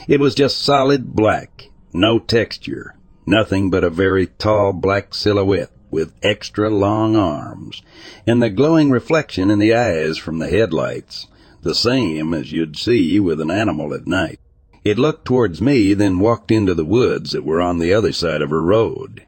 It 0.07 0.19
was 0.19 0.35
just 0.35 0.61
solid 0.61 1.13
black, 1.13 1.69
no 1.93 2.19
texture, 2.19 2.95
nothing 3.25 3.69
but 3.69 3.83
a 3.83 3.89
very 3.89 4.27
tall 4.27 4.73
black 4.73 5.13
silhouette 5.13 5.71
with 5.91 6.13
extra 6.23 6.69
long 6.69 7.15
arms, 7.15 7.81
and 8.25 8.41
the 8.41 8.49
glowing 8.49 8.89
reflection 8.89 9.51
in 9.51 9.59
the 9.59 9.73
eyes 9.73 10.17
from 10.17 10.39
the 10.39 10.49
headlights, 10.49 11.27
the 11.61 11.75
same 11.75 12.33
as 12.33 12.51
you'd 12.51 12.77
see 12.77 13.19
with 13.19 13.39
an 13.39 13.51
animal 13.51 13.93
at 13.93 14.07
night. 14.07 14.39
It 14.83 14.97
looked 14.97 15.25
towards 15.25 15.61
me, 15.61 15.93
then 15.93 16.19
walked 16.19 16.51
into 16.51 16.73
the 16.73 16.83
woods 16.83 17.31
that 17.31 17.45
were 17.45 17.61
on 17.61 17.79
the 17.79 17.93
other 17.93 18.11
side 18.11 18.41
of 18.41 18.49
her 18.49 18.61
road. 18.61 19.25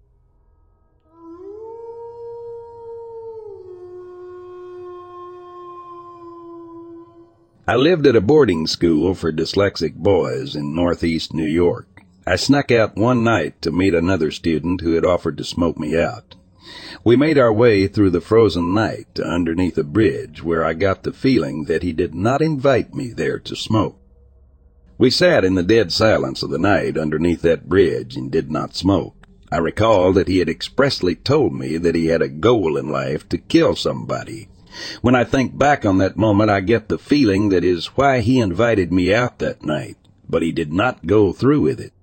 I 7.68 7.78
lived 7.78 8.06
at 8.06 8.16
a 8.16 8.22
boarding 8.22 8.68
school 8.68 9.16
for 9.16 9.32
dyslexic 9.32 9.96
boys 9.96 10.56
in 10.56 10.76
northeast 10.76 11.34
New 11.34 11.48
York. 11.48 11.88
I 12.28 12.36
snuck 12.36 12.70
out 12.70 12.96
one 12.96 13.24
night 13.24 13.60
to 13.64 13.72
meet 13.72 13.96
another 13.96 14.30
student 14.30 14.82
who 14.82 14.94
had 14.94 15.04
offered 15.04 15.36
to 15.40 15.44
smoke 15.44 15.80
me 15.80 15.98
out. 15.98 16.36
We 17.04 17.16
made 17.16 17.40
our 17.40 17.52
way 17.52 17.88
through 17.88 18.12
the 18.12 18.22
frozen 18.22 18.76
night 18.76 19.08
to 19.16 19.26
underneath 19.26 19.80
a 19.80 19.84
bridge 19.84 20.44
where 20.44 20.64
I 20.64 20.74
got 20.74 21.02
the 21.02 21.12
feeling 21.12 21.64
that 21.64 21.82
he 21.82 21.92
did 21.92 22.14
not 22.14 22.44
invite 22.44 22.94
me 22.94 23.14
there 23.14 23.40
to 23.40 23.56
smoke. 23.56 23.98
We 25.00 25.10
sat 25.10 25.44
in 25.44 25.56
the 25.56 25.64
dead 25.64 25.92
silence 25.92 26.44
of 26.44 26.52
the 26.52 26.60
night 26.60 27.00
underneath 27.00 27.42
that 27.42 27.68
bridge 27.68 28.16
and 28.16 28.32
did 28.32 28.52
not 28.52 28.76
smoke. 28.76 29.16
I 29.52 29.58
recall 29.58 30.14
that 30.14 30.28
he 30.28 30.38
had 30.38 30.50
expressly 30.50 31.16
told 31.16 31.54
me 31.54 31.78
that 31.78 31.96
he 31.96 32.08
had 32.08 32.22
a 32.22 32.30
goal 32.30 32.78
in 32.78 32.90
life 32.90 33.28
to 33.30 33.40
kill 33.40 33.76
somebody. 33.76 34.50
When 35.02 35.16
I 35.16 35.24
think 35.24 35.58
back 35.58 35.86
on 35.86 35.98
that 36.00 36.18
moment, 36.18 36.50
I 36.50 36.62
get 36.62 36.90
the 36.90 36.98
feeling 36.98 37.50
that 37.50 37.64
is 37.64 37.88
why 37.98 38.22
he 38.22 38.40
invited 38.40 38.92
me 38.92 39.14
out 39.14 39.40
that 39.40 39.64
night, 39.64 39.98
but 40.28 40.42
he 40.42 40.52
did 40.52 40.74
not 40.74 41.06
go 41.06 41.32
through 41.34 41.62
with 41.62 41.80
it. 41.80 41.94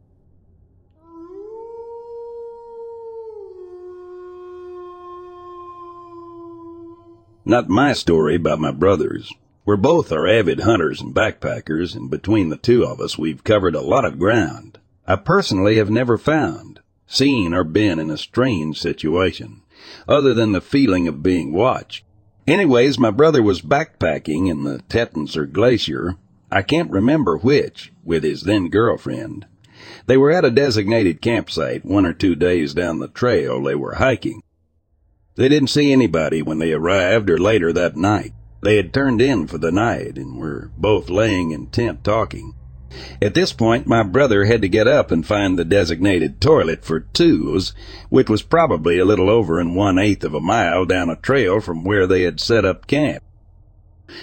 Not 7.44 7.68
my 7.68 7.92
story, 7.92 8.38
but 8.38 8.60
my 8.60 8.70
brother's. 8.70 9.32
We're 9.64 9.76
both 9.76 10.12
are 10.12 10.28
avid 10.28 10.60
hunters 10.60 11.00
and 11.00 11.14
backpackers, 11.14 11.94
and 11.94 12.08
between 12.10 12.48
the 12.48 12.56
two 12.56 12.84
of 12.84 13.00
us, 13.00 13.18
we've 13.18 13.44
covered 13.44 13.74
a 13.74 13.80
lot 13.80 14.04
of 14.04 14.18
ground. 14.18 14.78
I 15.06 15.16
personally 15.16 15.76
have 15.76 15.90
never 15.90 16.16
found, 16.16 16.80
seen, 17.06 17.52
or 17.52 17.64
been 17.64 17.98
in 17.98 18.10
a 18.10 18.16
strange 18.16 18.80
situation, 18.80 19.62
other 20.08 20.34
than 20.34 20.52
the 20.52 20.60
feeling 20.60 21.08
of 21.08 21.22
being 21.22 21.52
watched. 21.52 22.04
Anyways, 22.46 22.98
my 22.98 23.10
brother 23.10 23.42
was 23.42 23.62
backpacking 23.62 24.50
in 24.50 24.64
the 24.64 24.80
Tetons 24.88 25.36
or 25.36 25.46
Glacier. 25.46 26.16
I 26.50 26.62
can't 26.62 26.90
remember 26.90 27.38
which, 27.38 27.92
with 28.04 28.24
his 28.24 28.42
then 28.42 28.68
girlfriend. 28.68 29.46
They 30.06 30.16
were 30.16 30.32
at 30.32 30.44
a 30.44 30.50
designated 30.50 31.20
campsite 31.20 31.84
one 31.84 32.04
or 32.04 32.12
two 32.12 32.34
days 32.34 32.74
down 32.74 32.98
the 32.98 33.08
trail 33.08 33.62
they 33.62 33.74
were 33.74 33.94
hiking. 33.94 34.42
They 35.36 35.48
didn't 35.48 35.70
see 35.70 35.92
anybody 35.92 36.42
when 36.42 36.58
they 36.58 36.72
arrived 36.72 37.30
or 37.30 37.38
later 37.38 37.72
that 37.72 37.96
night. 37.96 38.32
They 38.60 38.76
had 38.76 38.92
turned 38.92 39.20
in 39.20 39.46
for 39.46 39.58
the 39.58 39.72
night 39.72 40.18
and 40.18 40.38
were 40.38 40.70
both 40.76 41.10
laying 41.10 41.52
in 41.52 41.68
tent 41.68 42.04
talking. 42.04 42.54
At 43.20 43.34
this 43.34 43.52
point, 43.52 43.86
my 43.86 44.02
brother 44.02 44.44
had 44.44 44.62
to 44.62 44.68
get 44.68 44.86
up 44.86 45.10
and 45.10 45.26
find 45.26 45.58
the 45.58 45.64
designated 45.64 46.40
toilet 46.40 46.84
for 46.84 47.00
twos, 47.00 47.72
which 48.08 48.28
was 48.28 48.42
probably 48.42 48.98
a 48.98 49.04
little 49.04 49.30
over 49.30 49.58
and 49.58 49.74
one 49.74 49.98
eighth 49.98 50.24
of 50.24 50.34
a 50.34 50.40
mile 50.40 50.84
down 50.84 51.08
a 51.08 51.16
trail 51.16 51.60
from 51.60 51.84
where 51.84 52.06
they 52.06 52.22
had 52.22 52.40
set 52.40 52.64
up 52.64 52.86
camp. 52.86 53.22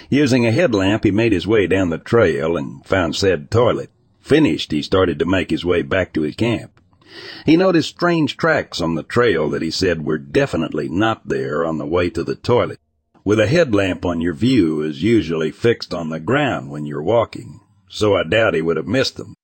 Using 0.08 0.46
a 0.46 0.52
headlamp, 0.52 1.04
he 1.04 1.10
made 1.10 1.32
his 1.32 1.46
way 1.46 1.66
down 1.66 1.90
the 1.90 1.98
trail 1.98 2.56
and 2.56 2.84
found 2.84 3.16
said 3.16 3.50
toilet. 3.50 3.90
Finished, 4.20 4.70
he 4.70 4.82
started 4.82 5.18
to 5.18 5.24
make 5.24 5.50
his 5.50 5.64
way 5.64 5.82
back 5.82 6.12
to 6.12 6.22
his 6.22 6.36
camp. 6.36 6.80
He 7.44 7.56
noticed 7.56 7.88
strange 7.88 8.36
tracks 8.36 8.80
on 8.80 8.94
the 8.94 9.02
trail 9.02 9.48
that 9.50 9.62
he 9.62 9.70
said 9.70 10.04
were 10.04 10.18
definitely 10.18 10.88
not 10.88 11.26
there 11.26 11.64
on 11.64 11.78
the 11.78 11.86
way 11.86 12.10
to 12.10 12.22
the 12.22 12.36
toilet 12.36 12.78
with 13.24 13.38
a 13.38 13.46
headlamp 13.46 14.04
on 14.04 14.20
your 14.20 14.32
view 14.32 14.80
is 14.80 15.02
usually 15.02 15.50
fixed 15.50 15.92
on 15.92 16.08
the 16.08 16.20
ground 16.20 16.70
when 16.70 16.86
you're 16.86 17.02
walking, 17.02 17.59
so 17.90 18.16
I 18.16 18.22
doubt 18.22 18.54
he 18.54 18.62
would 18.62 18.76
have 18.76 18.86
missed 18.86 19.16
them. 19.16 19.34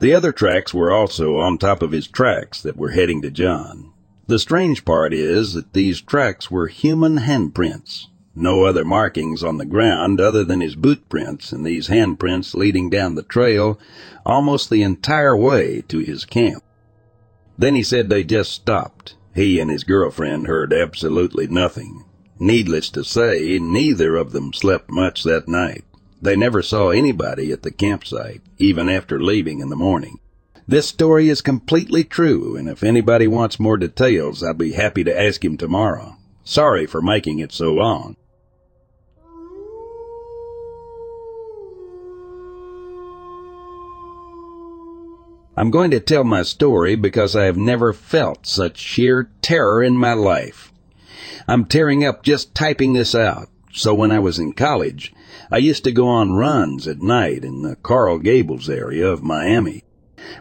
The 0.00 0.12
other 0.12 0.32
tracks 0.32 0.74
were 0.74 0.92
also 0.92 1.38
on 1.38 1.56
top 1.56 1.80
of 1.80 1.92
his 1.92 2.08
tracks 2.08 2.60
that 2.60 2.76
were 2.76 2.90
heading 2.90 3.22
to 3.22 3.30
John. 3.30 3.92
The 4.26 4.38
strange 4.38 4.84
part 4.84 5.14
is 5.14 5.54
that 5.54 5.72
these 5.72 6.00
tracks 6.00 6.50
were 6.50 6.66
human 6.66 7.18
handprints. 7.18 8.06
No 8.34 8.64
other 8.64 8.84
markings 8.84 9.44
on 9.44 9.58
the 9.58 9.64
ground 9.64 10.20
other 10.20 10.42
than 10.42 10.60
his 10.60 10.74
boot 10.74 11.08
prints 11.08 11.52
and 11.52 11.64
these 11.64 11.88
handprints 11.88 12.54
leading 12.54 12.90
down 12.90 13.14
the 13.14 13.22
trail 13.22 13.78
almost 14.26 14.68
the 14.68 14.82
entire 14.82 15.36
way 15.36 15.84
to 15.88 16.00
his 16.00 16.24
camp. 16.24 16.64
Then 17.56 17.76
he 17.76 17.84
said 17.84 18.08
they 18.08 18.24
just 18.24 18.50
stopped. 18.50 19.14
He 19.32 19.60
and 19.60 19.70
his 19.70 19.84
girlfriend 19.84 20.48
heard 20.48 20.72
absolutely 20.72 21.46
nothing. 21.46 22.04
Needless 22.40 22.90
to 22.90 23.04
say, 23.04 23.60
neither 23.60 24.16
of 24.16 24.32
them 24.32 24.52
slept 24.52 24.90
much 24.90 25.22
that 25.22 25.46
night. 25.46 25.84
They 26.24 26.36
never 26.36 26.62
saw 26.62 26.88
anybody 26.88 27.52
at 27.52 27.64
the 27.64 27.70
campsite, 27.70 28.40
even 28.56 28.88
after 28.88 29.22
leaving 29.22 29.60
in 29.60 29.68
the 29.68 29.76
morning. 29.76 30.20
This 30.66 30.86
story 30.86 31.28
is 31.28 31.42
completely 31.42 32.02
true, 32.02 32.56
and 32.56 32.66
if 32.66 32.82
anybody 32.82 33.26
wants 33.26 33.60
more 33.60 33.76
details, 33.76 34.42
I'll 34.42 34.54
be 34.54 34.72
happy 34.72 35.04
to 35.04 35.20
ask 35.20 35.44
him 35.44 35.58
tomorrow. 35.58 36.16
Sorry 36.42 36.86
for 36.86 37.02
making 37.02 37.40
it 37.40 37.52
so 37.52 37.74
long. 37.74 38.16
I'm 45.58 45.70
going 45.70 45.90
to 45.90 46.00
tell 46.00 46.24
my 46.24 46.42
story 46.42 46.96
because 46.96 47.36
I 47.36 47.44
have 47.44 47.58
never 47.58 47.92
felt 47.92 48.46
such 48.46 48.78
sheer 48.78 49.28
terror 49.42 49.82
in 49.82 49.92
my 49.92 50.14
life. 50.14 50.72
I'm 51.46 51.66
tearing 51.66 52.02
up 52.02 52.22
just 52.22 52.54
typing 52.54 52.94
this 52.94 53.14
out. 53.14 53.50
So 53.76 53.92
when 53.92 54.12
I 54.12 54.20
was 54.20 54.38
in 54.38 54.52
college, 54.52 55.12
I 55.50 55.56
used 55.56 55.82
to 55.82 55.90
go 55.90 56.06
on 56.06 56.34
runs 56.34 56.86
at 56.86 57.02
night 57.02 57.44
in 57.44 57.62
the 57.62 57.74
Coral 57.74 58.20
Gables 58.20 58.70
area 58.70 59.08
of 59.08 59.24
Miami. 59.24 59.82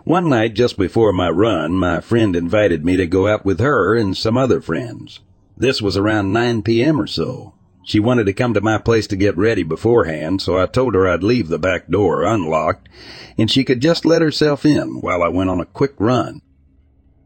One 0.03 0.29
night 0.29 0.53
just 0.53 0.77
before 0.77 1.11
my 1.11 1.31
run, 1.31 1.73
my 1.73 1.99
friend 1.99 2.35
invited 2.35 2.85
me 2.85 2.95
to 2.95 3.07
go 3.07 3.27
out 3.27 3.43
with 3.43 3.59
her 3.59 3.95
and 3.95 4.15
some 4.15 4.37
other 4.37 4.61
friends. 4.61 5.19
This 5.57 5.81
was 5.81 5.97
around 5.97 6.31
9 6.31 6.61
p.m. 6.61 7.01
or 7.01 7.07
so. 7.07 7.55
She 7.83 7.99
wanted 7.99 8.27
to 8.27 8.33
come 8.33 8.53
to 8.53 8.61
my 8.61 8.77
place 8.77 9.07
to 9.07 9.15
get 9.15 9.35
ready 9.35 9.63
beforehand, 9.63 10.39
so 10.39 10.57
I 10.57 10.67
told 10.67 10.93
her 10.93 11.07
I'd 11.07 11.23
leave 11.23 11.47
the 11.47 11.57
back 11.57 11.87
door 11.87 12.23
unlocked 12.23 12.87
and 13.35 13.49
she 13.49 13.63
could 13.63 13.81
just 13.81 14.05
let 14.05 14.21
herself 14.21 14.63
in 14.63 15.01
while 15.01 15.23
I 15.23 15.29
went 15.29 15.49
on 15.49 15.59
a 15.59 15.65
quick 15.65 15.93
run. 15.97 16.39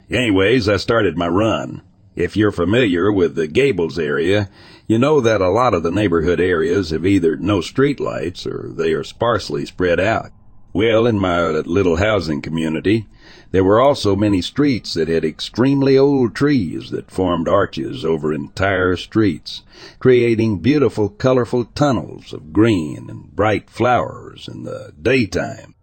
Anyways, 0.09 0.69
I 0.69 0.77
started 0.77 1.17
my 1.17 1.27
run. 1.27 1.81
If 2.15 2.35
you're 2.35 2.51
familiar 2.51 3.11
with 3.11 3.35
the 3.35 3.45
Gables 3.45 3.99
area, 3.99 4.49
you 4.87 4.97
know 4.97 5.19
that 5.19 5.41
a 5.41 5.49
lot 5.49 5.73
of 5.73 5.83
the 5.83 5.91
neighborhood 5.91 6.39
areas 6.39 6.91
have 6.91 7.05
either 7.05 7.35
no 7.35 7.59
streetlights 7.59 8.47
or 8.47 8.69
they 8.69 8.93
are 8.93 9.03
sparsely 9.03 9.65
spread 9.65 9.99
out. 9.99 10.31
Well, 10.71 11.05
in 11.05 11.19
my 11.19 11.41
little 11.49 11.97
housing 11.97 12.41
community, 12.41 13.07
there 13.51 13.63
were 13.63 13.81
also 13.81 14.15
many 14.15 14.41
streets 14.41 14.93
that 14.93 15.07
had 15.07 15.25
extremely 15.25 15.97
old 15.97 16.35
trees 16.35 16.91
that 16.91 17.11
formed 17.11 17.49
arches 17.49 18.05
over 18.05 18.31
entire 18.31 18.95
streets, 18.95 19.63
creating 19.99 20.59
beautiful, 20.59 21.09
colorful 21.09 21.65
tunnels 21.65 22.31
of 22.31 22.53
green 22.53 23.09
and 23.09 23.35
bright 23.35 23.69
flowers 23.69 24.47
in 24.47 24.63
the 24.63 24.93
daytime. 25.01 25.75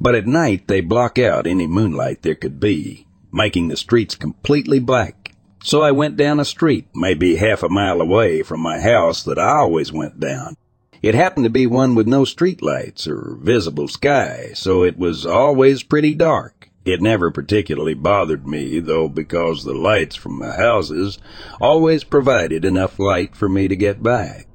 But 0.00 0.14
at 0.14 0.26
night 0.26 0.68
they 0.68 0.80
block 0.80 1.18
out 1.18 1.46
any 1.46 1.66
moonlight 1.66 2.22
there 2.22 2.34
could 2.34 2.58
be, 2.58 3.06
making 3.32 3.68
the 3.68 3.76
streets 3.76 4.14
completely 4.14 4.80
black 4.80 5.21
so 5.62 5.82
I 5.82 5.92
went 5.92 6.16
down 6.16 6.40
a 6.40 6.44
street, 6.44 6.88
maybe 6.94 7.36
half 7.36 7.62
a 7.62 7.68
mile 7.68 8.00
away 8.00 8.42
from 8.42 8.60
my 8.60 8.80
house 8.80 9.22
that 9.24 9.38
I 9.38 9.58
always 9.58 9.92
went 9.92 10.18
down. 10.18 10.56
It 11.02 11.14
happened 11.14 11.44
to 11.44 11.50
be 11.50 11.66
one 11.66 11.94
with 11.94 12.06
no 12.06 12.24
street 12.24 12.62
lights 12.62 13.08
or 13.08 13.36
visible 13.40 13.88
sky, 13.88 14.50
so 14.54 14.84
it 14.84 14.98
was 14.98 15.26
always 15.26 15.82
pretty 15.82 16.14
dark. 16.14 16.70
It 16.84 17.00
never 17.00 17.30
particularly 17.30 17.94
bothered 17.94 18.46
me, 18.46 18.80
though, 18.80 19.08
because 19.08 19.64
the 19.64 19.74
lights 19.74 20.16
from 20.16 20.40
the 20.40 20.52
houses 20.52 21.18
always 21.60 22.02
provided 22.02 22.64
enough 22.64 22.98
light 22.98 23.36
for 23.36 23.48
me 23.48 23.68
to 23.68 23.76
get 23.76 24.02
by. 24.02 24.46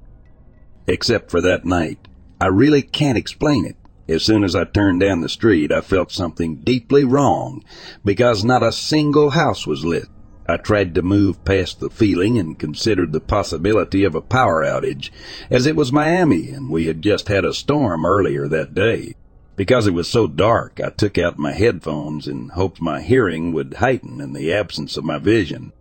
Except 0.88 1.32
for 1.32 1.42
that 1.42 1.66
night. 1.66 2.08
I 2.40 2.48
really 2.48 2.82
can't 2.82 3.18
explain 3.18 3.66
it. 3.66 3.76
As 4.10 4.24
soon 4.24 4.44
as 4.44 4.56
I 4.56 4.64
turned 4.64 5.02
down 5.02 5.22
the 5.22 5.30
street, 5.30 5.72
I 5.72 5.82
felt 5.82 6.12
something 6.12 6.58
deeply 6.58 7.04
wrong, 7.04 7.64
because 8.06 8.44
not 8.44 8.64
a 8.64 8.72
single 8.72 9.32
house 9.32 9.66
was 9.66 9.84
lit. 9.84 10.08
I 10.50 10.56
tried 10.56 10.96
to 10.96 11.02
move 11.02 11.44
past 11.44 11.82
the 11.82 11.90
feeling 11.90 12.38
and 12.38 12.58
considered 12.58 13.12
the 13.12 13.20
possibility 13.20 14.06
of 14.06 14.16
a 14.16 14.22
power 14.22 14.64
outage, 14.64 15.12
as 15.52 15.66
it 15.66 15.76
was 15.76 15.92
Miami 15.92 16.52
and 16.52 16.70
we 16.70 16.86
had 16.86 17.02
just 17.02 17.28
had 17.28 17.44
a 17.44 17.54
storm 17.54 18.06
earlier 18.06 18.48
that 18.48 18.74
day. 18.74 19.16
Because 19.58 19.88
it 19.88 19.94
was 19.94 20.08
so 20.08 20.28
dark, 20.28 20.80
I 20.82 20.90
took 20.90 21.18
out 21.18 21.38
my 21.38 21.52
headphones 21.52 22.28
and 22.28 22.52
hoped 22.52 22.80
my 22.80 23.02
hearing 23.02 23.52
would 23.52 23.74
heighten 23.76 24.22
in 24.22 24.32
the 24.32 24.54
absence 24.54 24.96
of 24.96 25.04
my 25.04 25.18
vision. 25.18 25.74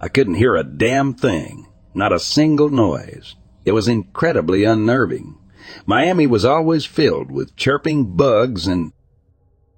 I 0.00 0.08
couldn't 0.08 0.34
hear 0.34 0.56
a 0.56 0.64
damn 0.64 1.14
thing, 1.14 1.66
not 1.94 2.12
a 2.12 2.18
single 2.18 2.68
noise. 2.68 3.36
It 3.64 3.72
was 3.72 3.88
incredibly 3.88 4.64
unnerving. 4.64 5.38
Miami 5.86 6.26
was 6.26 6.44
always 6.44 6.84
filled 6.84 7.30
with 7.30 7.56
chirping 7.56 8.16
bugs 8.16 8.66
and 8.66 8.92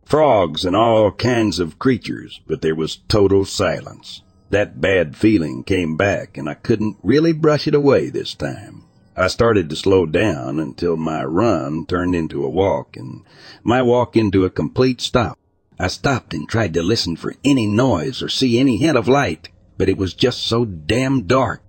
frogs 0.05 0.64
and 0.64 0.76
all 0.76 1.11
kinds 1.12 1.59
of 1.59 1.78
creatures, 1.78 2.40
but 2.46 2.62
there 2.62 2.74
was 2.74 2.96
total 3.09 3.44
silence. 3.44 4.22
That 4.50 4.80
bad 4.80 5.16
feeling 5.16 5.64
came 5.64 5.96
back 5.96 6.36
and 6.36 6.48
I 6.48 6.55
couldn't 6.55 6.98
really 7.03 7.32
brush 7.32 7.66
it 7.66 7.74
away 7.74 8.11
this 8.11 8.34
time. 8.34 8.84
I 9.16 9.28
started 9.28 9.68
to 9.70 9.76
slow 9.76 10.07
down 10.07 10.59
until 10.59 10.96
my 10.96 11.24
run 11.24 11.86
turned 11.86 12.14
into 12.14 12.44
a 12.44 12.50
walk 12.50 12.96
and 12.96 13.22
my 13.62 13.82
walk 13.82 14.16
into 14.16 14.44
a 14.44 14.50
complete 14.50 15.00
stop. 15.00 15.38
I 15.78 15.88
stopped 15.88 16.32
and 16.32 16.48
tried 16.48 16.74
to 16.74 16.82
listen 16.82 17.16
for 17.16 17.34
any 17.44 17.66
noise 17.66 18.22
or 18.22 18.28
see 18.28 18.59
any 18.59 18.76
hint 18.76 18.96
of 18.96 19.09
light, 19.09 19.48
but 19.76 19.88
it 19.88 19.98
was 19.98 20.14
just 20.14 20.42
so 20.42 20.64
damn 20.64 21.22
dark. 21.22 21.62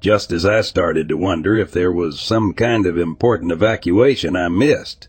Just 0.00 0.32
as 0.32 0.44
I 0.44 0.62
started 0.62 1.08
to 1.08 1.16
wonder 1.16 1.56
if 1.56 1.70
there 1.70 1.92
was 1.92 2.20
some 2.20 2.52
kind 2.52 2.84
of 2.86 2.98
important 2.98 3.52
evacuation 3.52 4.34
I 4.34 4.48
missed, 4.48 5.08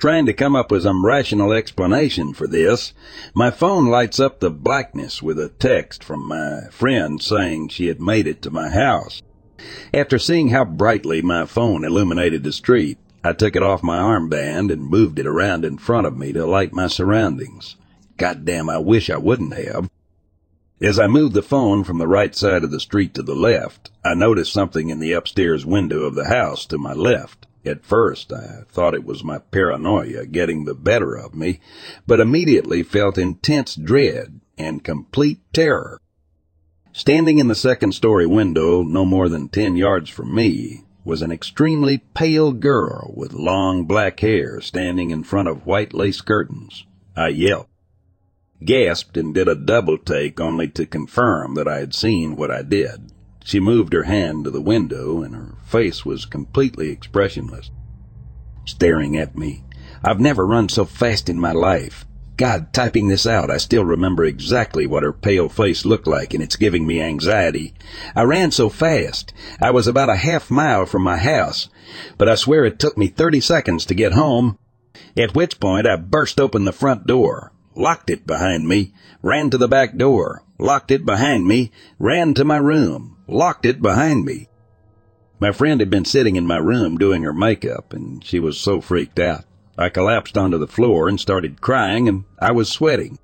Trying 0.00 0.24
to 0.24 0.32
come 0.32 0.56
up 0.56 0.70
with 0.70 0.84
some 0.84 1.04
rational 1.04 1.52
explanation 1.52 2.32
for 2.32 2.46
this, 2.46 2.94
my 3.34 3.50
phone 3.50 3.88
lights 3.88 4.18
up 4.18 4.40
the 4.40 4.48
blackness 4.50 5.22
with 5.22 5.38
a 5.38 5.50
text 5.50 6.02
from 6.02 6.26
my 6.26 6.62
friend 6.70 7.22
saying 7.22 7.68
she 7.68 7.88
had 7.88 8.00
made 8.00 8.26
it 8.26 8.40
to 8.40 8.50
my 8.50 8.70
house. 8.70 9.20
After 9.92 10.18
seeing 10.18 10.48
how 10.48 10.64
brightly 10.64 11.20
my 11.20 11.44
phone 11.44 11.84
illuminated 11.84 12.44
the 12.44 12.52
street, 12.52 12.96
I 13.22 13.34
took 13.34 13.54
it 13.54 13.62
off 13.62 13.82
my 13.82 13.98
armband 13.98 14.72
and 14.72 14.88
moved 14.88 15.18
it 15.18 15.26
around 15.26 15.66
in 15.66 15.76
front 15.76 16.06
of 16.06 16.16
me 16.16 16.32
to 16.32 16.46
light 16.46 16.72
my 16.72 16.86
surroundings. 16.86 17.76
Goddamn, 18.16 18.70
I 18.70 18.78
wish 18.78 19.10
I 19.10 19.18
wouldn't 19.18 19.52
have. 19.52 19.90
As 20.80 20.98
I 20.98 21.08
moved 21.08 21.34
the 21.34 21.42
phone 21.42 21.84
from 21.84 21.98
the 21.98 22.08
right 22.08 22.34
side 22.34 22.64
of 22.64 22.70
the 22.70 22.80
street 22.80 23.12
to 23.16 23.22
the 23.22 23.34
left, 23.34 23.90
I 24.02 24.14
noticed 24.14 24.54
something 24.54 24.88
in 24.88 24.98
the 24.98 25.12
upstairs 25.12 25.66
window 25.66 26.04
of 26.04 26.14
the 26.14 26.28
house 26.28 26.64
to 26.66 26.78
my 26.78 26.94
left. 26.94 27.46
At 27.64 27.84
first, 27.84 28.32
I 28.32 28.62
thought 28.68 28.94
it 28.94 29.04
was 29.04 29.22
my 29.22 29.38
paranoia 29.38 30.24
getting 30.26 30.64
the 30.64 30.74
better 30.74 31.14
of 31.14 31.34
me, 31.34 31.60
but 32.06 32.20
immediately 32.20 32.82
felt 32.82 33.18
intense 33.18 33.74
dread 33.74 34.40
and 34.56 34.82
complete 34.82 35.40
terror. 35.52 36.00
Standing 36.92 37.38
in 37.38 37.48
the 37.48 37.54
second 37.54 37.92
story 37.92 38.26
window, 38.26 38.82
no 38.82 39.04
more 39.04 39.28
than 39.28 39.48
ten 39.48 39.76
yards 39.76 40.10
from 40.10 40.34
me, 40.34 40.84
was 41.04 41.22
an 41.22 41.30
extremely 41.30 41.98
pale 42.14 42.52
girl 42.52 43.12
with 43.16 43.32
long 43.32 43.84
black 43.84 44.20
hair 44.20 44.60
standing 44.60 45.10
in 45.10 45.22
front 45.22 45.48
of 45.48 45.66
white 45.66 45.94
lace 45.94 46.20
curtains. 46.20 46.84
I 47.16 47.28
yelped, 47.28 47.70
gasped, 48.64 49.16
and 49.16 49.34
did 49.34 49.48
a 49.48 49.54
double 49.54 49.98
take 49.98 50.40
only 50.40 50.68
to 50.68 50.86
confirm 50.86 51.54
that 51.54 51.68
I 51.68 51.78
had 51.78 51.94
seen 51.94 52.36
what 52.36 52.50
I 52.50 52.62
did. 52.62 53.09
She 53.44 53.60
moved 53.60 53.92
her 53.92 54.04
hand 54.04 54.44
to 54.44 54.50
the 54.50 54.60
window 54.60 55.22
and 55.22 55.34
her 55.34 55.54
face 55.64 56.04
was 56.04 56.24
completely 56.24 56.90
expressionless, 56.90 57.70
staring 58.64 59.16
at 59.16 59.36
me. 59.36 59.64
I've 60.04 60.20
never 60.20 60.46
run 60.46 60.68
so 60.68 60.84
fast 60.84 61.28
in 61.28 61.38
my 61.38 61.52
life. 61.52 62.06
God, 62.40 62.72
typing 62.72 63.08
this 63.08 63.26
out, 63.26 63.50
I 63.50 63.58
still 63.58 63.84
remember 63.84 64.24
exactly 64.24 64.86
what 64.86 65.02
her 65.02 65.12
pale 65.12 65.50
face 65.50 65.84
looked 65.84 66.06
like, 66.06 66.32
and 66.32 66.42
it's 66.42 66.56
giving 66.56 66.86
me 66.86 66.98
anxiety. 66.98 67.74
I 68.16 68.22
ran 68.22 68.50
so 68.50 68.70
fast. 68.70 69.34
I 69.60 69.70
was 69.72 69.86
about 69.86 70.08
a 70.08 70.16
half 70.16 70.50
mile 70.50 70.86
from 70.86 71.02
my 71.02 71.18
house, 71.18 71.68
but 72.16 72.30
I 72.30 72.36
swear 72.36 72.64
it 72.64 72.78
took 72.78 72.96
me 72.96 73.08
30 73.08 73.40
seconds 73.40 73.84
to 73.84 73.94
get 73.94 74.14
home. 74.14 74.56
At 75.18 75.34
which 75.34 75.60
point 75.60 75.86
I 75.86 75.96
burst 75.96 76.40
open 76.40 76.64
the 76.64 76.72
front 76.72 77.06
door, 77.06 77.52
locked 77.74 78.08
it 78.08 78.26
behind 78.26 78.66
me, 78.66 78.94
ran 79.20 79.50
to 79.50 79.58
the 79.58 79.68
back 79.68 79.98
door, 79.98 80.42
locked 80.58 80.90
it 80.90 81.04
behind 81.04 81.46
me, 81.46 81.72
ran 81.98 82.32
to 82.34 82.44
my 82.44 82.56
room, 82.56 83.18
locked 83.30 83.64
it 83.64 83.80
behind 83.80 84.24
me. 84.24 84.48
My 85.38 85.52
friend 85.52 85.80
had 85.80 85.90
been 85.90 86.04
sitting 86.04 86.36
in 86.36 86.46
my 86.46 86.58
room 86.58 86.98
doing 86.98 87.22
her 87.22 87.32
makeup, 87.32 87.92
and 87.92 88.22
she 88.24 88.38
was 88.38 88.58
so 88.58 88.80
freaked 88.80 89.18
out. 89.18 89.44
I 89.78 89.88
collapsed 89.88 90.36
onto 90.36 90.58
the 90.58 90.66
floor 90.66 91.08
and 91.08 91.18
started 91.18 91.62
crying, 91.62 92.08
and 92.08 92.24
I 92.38 92.52
was 92.52 92.68
sweating 92.68 93.18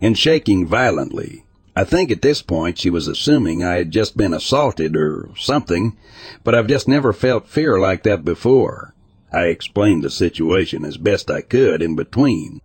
and 0.00 0.16
shaking 0.16 0.66
violently. 0.66 1.44
I 1.76 1.84
think 1.84 2.10
at 2.10 2.22
this 2.22 2.42
point 2.42 2.78
she 2.78 2.90
was 2.90 3.06
assuming 3.06 3.62
I 3.62 3.76
had 3.76 3.90
just 3.90 4.16
been 4.16 4.32
assaulted 4.32 4.96
or 4.96 5.30
something, 5.36 5.96
but 6.42 6.54
I've 6.54 6.66
just 6.66 6.88
never 6.88 7.12
felt 7.12 7.48
fear 7.48 7.78
like 7.78 8.02
that 8.04 8.24
before. 8.24 8.94
I 9.32 9.44
explained 9.44 10.02
the 10.02 10.10
situation 10.10 10.84
as 10.84 10.96
best 10.96 11.30
I 11.30 11.42
could 11.42 11.82
in 11.82 11.94
between. 11.94 12.60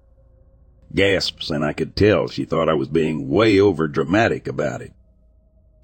Gasps, 0.95 1.49
and 1.49 1.65
I 1.65 1.73
could 1.73 1.95
tell 1.95 2.27
she 2.27 2.45
thought 2.45 2.69
I 2.69 2.73
was 2.73 2.87
being 2.87 3.27
way 3.27 3.59
over 3.59 3.87
dramatic 3.87 4.47
about 4.47 4.81
it. 4.81 4.93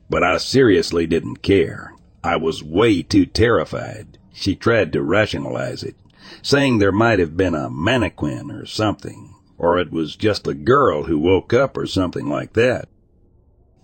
But 0.09 0.23
I 0.23 0.37
seriously 0.37 1.05
didn't 1.05 1.43
care. 1.43 1.93
I 2.23 2.35
was 2.37 2.63
way 2.63 3.01
too 3.01 3.25
terrified. 3.25 4.17
She 4.33 4.55
tried 4.55 4.91
to 4.93 5.03
rationalize 5.03 5.83
it 5.83 5.95
saying 6.41 6.79
there 6.79 6.91
might 6.91 7.19
have 7.19 7.35
been 7.35 7.55
a 7.55 7.69
mannequin 7.69 8.51
or 8.51 8.65
something, 8.65 9.35
or 9.57 9.77
it 9.79 9.91
was 9.91 10.15
just 10.15 10.47
a 10.47 10.53
girl 10.53 11.03
who 11.03 11.17
woke 11.17 11.53
up 11.53 11.77
or 11.77 11.85
something 11.85 12.27
like 12.27 12.53
that. 12.53 12.87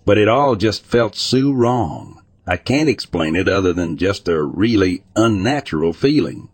But 0.04 0.18
it 0.18 0.28
all 0.28 0.56
just 0.56 0.84
felt 0.84 1.16
so 1.16 1.50
wrong. 1.50 2.22
I 2.46 2.56
can't 2.56 2.88
explain 2.88 3.34
it 3.34 3.48
other 3.48 3.72
than 3.72 3.96
just 3.96 4.28
a 4.28 4.42
really 4.42 5.02
unnatural 5.16 5.92
feeling. 5.92 6.48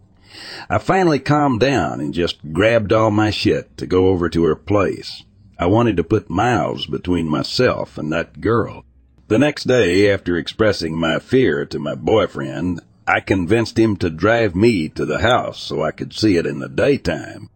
I 0.71 0.79
finally 0.79 1.19
calmed 1.19 1.61
down 1.61 2.01
and 2.01 2.15
just 2.15 2.53
grabbed 2.53 2.93
all 2.93 3.11
my 3.11 3.31
shit 3.31 3.77
to 3.77 3.87
go 3.87 4.09
over 4.09 4.31
to 4.31 4.45
her 4.45 4.57
place. 4.57 5.25
I 5.59 5.67
wanted 5.67 5.99
to 5.99 6.05
put 6.05 6.31
miles 6.31 6.87
between 6.87 7.29
myself 7.29 7.99
and 7.99 8.11
that 8.11 8.41
girl. 8.41 8.85
The 9.33 9.39
next 9.39 9.67
day, 9.67 10.13
after 10.13 10.37
expressing 10.37 10.95
my 10.95 11.19
fear 11.19 11.65
to 11.65 11.79
my 11.79 11.95
boyfriend, 11.95 12.83
I 13.09 13.21
convinced 13.21 13.79
him 13.79 13.97
to 13.97 14.11
drive 14.11 14.55
me 14.55 14.91
to 14.91 15.07
the 15.07 15.21
house 15.21 15.59
so 15.59 15.83
I 15.83 15.91
could 15.91 16.13
see 16.13 16.37
it 16.37 16.45
in 16.45 16.59
the 16.59 16.69
daytime. 16.69 17.49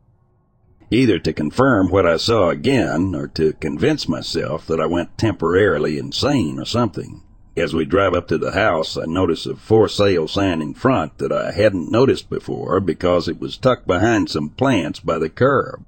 Either 0.90 1.18
to 1.18 1.34
confirm 1.34 1.90
what 1.90 2.06
I 2.06 2.16
saw 2.16 2.48
again, 2.48 3.14
or 3.14 3.28
to 3.28 3.52
convince 3.52 4.08
myself 4.08 4.66
that 4.68 4.80
I 4.80 4.86
went 4.86 5.18
temporarily 5.18 5.98
insane 5.98 6.58
or 6.58 6.64
something. 6.64 7.22
As 7.58 7.74
we 7.74 7.84
drive 7.84 8.14
up 8.14 8.26
to 8.28 8.38
the 8.38 8.52
house, 8.52 8.96
I 8.96 9.04
notice 9.04 9.44
a 9.44 9.54
for 9.54 9.86
sale 9.86 10.28
sign 10.28 10.62
in 10.62 10.72
front 10.72 11.18
that 11.18 11.30
I 11.30 11.52
hadn't 11.52 11.92
noticed 11.92 12.30
before 12.30 12.80
because 12.80 13.28
it 13.28 13.38
was 13.38 13.58
tucked 13.58 13.86
behind 13.86 14.30
some 14.30 14.48
plants 14.48 15.00
by 15.00 15.18
the 15.18 15.28
curb. 15.28 15.84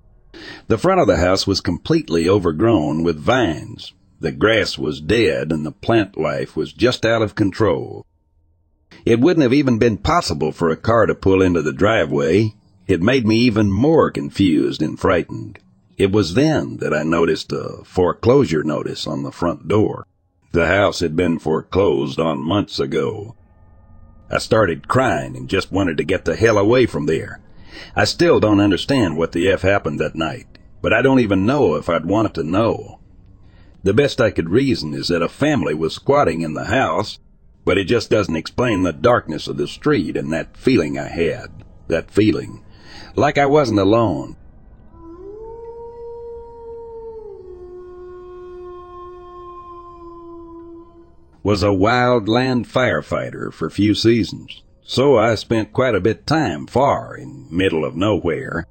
The 0.66 0.76
front 0.76 1.00
of 1.00 1.06
the 1.06 1.16
house 1.16 1.46
was 1.46 1.62
completely 1.62 2.28
overgrown 2.28 3.04
with 3.04 3.18
vines. 3.18 3.94
The 4.20 4.32
grass 4.32 4.76
was 4.76 5.00
dead 5.00 5.52
and 5.52 5.64
the 5.64 5.70
plant 5.70 6.18
life 6.18 6.56
was 6.56 6.72
just 6.72 7.04
out 7.06 7.22
of 7.22 7.34
control. 7.34 8.04
It 9.04 9.20
wouldn't 9.20 9.42
have 9.42 9.52
even 9.52 9.78
been 9.78 9.98
possible 9.98 10.50
for 10.50 10.70
a 10.70 10.76
car 10.76 11.06
to 11.06 11.14
pull 11.14 11.40
into 11.40 11.62
the 11.62 11.72
driveway. 11.72 12.54
It 12.86 13.00
made 13.00 13.26
me 13.26 13.36
even 13.38 13.70
more 13.70 14.10
confused 14.10 14.82
and 14.82 14.98
frightened. 14.98 15.60
It 15.96 16.10
was 16.10 16.34
then 16.34 16.78
that 16.78 16.94
I 16.94 17.02
noticed 17.04 17.52
a 17.52 17.84
foreclosure 17.84 18.64
notice 18.64 19.06
on 19.06 19.22
the 19.22 19.32
front 19.32 19.68
door. 19.68 20.06
The 20.52 20.66
house 20.66 21.00
had 21.00 21.14
been 21.14 21.38
foreclosed 21.38 22.18
on 22.18 22.42
months 22.42 22.80
ago. 22.80 23.36
I 24.30 24.38
started 24.38 24.88
crying 24.88 25.36
and 25.36 25.48
just 25.48 25.70
wanted 25.70 25.96
to 25.98 26.04
get 26.04 26.24
the 26.24 26.36
hell 26.36 26.58
away 26.58 26.86
from 26.86 27.06
there. 27.06 27.40
I 27.94 28.04
still 28.04 28.40
don't 28.40 28.60
understand 28.60 29.16
what 29.16 29.32
the 29.32 29.48
F 29.48 29.62
happened 29.62 30.00
that 30.00 30.14
night, 30.14 30.46
but 30.82 30.92
I 30.92 31.02
don't 31.02 31.20
even 31.20 31.46
know 31.46 31.76
if 31.76 31.88
I'd 31.88 32.06
want 32.06 32.34
to 32.34 32.42
know. 32.42 32.97
The 33.88 33.94
best 33.94 34.20
I 34.20 34.30
could 34.30 34.50
reason 34.50 34.92
is 34.92 35.08
that 35.08 35.22
a 35.22 35.30
family 35.30 35.72
was 35.72 35.94
squatting 35.94 36.42
in 36.42 36.52
the 36.52 36.66
house 36.66 37.18
but 37.64 37.78
it 37.78 37.84
just 37.84 38.10
doesn't 38.10 38.36
explain 38.36 38.82
the 38.82 38.92
darkness 38.92 39.48
of 39.48 39.56
the 39.56 39.66
street 39.66 40.14
and 40.14 40.30
that 40.30 40.58
feeling 40.58 40.98
I 40.98 41.08
had. 41.08 41.64
That 41.86 42.10
feeling. 42.10 42.62
Like 43.16 43.38
I 43.38 43.46
wasn't 43.46 43.78
alone. 43.78 44.36
Was 51.42 51.62
a 51.62 51.68
wildland 51.68 52.66
firefighter 52.66 53.50
for 53.50 53.68
a 53.68 53.70
few 53.70 53.94
seasons. 53.94 54.62
So 54.82 55.16
I 55.16 55.34
spent 55.34 55.72
quite 55.72 55.94
a 55.94 56.00
bit 56.00 56.26
time 56.26 56.66
far 56.66 57.16
in 57.16 57.48
middle 57.50 57.86
of 57.86 57.96
nowhere. 57.96 58.66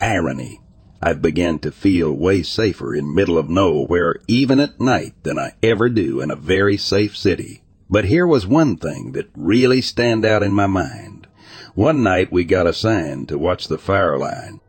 Irony. 0.00 0.62
I 1.06 1.12
began 1.12 1.58
to 1.58 1.70
feel 1.70 2.14
way 2.14 2.42
safer 2.42 2.94
in 2.94 3.14
middle 3.14 3.36
of 3.36 3.50
nowhere 3.50 4.16
even 4.26 4.58
at 4.58 4.80
night 4.80 5.12
than 5.22 5.38
I 5.38 5.52
ever 5.62 5.90
do 5.90 6.22
in 6.22 6.30
a 6.30 6.34
very 6.34 6.78
safe 6.78 7.14
city. 7.14 7.62
But 7.90 8.06
here 8.06 8.26
was 8.26 8.46
one 8.46 8.78
thing 8.78 9.12
that 9.12 9.28
really 9.36 9.82
stand 9.82 10.24
out 10.24 10.42
in 10.42 10.54
my 10.54 10.66
mind. 10.66 11.26
One 11.74 12.02
night 12.02 12.32
we 12.32 12.44
got 12.44 12.66
assigned 12.66 13.28
to 13.28 13.36
watch 13.36 13.68
the 13.68 13.76
fire 13.76 14.16
line. 14.16 14.62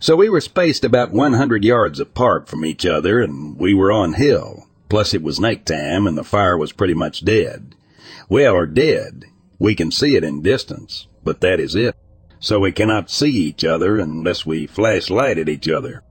So 0.00 0.16
we 0.16 0.28
were 0.28 0.40
spaced 0.40 0.84
about 0.84 1.12
100 1.12 1.64
yards 1.64 2.00
apart 2.00 2.48
from 2.48 2.64
each 2.64 2.84
other 2.84 3.22
and 3.22 3.56
we 3.56 3.74
were 3.74 3.92
on 3.92 4.14
hill. 4.14 4.66
Plus 4.88 5.14
it 5.14 5.22
was 5.22 5.38
nighttime 5.38 6.08
and 6.08 6.18
the 6.18 6.24
fire 6.24 6.58
was 6.58 6.72
pretty 6.72 6.94
much 6.94 7.24
dead. 7.24 7.76
Well, 8.28 8.56
or 8.56 8.66
dead. 8.66 9.26
We 9.60 9.76
can 9.76 9.92
see 9.92 10.16
it 10.16 10.24
in 10.24 10.42
distance, 10.42 11.06
but 11.22 11.40
that 11.42 11.60
is 11.60 11.76
it. 11.76 11.94
So 12.40 12.60
we 12.60 12.72
cannot 12.72 13.10
see 13.10 13.30
each 13.30 13.64
other 13.64 13.98
unless 13.98 14.46
we 14.46 14.66
flash 14.66 15.10
light 15.10 15.38
at 15.38 15.48
each 15.48 15.68
other. 15.68 16.02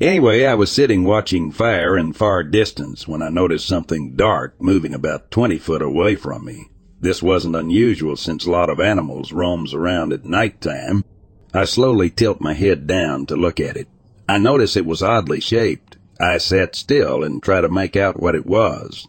Anyway, 0.00 0.44
I 0.44 0.54
was 0.54 0.72
sitting 0.72 1.04
watching 1.04 1.52
fire 1.52 1.96
in 1.96 2.12
far 2.12 2.42
distance 2.42 3.06
when 3.06 3.22
I 3.22 3.28
noticed 3.28 3.66
something 3.66 4.16
dark 4.16 4.60
moving 4.60 4.94
about 4.94 5.30
20 5.30 5.58
foot 5.58 5.82
away 5.82 6.16
from 6.16 6.44
me. 6.44 6.68
This 7.00 7.22
wasn't 7.22 7.56
unusual 7.56 8.16
since 8.16 8.46
a 8.46 8.50
lot 8.50 8.70
of 8.70 8.80
animals 8.80 9.32
roams 9.32 9.74
around 9.74 10.12
at 10.12 10.24
night 10.24 10.60
time. 10.60 11.04
I 11.52 11.64
slowly 11.64 12.10
tilt 12.10 12.40
my 12.40 12.54
head 12.54 12.86
down 12.86 13.26
to 13.26 13.36
look 13.36 13.60
at 13.60 13.76
it. 13.76 13.88
I 14.28 14.38
notice 14.38 14.76
it 14.76 14.86
was 14.86 15.02
oddly 15.02 15.40
shaped. 15.40 15.96
I 16.20 16.38
sat 16.38 16.74
still 16.74 17.22
and 17.22 17.42
try 17.42 17.60
to 17.60 17.68
make 17.68 17.96
out 17.96 18.20
what 18.20 18.34
it 18.34 18.46
was. 18.46 19.06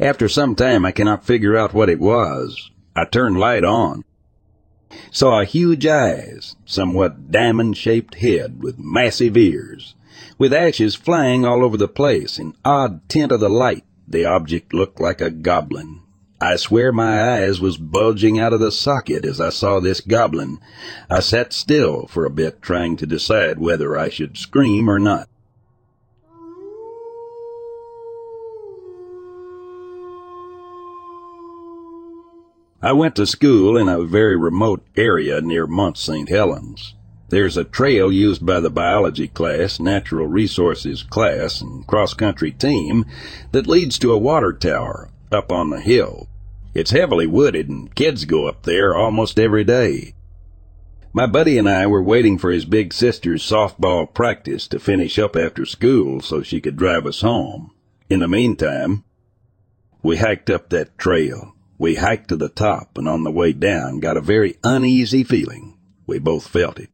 After 0.00 0.28
some 0.28 0.54
time 0.54 0.84
I 0.84 0.92
cannot 0.92 1.26
figure 1.26 1.56
out 1.56 1.74
what 1.74 1.90
it 1.90 2.00
was. 2.00 2.70
I 2.96 3.04
turn 3.04 3.34
light 3.34 3.64
on 3.64 4.04
saw 5.10 5.40
a 5.40 5.44
huge 5.44 5.86
eyes, 5.86 6.56
somewhat 6.64 7.30
diamond-shaped 7.30 8.16
head 8.16 8.62
with 8.62 8.78
massive 8.78 9.36
ears. 9.36 9.94
With 10.38 10.52
ashes 10.52 10.94
flying 10.94 11.44
all 11.44 11.64
over 11.64 11.76
the 11.76 11.88
place 11.88 12.38
in 12.38 12.54
odd 12.64 13.08
tint 13.08 13.32
of 13.32 13.40
the 13.40 13.48
light, 13.48 13.84
the 14.06 14.24
object 14.24 14.74
looked 14.74 15.00
like 15.00 15.20
a 15.20 15.30
goblin. 15.30 16.00
I 16.40 16.56
swear 16.56 16.92
my 16.92 17.38
eyes 17.38 17.60
was 17.60 17.78
bulging 17.78 18.38
out 18.38 18.52
of 18.52 18.60
the 18.60 18.70
socket 18.70 19.24
as 19.24 19.40
I 19.40 19.50
saw 19.50 19.80
this 19.80 20.00
goblin. 20.00 20.58
I 21.08 21.20
sat 21.20 21.52
still 21.52 22.06
for 22.06 22.26
a 22.26 22.30
bit 22.30 22.60
trying 22.60 22.96
to 22.96 23.06
decide 23.06 23.58
whether 23.58 23.96
I 23.96 24.10
should 24.10 24.36
scream 24.36 24.90
or 24.90 24.98
not. 24.98 25.28
I 32.84 32.92
went 32.92 33.16
to 33.16 33.26
school 33.26 33.78
in 33.78 33.88
a 33.88 34.02
very 34.04 34.36
remote 34.36 34.84
area 34.94 35.40
near 35.40 35.66
Mount 35.66 35.96
St. 35.96 36.28
Helens. 36.28 36.94
There's 37.30 37.56
a 37.56 37.64
trail 37.64 38.12
used 38.12 38.44
by 38.44 38.60
the 38.60 38.68
biology 38.68 39.26
class, 39.26 39.80
natural 39.80 40.26
resources 40.26 41.02
class, 41.02 41.62
and 41.62 41.86
cross-country 41.86 42.52
team 42.52 43.06
that 43.52 43.66
leads 43.66 43.98
to 44.00 44.12
a 44.12 44.18
water 44.18 44.52
tower 44.52 45.08
up 45.32 45.50
on 45.50 45.70
the 45.70 45.80
hill. 45.80 46.28
It's 46.74 46.90
heavily 46.90 47.26
wooded 47.26 47.70
and 47.70 47.94
kids 47.94 48.26
go 48.26 48.46
up 48.46 48.64
there 48.64 48.94
almost 48.94 49.38
every 49.38 49.64
day. 49.64 50.12
My 51.14 51.26
buddy 51.26 51.56
and 51.56 51.70
I 51.70 51.86
were 51.86 52.02
waiting 52.02 52.36
for 52.36 52.50
his 52.50 52.66
big 52.66 52.92
sister's 52.92 53.42
softball 53.42 54.12
practice 54.12 54.68
to 54.68 54.78
finish 54.78 55.18
up 55.18 55.36
after 55.36 55.64
school 55.64 56.20
so 56.20 56.42
she 56.42 56.60
could 56.60 56.76
drive 56.76 57.06
us 57.06 57.22
home. 57.22 57.70
In 58.10 58.20
the 58.20 58.28
meantime, 58.28 59.04
we 60.02 60.18
hiked 60.18 60.50
up 60.50 60.68
that 60.68 60.98
trail. 60.98 61.53
We 61.78 61.96
hiked 61.96 62.28
to 62.28 62.36
the 62.36 62.48
top 62.48 62.96
and 62.96 63.08
on 63.08 63.24
the 63.24 63.30
way 63.30 63.52
down 63.52 64.00
got 64.00 64.16
a 64.16 64.22
very 64.22 64.56
uneasy 64.62 65.24
feeling. 65.24 65.76
We 66.06 66.18
both 66.18 66.46
felt 66.46 66.78
it. 66.78 66.90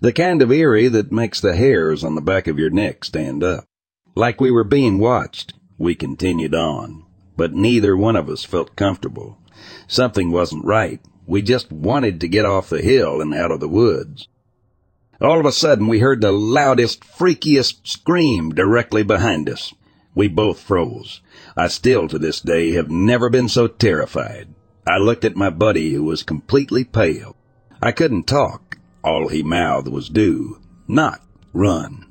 The 0.00 0.12
kind 0.12 0.42
of 0.42 0.50
eerie 0.50 0.88
that 0.88 1.12
makes 1.12 1.40
the 1.40 1.54
hairs 1.54 2.02
on 2.02 2.14
the 2.14 2.20
back 2.20 2.46
of 2.46 2.58
your 2.58 2.70
neck 2.70 3.04
stand 3.04 3.44
up. 3.44 3.64
Like 4.14 4.40
we 4.40 4.50
were 4.50 4.64
being 4.64 4.98
watched, 4.98 5.54
we 5.78 5.94
continued 5.94 6.54
on, 6.54 7.04
but 7.36 7.52
neither 7.52 7.96
one 7.96 8.16
of 8.16 8.28
us 8.28 8.44
felt 8.44 8.76
comfortable. 8.76 9.38
Something 9.86 10.30
wasn't 10.30 10.64
right. 10.64 11.00
We 11.26 11.42
just 11.42 11.70
wanted 11.70 12.20
to 12.20 12.28
get 12.28 12.46
off 12.46 12.70
the 12.70 12.80
hill 12.80 13.20
and 13.20 13.34
out 13.34 13.50
of 13.50 13.60
the 13.60 13.68
woods. 13.68 14.28
All 15.20 15.40
of 15.40 15.46
a 15.46 15.52
sudden, 15.52 15.86
we 15.86 15.98
heard 15.98 16.20
the 16.20 16.32
loudest, 16.32 17.02
freakiest 17.02 17.86
scream 17.86 18.50
directly 18.50 19.02
behind 19.02 19.48
us. 19.48 19.74
We 20.16 20.28
both 20.28 20.58
froze. 20.58 21.20
I 21.58 21.68
still, 21.68 22.08
to 22.08 22.18
this 22.18 22.40
day, 22.40 22.72
have 22.72 22.90
never 22.90 23.28
been 23.28 23.50
so 23.50 23.68
terrified. 23.68 24.48
I 24.88 24.96
looked 24.96 25.26
at 25.26 25.36
my 25.36 25.50
buddy, 25.50 25.92
who 25.92 26.04
was 26.04 26.22
completely 26.22 26.84
pale. 26.84 27.36
I 27.82 27.92
couldn't 27.92 28.26
talk. 28.26 28.78
All 29.04 29.28
he 29.28 29.42
mouthed 29.42 29.88
was 29.88 30.08
do, 30.08 30.58
not 30.88 31.20
run. 31.52 32.06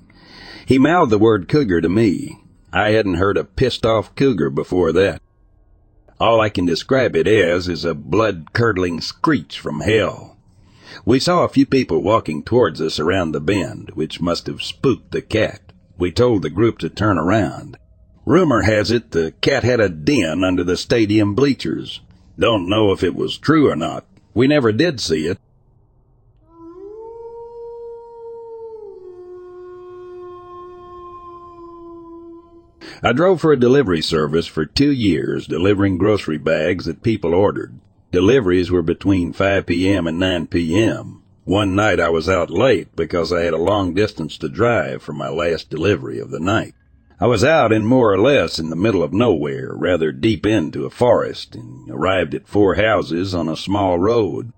He 0.68 0.78
mouthed 0.78 1.12
the 1.12 1.18
word 1.18 1.48
cougar 1.48 1.82
to 1.82 1.90
me. 1.90 2.38
I 2.72 2.92
hadn't 2.92 3.16
heard 3.16 3.38
a 3.38 3.44
pissed 3.44 3.88
off 3.88 4.14
cougar 4.14 4.52
before 4.52 4.92
that. 4.92 5.20
All 6.20 6.40
I 6.40 6.50
can 6.50 6.68
describe 6.68 7.16
it 7.16 7.28
as 7.28 7.68
is 7.68 7.86
a 7.86 7.96
blood 7.96 8.54
curdling 8.54 9.02
screech 9.02 9.60
from 9.60 9.80
hell. 9.80 10.38
We 11.06 11.18
saw 11.18 11.44
a 11.44 11.50
few 11.50 11.66
people 11.66 12.04
walking 12.04 12.44
towards 12.44 12.80
us 12.82 13.00
around 13.00 13.32
the 13.32 13.42
bend, 13.42 13.94
which 13.96 14.22
must 14.22 14.46
have 14.46 14.62
spooked 14.62 15.12
the 15.12 15.24
cat. 15.24 15.74
We 15.98 16.12
told 16.12 16.44
the 16.44 16.52
group 16.52 16.78
to 16.80 16.90
turn 16.90 17.18
around. 17.18 17.78
Rumor 18.26 18.64
has 18.64 18.90
it 18.90 19.12
the 19.12 19.34
cat 19.42 19.64
had 19.64 19.80
a 19.80 19.88
den 19.88 20.44
under 20.44 20.64
the 20.64 20.78
stadium 20.78 21.36
bleachers. 21.36 22.02
Don't 22.40 22.68
know 22.68 22.92
if 22.92 23.04
it 23.04 23.14
was 23.14 23.38
true 23.38 23.70
or 23.70 23.76
not. 23.76 24.04
We 24.34 24.48
never 24.48 24.72
did 24.72 25.00
see 25.00 25.28
it. 25.28 25.38
I 33.04 33.14
drove 33.14 33.42
for 33.42 33.52
a 33.52 33.60
delivery 33.60 34.02
service 34.02 34.48
for 34.48 34.66
two 34.66 34.92
years, 34.92 35.46
delivering 35.46 36.00
grocery 36.00 36.40
bags 36.40 36.86
that 36.86 37.04
people 37.04 37.36
ordered. 37.36 37.80
Deliveries 38.12 38.72
were 38.72 38.82
between 38.82 39.34
5 39.34 39.68
p.m. 39.68 40.08
and 40.08 40.18
9 40.18 40.48
p.m. 40.48 41.22
One 41.44 41.76
night 41.76 42.00
I 42.00 42.10
was 42.10 42.28
out 42.28 42.50
late 42.50 42.96
because 42.96 43.32
I 43.32 43.42
had 43.42 43.54
a 43.54 43.58
long 43.58 43.94
distance 43.94 44.40
to 44.40 44.50
drive 44.50 45.04
for 45.04 45.14
my 45.14 45.30
last 45.30 45.70
delivery 45.70 46.18
of 46.18 46.32
the 46.32 46.40
night. 46.40 46.74
I 47.18 47.28
was 47.28 47.46
out 47.46 47.72
in 47.72 47.86
more 47.86 48.12
or 48.12 48.18
less 48.18 48.60
in 48.60 48.70
the 48.70 48.76
middle 48.76 49.02
of 49.02 49.14
nowhere, 49.14 49.72
rather 49.74 50.12
deep 50.12 50.46
into 50.46 50.86
a 50.86 50.90
forest, 50.90 51.56
and 51.56 51.90
arrived 51.90 52.36
at 52.36 52.46
four 52.46 52.76
houses 52.76 53.34
on 53.34 53.48
a 53.48 53.56
small 53.56 53.98
road. 53.98 54.52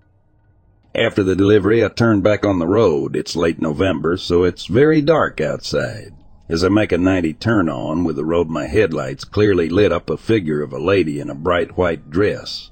After 0.92 1.22
the 1.22 1.36
delivery, 1.36 1.84
I 1.84 1.88
turned 1.88 2.24
back 2.24 2.44
on 2.44 2.58
the 2.58 2.66
road. 2.66 3.14
It's 3.14 3.36
late 3.36 3.62
November, 3.62 4.16
so 4.16 4.42
it's 4.42 4.66
very 4.66 5.00
dark 5.00 5.40
outside. 5.40 6.14
As 6.48 6.64
I 6.64 6.68
make 6.68 6.90
a 6.90 6.98
90 6.98 7.34
turn 7.34 7.68
on 7.68 8.02
with 8.02 8.16
the 8.16 8.24
road 8.24 8.48
my 8.48 8.66
headlights 8.66 9.22
clearly 9.22 9.68
lit 9.68 9.92
up 9.92 10.10
a 10.10 10.16
figure 10.16 10.60
of 10.60 10.72
a 10.72 10.80
lady 10.80 11.20
in 11.20 11.30
a 11.30 11.36
bright 11.36 11.78
white 11.78 12.10
dress, 12.10 12.70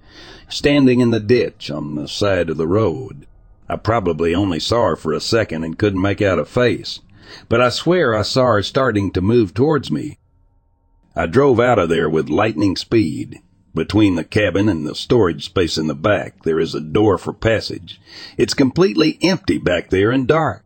standing 0.49 0.99
in 0.99 1.13
the 1.13 1.21
ditch 1.21 1.71
on 1.71 1.95
the 1.95 2.09
side 2.09 2.51
of 2.51 2.57
the 2.57 2.67
road. 2.67 3.29
I 3.69 3.77
probably 3.77 4.35
only 4.35 4.59
saw 4.59 4.87
her 4.89 4.97
for 4.97 5.13
a 5.13 5.21
second 5.21 5.63
and 5.63 5.79
couldn't 5.79 6.03
make 6.03 6.21
out 6.21 6.41
a 6.41 6.45
face 6.45 7.03
but 7.49 7.61
I 7.61 7.69
swear 7.69 8.15
I 8.15 8.23
saw 8.23 8.47
her 8.53 8.63
starting 8.63 9.11
to 9.13 9.21
move 9.21 9.55
towards 9.55 9.91
me. 9.91 10.19
I 11.15 11.27
drove 11.27 11.59
out 11.59 11.79
of 11.79 11.89
there 11.89 12.11
with 12.11 12.29
lightning 12.29 12.77
speed. 12.77 13.41
Between 13.75 14.15
the 14.15 14.25
cabin 14.25 14.69
and 14.69 14.87
the 14.87 14.95
storage 14.95 15.45
space 15.45 15.77
in 15.77 15.87
the 15.87 15.95
back, 15.95 16.45
there 16.45 16.59
is 16.59 16.75
a 16.75 16.81
door 16.81 17.19
for 17.19 17.33
passage. 17.33 18.01
It's 18.39 18.55
completely 18.55 19.19
empty 19.23 19.59
back 19.59 19.91
there 19.91 20.11
and 20.11 20.27
dark. 20.27 20.65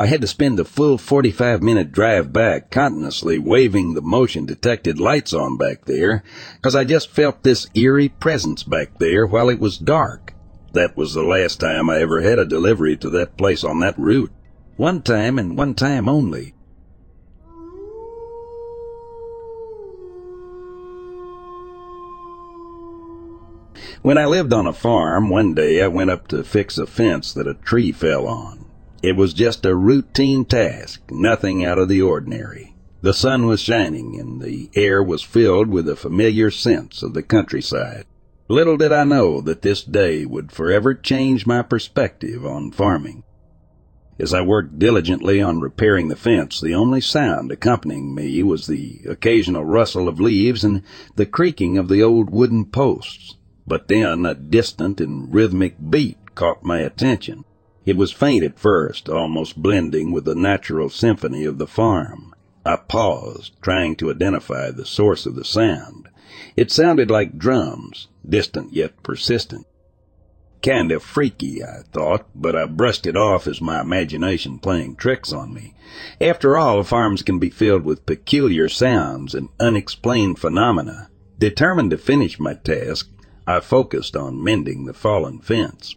I 0.00 0.06
had 0.06 0.22
to 0.22 0.26
spend 0.26 0.58
the 0.58 0.64
full 0.64 0.96
45 0.96 1.62
minute 1.62 1.92
drive 1.92 2.32
back 2.32 2.70
continuously 2.70 3.38
waving 3.38 3.92
the 3.92 4.00
motion 4.00 4.46
detected 4.46 4.98
lights 4.98 5.34
on 5.34 5.58
back 5.58 5.84
there, 5.84 6.24
because 6.56 6.74
I 6.74 6.84
just 6.84 7.10
felt 7.10 7.42
this 7.42 7.66
eerie 7.74 8.08
presence 8.08 8.62
back 8.62 8.98
there 8.98 9.26
while 9.26 9.50
it 9.50 9.60
was 9.60 9.76
dark. 9.76 10.32
That 10.72 10.96
was 10.96 11.12
the 11.12 11.22
last 11.22 11.60
time 11.60 11.90
I 11.90 11.98
ever 11.98 12.22
had 12.22 12.38
a 12.38 12.46
delivery 12.46 12.96
to 12.96 13.10
that 13.10 13.36
place 13.36 13.62
on 13.62 13.80
that 13.80 13.98
route. 13.98 14.32
One 14.80 15.02
time 15.02 15.38
and 15.38 15.58
one 15.58 15.74
time 15.74 16.08
only. 16.08 16.54
When 24.00 24.16
I 24.16 24.24
lived 24.24 24.54
on 24.54 24.66
a 24.66 24.72
farm, 24.72 25.28
one 25.28 25.52
day 25.52 25.82
I 25.82 25.88
went 25.88 26.08
up 26.08 26.28
to 26.28 26.42
fix 26.42 26.78
a 26.78 26.86
fence 26.86 27.34
that 27.34 27.46
a 27.46 27.52
tree 27.52 27.92
fell 27.92 28.26
on. 28.26 28.64
It 29.02 29.16
was 29.16 29.34
just 29.34 29.66
a 29.66 29.76
routine 29.76 30.46
task, 30.46 31.02
nothing 31.10 31.62
out 31.62 31.76
of 31.76 31.90
the 31.90 32.00
ordinary. 32.00 32.74
The 33.02 33.12
sun 33.12 33.44
was 33.46 33.60
shining 33.60 34.18
and 34.18 34.40
the 34.40 34.70
air 34.74 35.02
was 35.02 35.20
filled 35.20 35.68
with 35.68 35.90
a 35.90 35.94
familiar 35.94 36.50
sense 36.50 37.02
of 37.02 37.12
the 37.12 37.22
countryside. 37.22 38.06
Little 38.48 38.78
did 38.78 38.92
I 38.92 39.04
know 39.04 39.42
that 39.42 39.60
this 39.60 39.84
day 39.84 40.24
would 40.24 40.50
forever 40.50 40.94
change 40.94 41.46
my 41.46 41.60
perspective 41.60 42.46
on 42.46 42.70
farming. 42.70 43.24
As 44.22 44.34
I 44.34 44.42
worked 44.42 44.78
diligently 44.78 45.40
on 45.40 45.60
repairing 45.60 46.08
the 46.08 46.14
fence, 46.14 46.60
the 46.60 46.74
only 46.74 47.00
sound 47.00 47.50
accompanying 47.50 48.14
me 48.14 48.42
was 48.42 48.66
the 48.66 49.00
occasional 49.08 49.64
rustle 49.64 50.08
of 50.08 50.20
leaves 50.20 50.62
and 50.62 50.82
the 51.16 51.24
creaking 51.24 51.78
of 51.78 51.88
the 51.88 52.02
old 52.02 52.28
wooden 52.28 52.66
posts. 52.66 53.36
But 53.66 53.88
then 53.88 54.26
a 54.26 54.34
distant 54.34 55.00
and 55.00 55.32
rhythmic 55.32 55.76
beat 55.88 56.18
caught 56.34 56.62
my 56.62 56.80
attention. 56.80 57.46
It 57.86 57.96
was 57.96 58.12
faint 58.12 58.44
at 58.44 58.58
first, 58.58 59.08
almost 59.08 59.62
blending 59.62 60.12
with 60.12 60.26
the 60.26 60.34
natural 60.34 60.90
symphony 60.90 61.46
of 61.46 61.56
the 61.56 61.66
farm. 61.66 62.34
I 62.66 62.76
paused, 62.76 63.54
trying 63.62 63.96
to 63.96 64.10
identify 64.10 64.70
the 64.70 64.84
source 64.84 65.24
of 65.24 65.34
the 65.34 65.46
sound. 65.46 66.10
It 66.56 66.70
sounded 66.70 67.10
like 67.10 67.38
drums, 67.38 68.08
distant 68.28 68.74
yet 68.74 69.02
persistent. 69.02 69.66
Kinda 70.62 71.00
freaky, 71.00 71.64
I 71.64 71.82
thought, 71.90 72.26
but 72.34 72.54
I 72.54 72.66
brushed 72.66 73.06
it 73.06 73.16
off 73.16 73.46
as 73.46 73.62
my 73.62 73.80
imagination 73.80 74.58
playing 74.58 74.96
tricks 74.96 75.32
on 75.32 75.54
me. 75.54 75.74
After 76.20 76.58
all, 76.58 76.82
farms 76.82 77.22
can 77.22 77.38
be 77.38 77.48
filled 77.48 77.84
with 77.84 78.04
peculiar 78.04 78.68
sounds 78.68 79.34
and 79.34 79.48
unexplained 79.58 80.38
phenomena. 80.38 81.08
Determined 81.38 81.90
to 81.92 81.96
finish 81.96 82.38
my 82.38 82.54
task, 82.54 83.08
I 83.46 83.60
focused 83.60 84.14
on 84.14 84.44
mending 84.44 84.84
the 84.84 84.92
fallen 84.92 85.38
fence. 85.38 85.96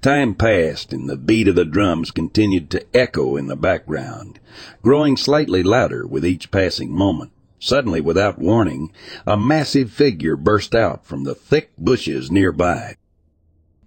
Time 0.00 0.34
passed 0.34 0.92
and 0.92 1.08
the 1.08 1.16
beat 1.16 1.46
of 1.46 1.54
the 1.54 1.64
drums 1.64 2.10
continued 2.10 2.70
to 2.70 2.84
echo 2.94 3.36
in 3.36 3.46
the 3.46 3.56
background, 3.56 4.40
growing 4.82 5.16
slightly 5.16 5.62
louder 5.62 6.06
with 6.06 6.26
each 6.26 6.50
passing 6.50 6.90
moment. 6.90 7.30
Suddenly, 7.60 8.00
without 8.00 8.40
warning, 8.40 8.90
a 9.24 9.36
massive 9.36 9.92
figure 9.92 10.36
burst 10.36 10.74
out 10.74 11.06
from 11.06 11.22
the 11.22 11.36
thick 11.36 11.70
bushes 11.78 12.30
nearby. 12.30 12.96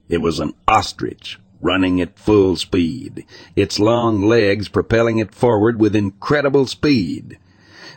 It 0.08 0.22
was 0.22 0.40
an 0.40 0.54
ostrich 0.68 1.40
running 1.62 2.00
at 2.00 2.20
full 2.20 2.56
speed, 2.56 3.26
its 3.56 3.80
long 3.80 4.22
legs 4.22 4.68
propelling 4.68 5.18
it 5.18 5.34
forward 5.34 5.80
with 5.80 5.96
incredible 5.96 6.68
speed. 6.68 7.38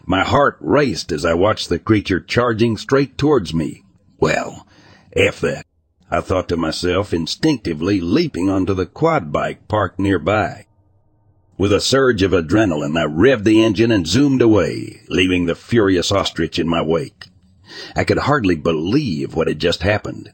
My 0.06 0.24
heart 0.24 0.56
raced 0.60 1.12
as 1.12 1.24
I 1.24 1.34
watched 1.34 1.68
the 1.68 1.78
creature 1.78 2.20
charging 2.20 2.78
straight 2.78 3.18
towards 3.18 3.52
me. 3.52 3.84
Well, 4.18 4.66
F 5.14 5.40
that, 5.42 5.66
I 6.10 6.22
thought 6.22 6.48
to 6.48 6.56
myself, 6.56 7.12
instinctively 7.12 8.00
leaping 8.00 8.48
onto 8.48 8.72
the 8.72 8.86
quad 8.86 9.30
bike 9.30 9.68
parked 9.68 9.98
nearby. 9.98 10.64
With 11.58 11.72
a 11.72 11.80
surge 11.80 12.22
of 12.22 12.32
adrenaline, 12.32 12.96
I 12.96 13.04
revved 13.04 13.44
the 13.44 13.62
engine 13.62 13.90
and 13.90 14.06
zoomed 14.06 14.40
away, 14.40 15.02
leaving 15.08 15.44
the 15.44 15.54
furious 15.54 16.10
ostrich 16.10 16.58
in 16.58 16.68
my 16.68 16.80
wake. 16.80 17.26
I 17.94 18.04
could 18.04 18.18
hardly 18.18 18.56
believe 18.56 19.34
what 19.34 19.48
had 19.48 19.58
just 19.58 19.82
happened. 19.82 20.30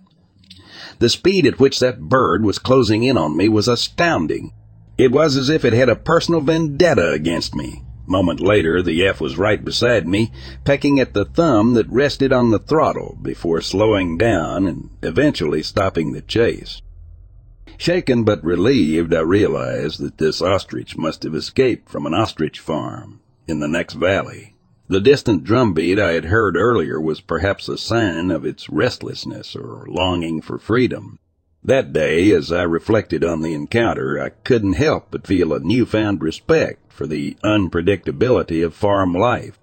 The 0.98 1.08
speed 1.08 1.46
at 1.46 1.58
which 1.58 1.80
that 1.80 2.08
bird 2.08 2.44
was 2.44 2.58
closing 2.58 3.02
in 3.02 3.16
on 3.16 3.36
me 3.36 3.48
was 3.48 3.68
astounding. 3.68 4.52
It 4.96 5.10
was 5.10 5.36
as 5.36 5.48
if 5.48 5.64
it 5.64 5.72
had 5.72 5.88
a 5.88 5.96
personal 5.96 6.40
vendetta 6.40 7.10
against 7.10 7.54
me. 7.54 7.82
Moment 8.06 8.40
later, 8.40 8.82
the 8.82 9.04
F 9.06 9.20
was 9.20 9.38
right 9.38 9.64
beside 9.64 10.06
me, 10.06 10.30
pecking 10.64 11.00
at 11.00 11.14
the 11.14 11.24
thumb 11.24 11.74
that 11.74 11.88
rested 11.88 12.32
on 12.32 12.50
the 12.50 12.58
throttle 12.58 13.18
before 13.22 13.60
slowing 13.60 14.18
down 14.18 14.66
and 14.66 14.90
eventually 15.02 15.62
stopping 15.62 16.12
the 16.12 16.20
chase. 16.20 16.82
Shaken 17.76 18.24
but 18.24 18.44
relieved, 18.44 19.14
I 19.14 19.20
realized 19.20 20.00
that 20.00 20.18
this 20.18 20.42
ostrich 20.42 20.96
must 20.96 21.22
have 21.24 21.34
escaped 21.34 21.88
from 21.88 22.06
an 22.06 22.14
ostrich 22.14 22.60
farm 22.60 23.20
in 23.48 23.60
the 23.60 23.68
next 23.68 23.94
valley. 23.94 24.53
The 24.86 25.00
distant 25.00 25.44
drumbeat 25.44 25.98
I 25.98 26.12
had 26.12 26.26
heard 26.26 26.56
earlier 26.56 27.00
was 27.00 27.22
perhaps 27.22 27.70
a 27.70 27.78
sign 27.78 28.30
of 28.30 28.44
its 28.44 28.68
restlessness 28.68 29.56
or 29.56 29.86
longing 29.88 30.42
for 30.42 30.58
freedom. 30.58 31.18
That 31.64 31.94
day, 31.94 32.30
as 32.32 32.52
I 32.52 32.64
reflected 32.64 33.24
on 33.24 33.40
the 33.40 33.54
encounter, 33.54 34.20
I 34.20 34.28
couldn't 34.28 34.74
help 34.74 35.06
but 35.10 35.26
feel 35.26 35.54
a 35.54 35.60
newfound 35.60 36.22
respect 36.22 36.92
for 36.92 37.06
the 37.06 37.38
unpredictability 37.42 38.62
of 38.62 38.74
farm 38.74 39.14
life. 39.14 39.58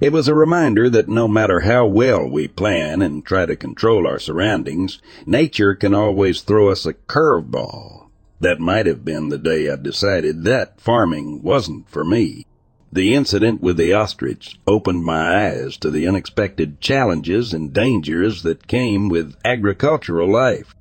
It 0.00 0.12
was 0.12 0.26
a 0.26 0.34
reminder 0.34 0.90
that 0.90 1.08
no 1.08 1.28
matter 1.28 1.60
how 1.60 1.86
well 1.86 2.28
we 2.28 2.48
plan 2.48 3.02
and 3.02 3.24
try 3.24 3.46
to 3.46 3.54
control 3.54 4.08
our 4.08 4.18
surroundings, 4.18 5.00
nature 5.24 5.76
can 5.76 5.94
always 5.94 6.40
throw 6.40 6.70
us 6.70 6.84
a 6.84 6.94
curveball. 6.94 8.08
That 8.40 8.58
might 8.58 8.86
have 8.86 9.04
been 9.04 9.28
the 9.28 9.38
day 9.38 9.70
I 9.70 9.76
decided 9.76 10.42
that 10.42 10.80
farming 10.80 11.44
wasn't 11.44 11.88
for 11.88 12.04
me. 12.04 12.46
The 12.92 13.14
incident 13.14 13.60
with 13.60 13.76
the 13.76 13.92
ostrich 13.92 14.58
opened 14.66 15.04
my 15.04 15.46
eyes 15.46 15.76
to 15.76 15.90
the 15.90 16.08
unexpected 16.08 16.80
challenges 16.80 17.54
and 17.54 17.72
dangers 17.72 18.42
that 18.42 18.66
came 18.66 19.08
with 19.08 19.36
agricultural 19.44 20.28
life. 20.30 20.74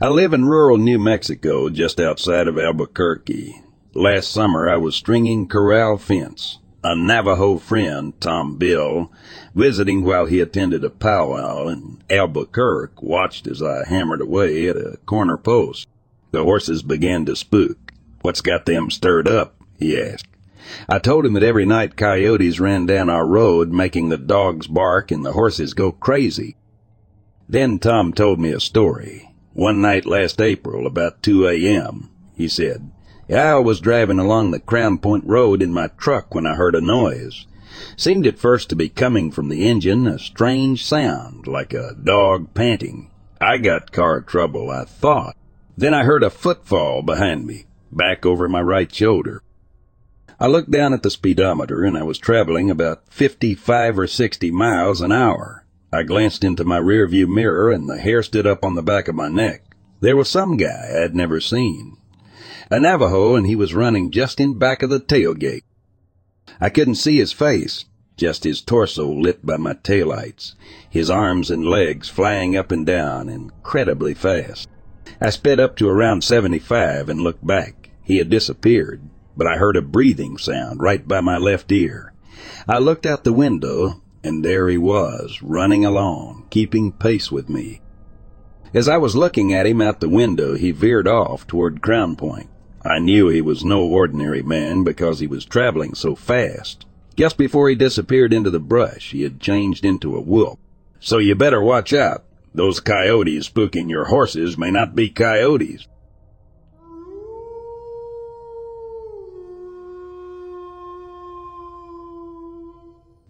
I 0.00 0.08
live 0.08 0.32
in 0.32 0.46
rural 0.46 0.78
New 0.78 0.98
Mexico, 0.98 1.68
just 1.68 2.00
outside 2.00 2.48
of 2.48 2.58
Albuquerque. 2.58 3.62
Last 3.92 4.30
summer 4.30 4.70
I 4.70 4.78
was 4.78 4.94
stringing 4.94 5.48
corral 5.48 5.98
fence. 5.98 6.58
A 6.82 6.96
Navajo 6.96 7.58
friend, 7.58 8.18
Tom 8.18 8.56
Bill, 8.56 9.12
visiting 9.54 10.04
while 10.04 10.26
he 10.26 10.40
attended 10.40 10.84
a 10.84 10.90
powwow 10.90 11.68
in 11.68 12.02
Albuquerque, 12.08 12.94
watched 13.00 13.46
as 13.46 13.62
I 13.62 13.84
hammered 13.86 14.20
away 14.20 14.68
at 14.68 14.76
a 14.76 14.98
corner 15.06 15.36
post. 15.36 15.88
The 16.30 16.44
horses 16.44 16.82
began 16.82 17.24
to 17.26 17.34
spook. 17.34 17.92
What's 18.22 18.40
got 18.40 18.66
them 18.66 18.90
stirred 18.90 19.26
up? 19.26 19.56
he 19.78 20.00
asked. 20.00 20.26
I 20.88 20.98
told 20.98 21.26
him 21.26 21.32
that 21.32 21.42
every 21.42 21.66
night 21.66 21.96
coyotes 21.96 22.60
ran 22.60 22.86
down 22.86 23.08
our 23.08 23.26
road, 23.26 23.72
making 23.72 24.08
the 24.08 24.18
dogs 24.18 24.66
bark 24.66 25.10
and 25.10 25.24
the 25.24 25.32
horses 25.32 25.74
go 25.74 25.90
crazy. 25.90 26.56
Then 27.48 27.78
Tom 27.78 28.12
told 28.12 28.38
me 28.38 28.50
a 28.52 28.60
story. 28.60 29.34
One 29.54 29.80
night 29.80 30.06
last 30.06 30.40
April, 30.40 30.86
about 30.86 31.22
2 31.22 31.48
a.m., 31.48 32.10
he 32.36 32.46
said, 32.46 32.92
I 33.28 33.56
was 33.56 33.80
driving 33.80 34.18
along 34.18 34.50
the 34.50 34.60
Crown 34.60 34.98
Point 34.98 35.24
Road 35.26 35.62
in 35.62 35.72
my 35.72 35.88
truck 35.88 36.34
when 36.34 36.46
I 36.46 36.54
heard 36.54 36.74
a 36.74 36.80
noise. 36.80 37.46
Seemed 37.96 38.26
at 38.26 38.38
first 38.38 38.68
to 38.70 38.76
be 38.76 38.88
coming 38.88 39.30
from 39.30 39.48
the 39.48 39.66
engine, 39.66 40.06
a 40.06 40.18
strange 40.18 40.84
sound, 40.84 41.46
like 41.46 41.72
a 41.72 41.94
dog 41.94 42.52
panting. 42.54 43.10
I 43.40 43.58
got 43.58 43.92
car 43.92 44.20
trouble, 44.20 44.70
I 44.70 44.84
thought. 44.84 45.36
Then 45.76 45.94
I 45.94 46.04
heard 46.04 46.22
a 46.22 46.30
footfall 46.30 47.02
behind 47.02 47.46
me, 47.46 47.66
back 47.90 48.26
over 48.26 48.48
my 48.48 48.60
right 48.60 48.94
shoulder. 48.94 49.42
I 50.38 50.46
looked 50.46 50.70
down 50.70 50.94
at 50.94 51.02
the 51.02 51.10
speedometer 51.10 51.84
and 51.84 51.98
I 51.98 52.02
was 52.02 52.18
traveling 52.18 52.70
about 52.70 53.02
55 53.10 53.98
or 53.98 54.06
60 54.06 54.50
miles 54.50 55.00
an 55.00 55.12
hour. 55.12 55.66
I 55.92 56.02
glanced 56.02 56.44
into 56.44 56.64
my 56.64 56.78
rearview 56.78 57.28
mirror 57.28 57.70
and 57.70 57.88
the 57.88 57.98
hair 57.98 58.22
stood 58.22 58.46
up 58.46 58.64
on 58.64 58.74
the 58.74 58.82
back 58.82 59.08
of 59.08 59.14
my 59.14 59.28
neck. 59.28 59.76
There 60.00 60.16
was 60.16 60.28
some 60.28 60.56
guy 60.56 61.02
I'd 61.02 61.14
never 61.14 61.40
seen. 61.40 61.98
A 62.70 62.80
Navajo 62.80 63.34
and 63.34 63.46
he 63.46 63.56
was 63.56 63.74
running 63.74 64.10
just 64.10 64.40
in 64.40 64.58
back 64.58 64.82
of 64.82 64.88
the 64.88 65.00
tailgate. 65.00 65.64
I 66.60 66.70
couldn't 66.70 66.94
see 66.94 67.18
his 67.18 67.32
face, 67.32 67.84
just 68.16 68.44
his 68.44 68.60
torso 68.60 69.10
lit 69.12 69.44
by 69.44 69.56
my 69.56 69.74
taillights, 69.74 70.54
his 70.88 71.10
arms 71.10 71.50
and 71.50 71.64
legs 71.64 72.08
flying 72.08 72.56
up 72.56 72.72
and 72.72 72.86
down 72.86 73.28
incredibly 73.28 74.14
fast. 74.14 74.68
I 75.20 75.30
sped 75.30 75.60
up 75.60 75.76
to 75.76 75.88
around 75.88 76.24
75 76.24 77.08
and 77.08 77.20
looked 77.20 77.46
back. 77.46 77.90
He 78.02 78.18
had 78.18 78.30
disappeared, 78.30 79.02
but 79.36 79.46
I 79.46 79.56
heard 79.56 79.76
a 79.76 79.82
breathing 79.82 80.38
sound 80.38 80.80
right 80.82 81.06
by 81.06 81.20
my 81.20 81.36
left 81.36 81.70
ear. 81.72 82.12
I 82.68 82.78
looked 82.78 83.06
out 83.06 83.24
the 83.24 83.32
window 83.32 84.00
and 84.22 84.44
there 84.44 84.68
he 84.68 84.78
was, 84.78 85.40
running 85.42 85.84
along, 85.84 86.46
keeping 86.50 86.92
pace 86.92 87.32
with 87.32 87.48
me. 87.48 87.80
As 88.74 88.88
I 88.88 88.98
was 88.98 89.16
looking 89.16 89.52
at 89.52 89.66
him 89.66 89.80
out 89.80 90.00
the 90.00 90.08
window, 90.08 90.54
he 90.54 90.70
veered 90.70 91.08
off 91.08 91.46
toward 91.46 91.82
Crown 91.82 92.16
Point. 92.16 92.48
I 92.82 92.98
knew 92.98 93.28
he 93.28 93.42
was 93.42 93.64
no 93.64 93.82
ordinary 93.82 94.42
man 94.42 94.84
because 94.84 95.20
he 95.20 95.26
was 95.26 95.44
traveling 95.44 95.94
so 95.94 96.14
fast. 96.14 96.86
Just 97.14 97.36
before 97.36 97.68
he 97.68 97.74
disappeared 97.74 98.32
into 98.32 98.48
the 98.48 98.58
brush, 98.58 99.10
he 99.10 99.22
had 99.22 99.40
changed 99.40 99.84
into 99.84 100.16
a 100.16 100.20
wolf. 100.20 100.58
So 100.98 101.18
you 101.18 101.34
better 101.34 101.60
watch 101.60 101.92
out. 101.92 102.24
Those 102.54 102.80
coyotes 102.80 103.48
spooking 103.48 103.90
your 103.90 104.06
horses 104.06 104.56
may 104.56 104.70
not 104.70 104.94
be 104.94 105.10
coyotes. 105.10 105.86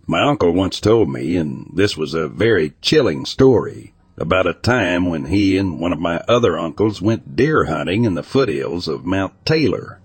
My 0.07 0.23
uncle 0.23 0.53
once 0.53 0.81
told 0.81 1.09
me, 1.09 1.37
and 1.37 1.71
this 1.73 1.97
was 1.97 2.15
a 2.15 2.29
very 2.29 2.75
chilling 2.81 3.25
story, 3.25 3.95
about 4.21 4.47
a 4.47 4.53
time 4.53 5.07
when 5.07 5.25
he 5.25 5.57
and 5.57 5.81
one 5.81 5.95
of 5.95 5.99
my 5.99 6.19
other 6.29 6.59
uncles 6.59 7.01
went 7.01 7.35
deer 7.35 7.65
hunting 7.65 8.05
in 8.05 8.15
the 8.15 8.23
foothills 8.23 8.87
of 8.87 9.07
Mount 9.07 9.33
Taylor. 9.47 10.01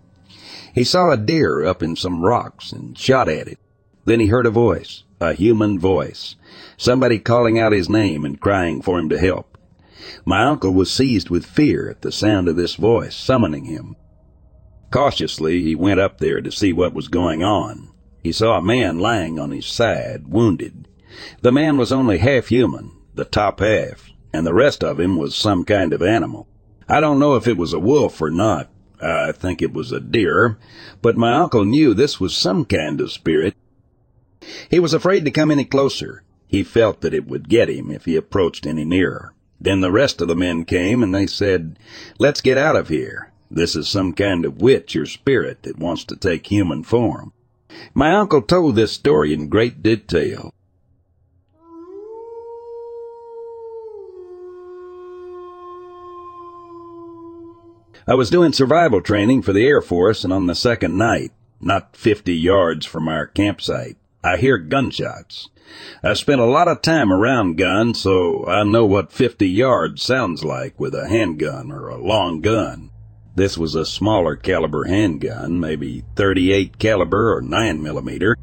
He 0.74 0.86
saw 0.86 1.12
a 1.12 1.18
deer 1.18 1.66
up 1.66 1.84
in 1.84 1.98
some 1.98 2.24
rocks 2.24 2.72
and 2.72 2.98
shot 2.98 3.28
at 3.28 3.48
it. 3.48 3.60
Then 4.06 4.22
he 4.22 4.28
heard 4.28 4.46
a 4.46 4.52
voice, 4.52 5.04
a 5.20 5.34
human 5.34 5.80
voice, 5.80 6.36
somebody 6.78 7.20
calling 7.20 7.60
out 7.60 7.74
his 7.74 7.90
name 7.90 8.24
and 8.24 8.40
crying 8.40 8.82
for 8.82 8.98
him 9.00 9.10
to 9.10 9.20
help. 9.20 9.58
My 10.24 10.44
uncle 10.44 10.72
was 10.72 10.90
seized 10.90 11.30
with 11.30 11.46
fear 11.46 11.90
at 11.90 12.02
the 12.02 12.12
sound 12.12 12.48
of 12.48 12.56
this 12.56 12.76
voice 12.76 13.16
summoning 13.16 13.66
him. 13.66 13.96
Cautiously, 14.92 15.62
he 15.62 15.76
went 15.76 16.00
up 16.00 16.20
there 16.20 16.40
to 16.40 16.52
see 16.52 16.72
what 16.72 16.94
was 16.94 17.10
going 17.10 17.44
on. 17.44 17.90
He 18.24 18.32
saw 18.32 18.58
a 18.58 18.62
man 18.62 19.00
lying 19.00 19.40
on 19.40 19.52
his 19.52 19.66
side, 19.66 20.28
wounded. 20.28 20.88
The 21.42 21.52
man 21.52 21.78
was 21.78 21.92
only 21.92 22.20
half 22.20 22.48
human, 22.48 22.92
the 23.16 23.26
top 23.26 23.60
half, 23.60 24.12
and 24.34 24.46
the 24.46 24.54
rest 24.54 24.84
of 24.84 25.00
him 25.00 25.18
was 25.18 25.36
some 25.36 25.64
kind 25.64 25.94
of 25.94 26.02
animal. 26.02 26.48
I 26.88 27.00
don't 27.00 27.20
know 27.20 27.36
if 27.36 27.48
it 27.48 27.58
was 27.58 27.74
a 27.74 27.80
wolf 27.80 28.22
or 28.22 28.30
not. 28.30 28.70
I 29.02 29.32
think 29.32 29.62
it 29.62 29.74
was 29.74 29.92
a 29.92 30.00
deer, 30.00 30.58
but 31.02 31.18
my 31.18 31.34
uncle 31.34 31.66
knew 31.66 31.94
this 31.94 32.20
was 32.20 32.36
some 32.36 32.66
kind 32.66 33.02
of 33.02 33.12
spirit. 33.12 33.56
He 34.70 34.80
was 34.80 34.94
afraid 34.94 35.26
to 35.26 35.32
come 35.32 35.52
any 35.52 35.66
closer. 35.66 36.24
He 36.48 36.64
felt 36.64 37.02
that 37.02 37.14
it 37.14 37.28
would 37.28 37.50
get 37.50 37.70
him 37.70 37.92
if 37.92 38.06
he 38.06 38.16
approached 38.16 38.66
any 38.66 38.86
nearer. 38.86 39.34
Then 39.60 39.82
the 39.82 39.92
rest 39.92 40.22
of 40.22 40.28
the 40.28 40.36
men 40.36 40.66
came 40.66 41.02
and 41.02 41.14
they 41.14 41.28
said, 41.28 41.80
Let's 42.20 42.42
get 42.42 42.58
out 42.58 42.76
of 42.76 42.90
here. 42.90 43.32
This 43.50 43.76
is 43.76 43.88
some 43.88 44.14
kind 44.14 44.46
of 44.46 44.62
witch 44.62 44.96
or 44.96 45.06
spirit 45.06 45.64
that 45.64 45.80
wants 45.80 46.04
to 46.06 46.16
take 46.16 46.48
human 46.48 46.84
form. 46.84 47.32
My 47.94 48.14
uncle 48.14 48.42
told 48.42 48.76
this 48.76 48.92
story 48.92 49.34
in 49.34 49.50
great 49.50 49.82
detail. 49.82 50.54
I 58.08 58.14
was 58.14 58.30
doing 58.30 58.54
survival 58.54 59.02
training 59.02 59.42
for 59.42 59.52
the 59.52 59.66
Air 59.66 59.82
Force, 59.82 60.24
and 60.24 60.32
on 60.32 60.46
the 60.46 60.54
second 60.54 60.96
night, 60.96 61.32
not 61.60 61.96
50 61.96 62.36
yards 62.36 62.86
from 62.86 63.08
our 63.08 63.26
campsite, 63.26 63.98
I 64.24 64.38
hear 64.38 64.60
gunshots. 64.60 65.50
I 66.04 66.14
spent 66.14 66.40
a 66.40 66.46
lot 66.46 66.68
of 66.68 66.84
time 66.84 67.12
around 67.12 67.58
guns, 67.58 68.00
so 68.00 68.46
I 68.46 68.64
know 68.64 68.86
what 68.86 69.12
50 69.12 69.48
yards 69.50 70.04
sounds 70.04 70.44
like 70.44 70.80
with 70.80 70.94
a 70.94 71.08
handgun 71.10 71.72
or 71.72 71.88
a 71.88 71.98
long 71.98 72.42
gun. 72.42 72.92
This 73.36 73.58
was 73.58 73.74
a 73.74 73.88
smaller 73.88 74.36
caliber 74.36 74.84
handgun, 74.84 75.60
maybe 75.60 76.04
38 76.16 76.78
caliber 76.78 77.36
or 77.36 77.42
9 77.42 77.82
millimeter. 77.82 78.38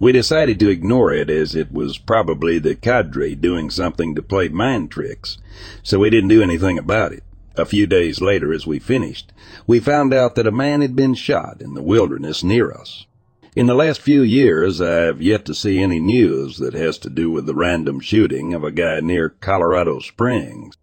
We 0.00 0.10
decided 0.10 0.58
to 0.58 0.68
ignore 0.68 1.12
it 1.12 1.30
as 1.30 1.54
it 1.54 1.70
was 1.70 1.96
probably 1.96 2.58
the 2.58 2.74
cadre 2.74 3.36
doing 3.36 3.70
something 3.70 4.16
to 4.16 4.22
play 4.22 4.48
mind 4.48 4.90
tricks, 4.90 5.38
so 5.84 6.00
we 6.00 6.10
didn't 6.10 6.30
do 6.30 6.42
anything 6.42 6.76
about 6.76 7.12
it. 7.12 7.22
A 7.56 7.64
few 7.64 7.86
days 7.86 8.20
later, 8.20 8.52
as 8.52 8.66
we 8.66 8.78
finished, 8.78 9.32
we 9.66 9.78
found 9.78 10.12
out 10.12 10.34
that 10.34 10.46
a 10.46 10.52
man 10.52 10.80
had 10.80 10.96
been 10.96 11.14
shot 11.14 11.60
in 11.60 11.74
the 11.74 11.82
wilderness 11.82 12.42
near 12.42 12.72
us. 12.72 13.06
In 13.54 13.66
the 13.66 13.74
last 13.74 14.00
few 14.00 14.22
years, 14.22 14.80
I 14.80 15.02
have 15.02 15.22
yet 15.22 15.44
to 15.44 15.54
see 15.54 15.78
any 15.78 16.00
news 16.00 16.58
that 16.58 16.74
has 16.74 16.98
to 16.98 17.10
do 17.10 17.30
with 17.30 17.46
the 17.46 17.54
random 17.54 18.00
shooting 18.00 18.52
of 18.52 18.64
a 18.64 18.72
guy 18.72 18.98
near 18.98 19.28
Colorado 19.28 20.00
Springs. 20.00 20.76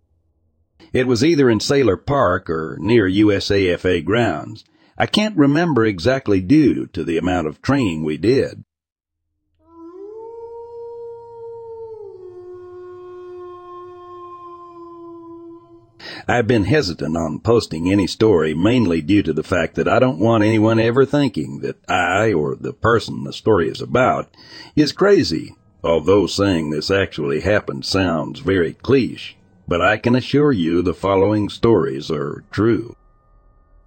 It 0.94 1.08
was 1.08 1.24
either 1.24 1.50
in 1.50 1.60
Sailor 1.60 1.98
Park 1.98 2.50
or 2.50 2.78
near 2.80 3.10
USAFA 3.10 4.06
grounds. 4.06 4.64
I 4.98 5.06
can't 5.08 5.38
remember 5.38 5.86
exactly 5.86 6.40
due 6.40 6.88
to 6.88 7.04
the 7.04 7.18
amount 7.18 7.48
of 7.48 7.62
training 7.62 8.04
we 8.04 8.16
did. 8.16 8.64
I've 16.28 16.48
been 16.48 16.66
hesitant 16.66 17.16
on 17.16 17.40
posting 17.40 17.92
any 17.92 18.08
story 18.08 18.54
mainly 18.54 19.02
due 19.02 19.24
to 19.24 19.34
the 19.34 19.44
fact 19.44 19.76
that 19.76 19.88
I 19.88 20.00
don't 20.00 20.20
want 20.20 20.44
anyone 20.44 20.80
ever 20.80 21.06
thinking 21.06 21.60
that 21.60 21.78
I 21.90 22.34
or 22.34 22.56
the 22.56 22.74
person 22.74 23.24
the 23.24 23.34
story 23.34 23.70
is 23.70 23.82
about 23.82 24.30
is 24.76 24.92
crazy, 24.92 25.56
although 25.84 26.28
saying 26.28 26.70
this 26.70 26.90
actually 26.90 27.42
happened 27.42 27.86
sounds 27.86 28.40
very 28.40 28.74
cliche. 28.74 29.36
But 29.68 29.82
I 29.82 29.98
can 29.98 30.16
assure 30.16 30.52
you 30.52 30.82
the 30.82 30.94
following 30.94 31.50
stories 31.50 32.12
are 32.12 32.44
true. 32.52 32.96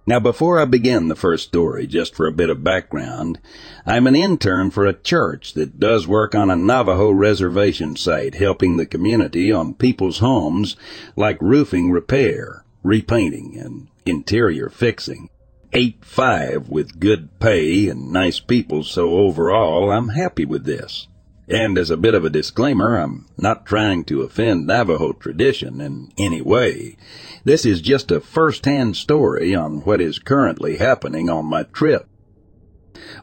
Now, 0.07 0.19
before 0.19 0.59
I 0.59 0.65
begin 0.65 1.07
the 1.07 1.15
first 1.15 1.47
story, 1.47 1.87
just 1.87 2.13
for 2.13 2.27
a 2.27 2.31
bit 2.31 2.51
of 2.51 2.63
background, 2.63 3.39
I'm 3.87 4.05
an 4.05 4.15
intern 4.15 4.69
for 4.69 4.85
a 4.85 4.93
church 4.93 5.53
that 5.55 5.79
does 5.79 6.07
work 6.07 6.35
on 6.35 6.51
a 6.51 6.55
Navajo 6.55 7.09
reservation 7.09 7.95
site, 7.95 8.35
helping 8.35 8.77
the 8.77 8.85
community 8.85 9.51
on 9.51 9.73
people's 9.73 10.19
homes 10.19 10.75
like 11.15 11.41
roofing 11.41 11.89
repair, 11.89 12.65
repainting, 12.83 13.57
and 13.57 13.87
interior 14.05 14.69
fixing. 14.69 15.29
8-5 15.73 16.69
with 16.69 16.99
good 16.99 17.39
pay 17.39 17.89
and 17.89 18.13
nice 18.13 18.39
people, 18.39 18.83
so 18.83 19.09
overall 19.09 19.91
I'm 19.91 20.09
happy 20.09 20.45
with 20.45 20.65
this. 20.65 21.07
And 21.47 21.77
as 21.77 21.91
a 21.91 21.97
bit 21.97 22.15
of 22.15 22.25
a 22.25 22.29
disclaimer, 22.29 22.97
I'm 22.97 23.27
not 23.37 23.65
trying 23.65 24.03
to 24.05 24.23
offend 24.23 24.65
Navajo 24.65 25.13
tradition 25.13 25.79
in 25.79 26.11
any 26.17 26.41
way. 26.41 26.97
This 27.43 27.65
is 27.65 27.81
just 27.81 28.11
a 28.11 28.19
first-hand 28.19 28.95
story 28.95 29.53
on 29.53 29.81
what 29.81 30.01
is 30.01 30.17
currently 30.17 30.77
happening 30.77 31.29
on 31.29 31.45
my 31.45 31.63
trip. 31.63 32.07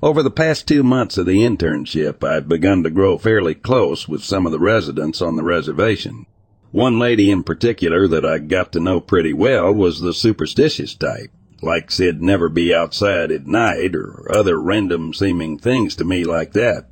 Over 0.00 0.22
the 0.22 0.30
past 0.30 0.68
two 0.68 0.84
months 0.84 1.18
of 1.18 1.26
the 1.26 1.38
internship, 1.38 2.22
I've 2.22 2.48
begun 2.48 2.84
to 2.84 2.90
grow 2.90 3.18
fairly 3.18 3.54
close 3.54 4.06
with 4.06 4.22
some 4.22 4.46
of 4.46 4.52
the 4.52 4.60
residents 4.60 5.20
on 5.20 5.34
the 5.34 5.42
reservation. 5.42 6.26
One 6.70 6.98
lady 6.98 7.30
in 7.30 7.42
particular 7.42 8.06
that 8.06 8.24
I 8.24 8.38
got 8.38 8.72
to 8.72 8.80
know 8.80 9.00
pretty 9.00 9.32
well 9.32 9.72
was 9.72 10.00
the 10.00 10.14
superstitious 10.14 10.94
type 10.94 11.30
like 11.62 11.90
said 11.90 12.20
never 12.20 12.48
be 12.48 12.74
outside 12.74 13.30
at 13.30 13.46
night 13.46 13.94
or 13.94 14.26
other 14.34 14.60
random 14.60 15.14
seeming 15.14 15.58
things 15.58 15.94
to 15.96 16.04
me 16.04 16.24
like 16.24 16.52
that. 16.52 16.86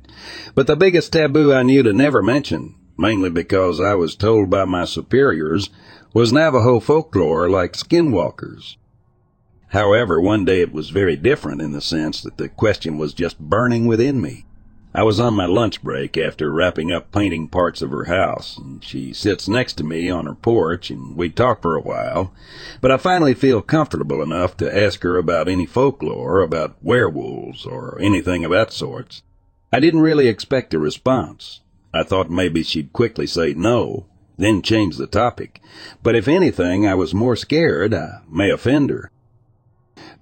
But 0.53 0.67
the 0.67 0.75
biggest 0.75 1.13
taboo 1.13 1.53
I 1.53 1.63
knew 1.63 1.83
to 1.83 1.93
never 1.93 2.21
mention, 2.21 2.75
mainly 2.97 3.29
because 3.29 3.79
I 3.79 3.95
was 3.95 4.15
told 4.15 4.49
by 4.49 4.65
my 4.65 4.85
superiors, 4.85 5.69
was 6.13 6.33
Navajo 6.33 6.79
folklore 6.79 7.49
like 7.49 7.73
skinwalkers. 7.73 8.75
However, 9.69 10.19
one 10.19 10.43
day 10.43 10.61
it 10.61 10.73
was 10.73 10.89
very 10.89 11.15
different 11.15 11.61
in 11.61 11.71
the 11.71 11.81
sense 11.81 12.21
that 12.21 12.37
the 12.37 12.49
question 12.49 12.97
was 12.97 13.13
just 13.13 13.39
burning 13.39 13.85
within 13.85 14.19
me. 14.19 14.45
I 14.93 15.03
was 15.03 15.21
on 15.21 15.35
my 15.35 15.45
lunch 15.45 15.81
break 15.81 16.17
after 16.17 16.51
wrapping 16.51 16.91
up 16.91 17.13
painting 17.13 17.47
parts 17.47 17.81
of 17.81 17.91
her 17.91 18.03
house, 18.03 18.57
and 18.57 18.83
she 18.83 19.13
sits 19.13 19.47
next 19.47 19.73
to 19.75 19.85
me 19.85 20.09
on 20.09 20.25
her 20.25 20.35
porch, 20.35 20.91
and 20.91 21.15
we 21.15 21.29
talk 21.29 21.61
for 21.61 21.77
a 21.77 21.81
while. 21.81 22.33
But 22.81 22.91
I 22.91 22.97
finally 22.97 23.33
feel 23.33 23.61
comfortable 23.61 24.21
enough 24.21 24.57
to 24.57 24.77
ask 24.77 25.01
her 25.03 25.15
about 25.15 25.47
any 25.47 25.65
folklore 25.65 26.41
about 26.41 26.75
werewolves 26.81 27.65
or 27.65 27.97
anything 28.01 28.43
of 28.43 28.51
that 28.51 28.73
sort. 28.73 29.21
I 29.71 29.79
didn't 29.79 30.01
really 30.01 30.27
expect 30.27 30.73
a 30.73 30.79
response. 30.79 31.61
I 31.93 32.03
thought 32.03 32.29
maybe 32.29 32.63
she'd 32.63 32.93
quickly 32.93 33.27
say 33.27 33.53
no, 33.53 34.05
then 34.37 34.61
change 34.61 34.97
the 34.97 35.07
topic. 35.07 35.61
But 36.03 36.15
if 36.15 36.27
anything, 36.27 36.87
I 36.87 36.95
was 36.95 37.13
more 37.13 37.35
scared 37.35 37.93
I 37.93 38.21
may 38.29 38.49
offend 38.49 38.89
her. 38.89 39.11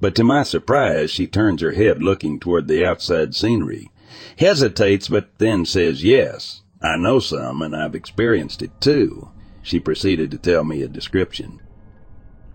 But 0.01 0.15
to 0.15 0.23
my 0.23 0.43
surprise, 0.43 1.11
she 1.11 1.27
turns 1.27 1.61
her 1.61 1.73
head 1.73 2.01
looking 2.01 2.39
toward 2.39 2.67
the 2.67 2.85
outside 2.85 3.35
scenery 3.35 3.91
hesitates, 4.37 5.07
but 5.07 5.29
then 5.37 5.65
says 5.65 6.03
yes. 6.03 6.61
I 6.81 6.97
know 6.97 7.19
some, 7.19 7.61
and 7.61 7.75
I've 7.75 7.95
experienced 7.95 8.61
it 8.61 8.79
too. 8.79 9.29
She 9.61 9.79
proceeded 9.79 10.31
to 10.31 10.37
tell 10.37 10.63
me 10.63 10.81
a 10.81 10.87
description. 10.87 11.59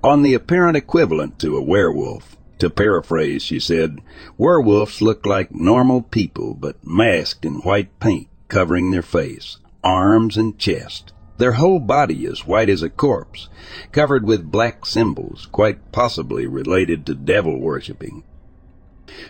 On 0.03 0.23
the 0.23 0.35
apparent 0.35 0.77
equivalent 0.77 1.39
to 1.41 1.57
a 1.57 1.63
werewolf, 1.63 2.37
to 2.65 2.71
paraphrase, 2.71 3.43
she 3.43 3.61
said, 3.61 4.01
werewolves 4.37 5.01
look 5.01 5.25
like 5.27 5.55
normal 5.55 6.03
people, 6.03 6.55
but 6.55 6.77
masked 6.85 7.45
in 7.45 7.57
white 7.57 8.01
paint 8.01 8.29
covering 8.49 8.91
their 8.91 9.03
face, 9.03 9.59
arms, 9.83 10.37
and 10.37 10.59
chest. 10.59 11.13
Their 11.39 11.53
whole 11.53 11.81
body 11.81 12.25
is 12.25 12.47
white 12.47 12.71
as 12.71 12.83
a 12.83 12.89
corpse, 12.89 13.49
covered 13.91 14.25
with 14.25 14.53
black 14.53 14.87
symbols, 14.87 15.47
quite 15.51 15.91
possibly 15.91 16.47
related 16.47 17.05
to 17.07 17.15
devil 17.15 17.61
worshipping. 17.61 18.23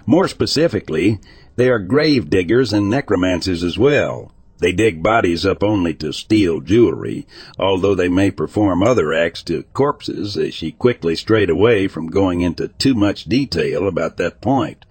More 0.05 0.28
specifically, 0.28 1.18
they 1.57 1.70
are 1.70 1.78
grave 1.78 2.28
diggers 2.28 2.72
and 2.72 2.91
necromancers 2.91 3.64
as 3.64 3.78
well. 3.78 4.34
They 4.59 4.72
dig 4.72 5.02
bodies 5.02 5.44
up 5.44 5.62
only 5.62 5.94
to 5.94 6.12
steal 6.12 6.61
jewelry, 6.61 7.26
although 7.59 7.94
they 7.94 8.09
may 8.09 8.30
perform 8.30 8.82
other 8.82 9.12
acts 9.12 9.42
to 9.44 9.64
corpses, 9.72 10.36
as 10.36 10.55
she 10.55 10.70
quickly 10.72 11.16
strayed 11.16 11.50
away 11.50 11.88
from 11.88 12.07
going 12.07 12.40
into 12.40 12.68
too 12.68 12.94
much 12.94 13.24
detail 13.24 13.88
about 13.88 14.16
that 14.18 14.40
point. 14.40 14.84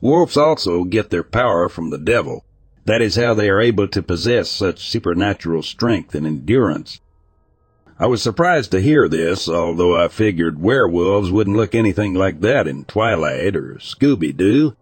Wolves 0.00 0.36
also 0.36 0.84
get 0.84 1.10
their 1.10 1.22
power 1.22 1.68
from 1.68 1.90
the 1.90 1.98
devil. 1.98 2.44
That 2.86 3.00
is 3.00 3.16
how 3.16 3.34
they 3.34 3.48
are 3.48 3.60
able 3.60 3.88
to 3.88 4.02
possess 4.02 4.50
such 4.50 4.90
supernatural 4.90 5.62
strength 5.62 6.14
and 6.14 6.26
endurance. 6.26 7.00
I 7.98 8.06
was 8.06 8.20
surprised 8.20 8.72
to 8.72 8.80
hear 8.80 9.08
this, 9.08 9.48
although 9.48 9.96
I 9.96 10.08
figured 10.08 10.60
werewolves 10.60 11.30
wouldn't 11.30 11.56
look 11.56 11.74
anything 11.74 12.14
like 12.14 12.40
that 12.40 12.66
in 12.66 12.84
Twilight 12.84 13.54
or 13.54 13.76
Scooby-Doo 13.76 14.76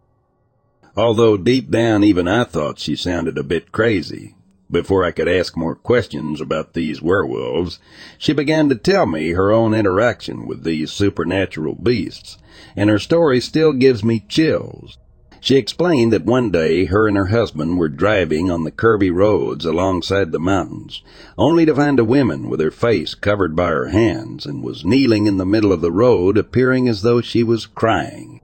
although 0.97 1.37
deep 1.37 1.71
down 1.71 2.05
even 2.05 2.29
I 2.29 2.45
thought 2.45 2.79
she 2.79 2.97
sounded 2.97 3.39
a 3.39 3.43
bit 3.43 3.73
crazy. 3.73 4.35
Before 4.71 5.05
I 5.05 5.11
could 5.11 5.29
ask 5.29 5.57
more 5.57 5.75
questions 5.75 6.41
about 6.41 6.73
these 6.73 7.03
werewolves, 7.03 7.79
she 8.17 8.33
began 8.33 8.69
to 8.71 8.75
tell 8.75 9.05
me 9.07 9.31
her 9.31 9.53
own 9.53 9.75
interaction 9.75 10.47
with 10.47 10.65
these 10.65 10.91
supernatural 10.91 11.75
beasts, 11.75 12.39
and 12.75 12.89
her 12.89 12.99
story 12.99 13.41
still 13.41 13.73
gives 13.73 14.03
me 14.03 14.25
chills. 14.29 14.97
She 15.41 15.57
explained 15.57 16.13
that 16.13 16.25
one 16.25 16.51
day 16.51 16.85
her 16.85 17.09
and 17.09 17.17
her 17.17 17.27
husband 17.27 17.77
were 17.77 17.89
driving 17.89 18.49
on 18.49 18.63
the 18.63 18.71
curvy 18.71 19.13
roads 19.13 19.65
alongside 19.65 20.31
the 20.31 20.39
mountains, 20.39 21.03
only 21.37 21.67
to 21.67 21.75
find 21.75 21.99
a 21.99 22.05
woman 22.05 22.49
with 22.49 22.61
her 22.61 22.71
face 22.71 23.17
covered 23.17 23.57
by 23.57 23.71
her 23.71 23.89
hands 23.89 24.47
and 24.47 24.63
was 24.63 24.85
kneeling 24.85 25.27
in 25.27 25.39
the 25.39 25.45
middle 25.45 25.73
of 25.73 25.81
the 25.81 25.91
road 25.91 26.39
appearing 26.39 26.89
as 26.89 27.03
though 27.03 27.21
she 27.21 27.43
was 27.43 27.67
crying. 27.67 28.41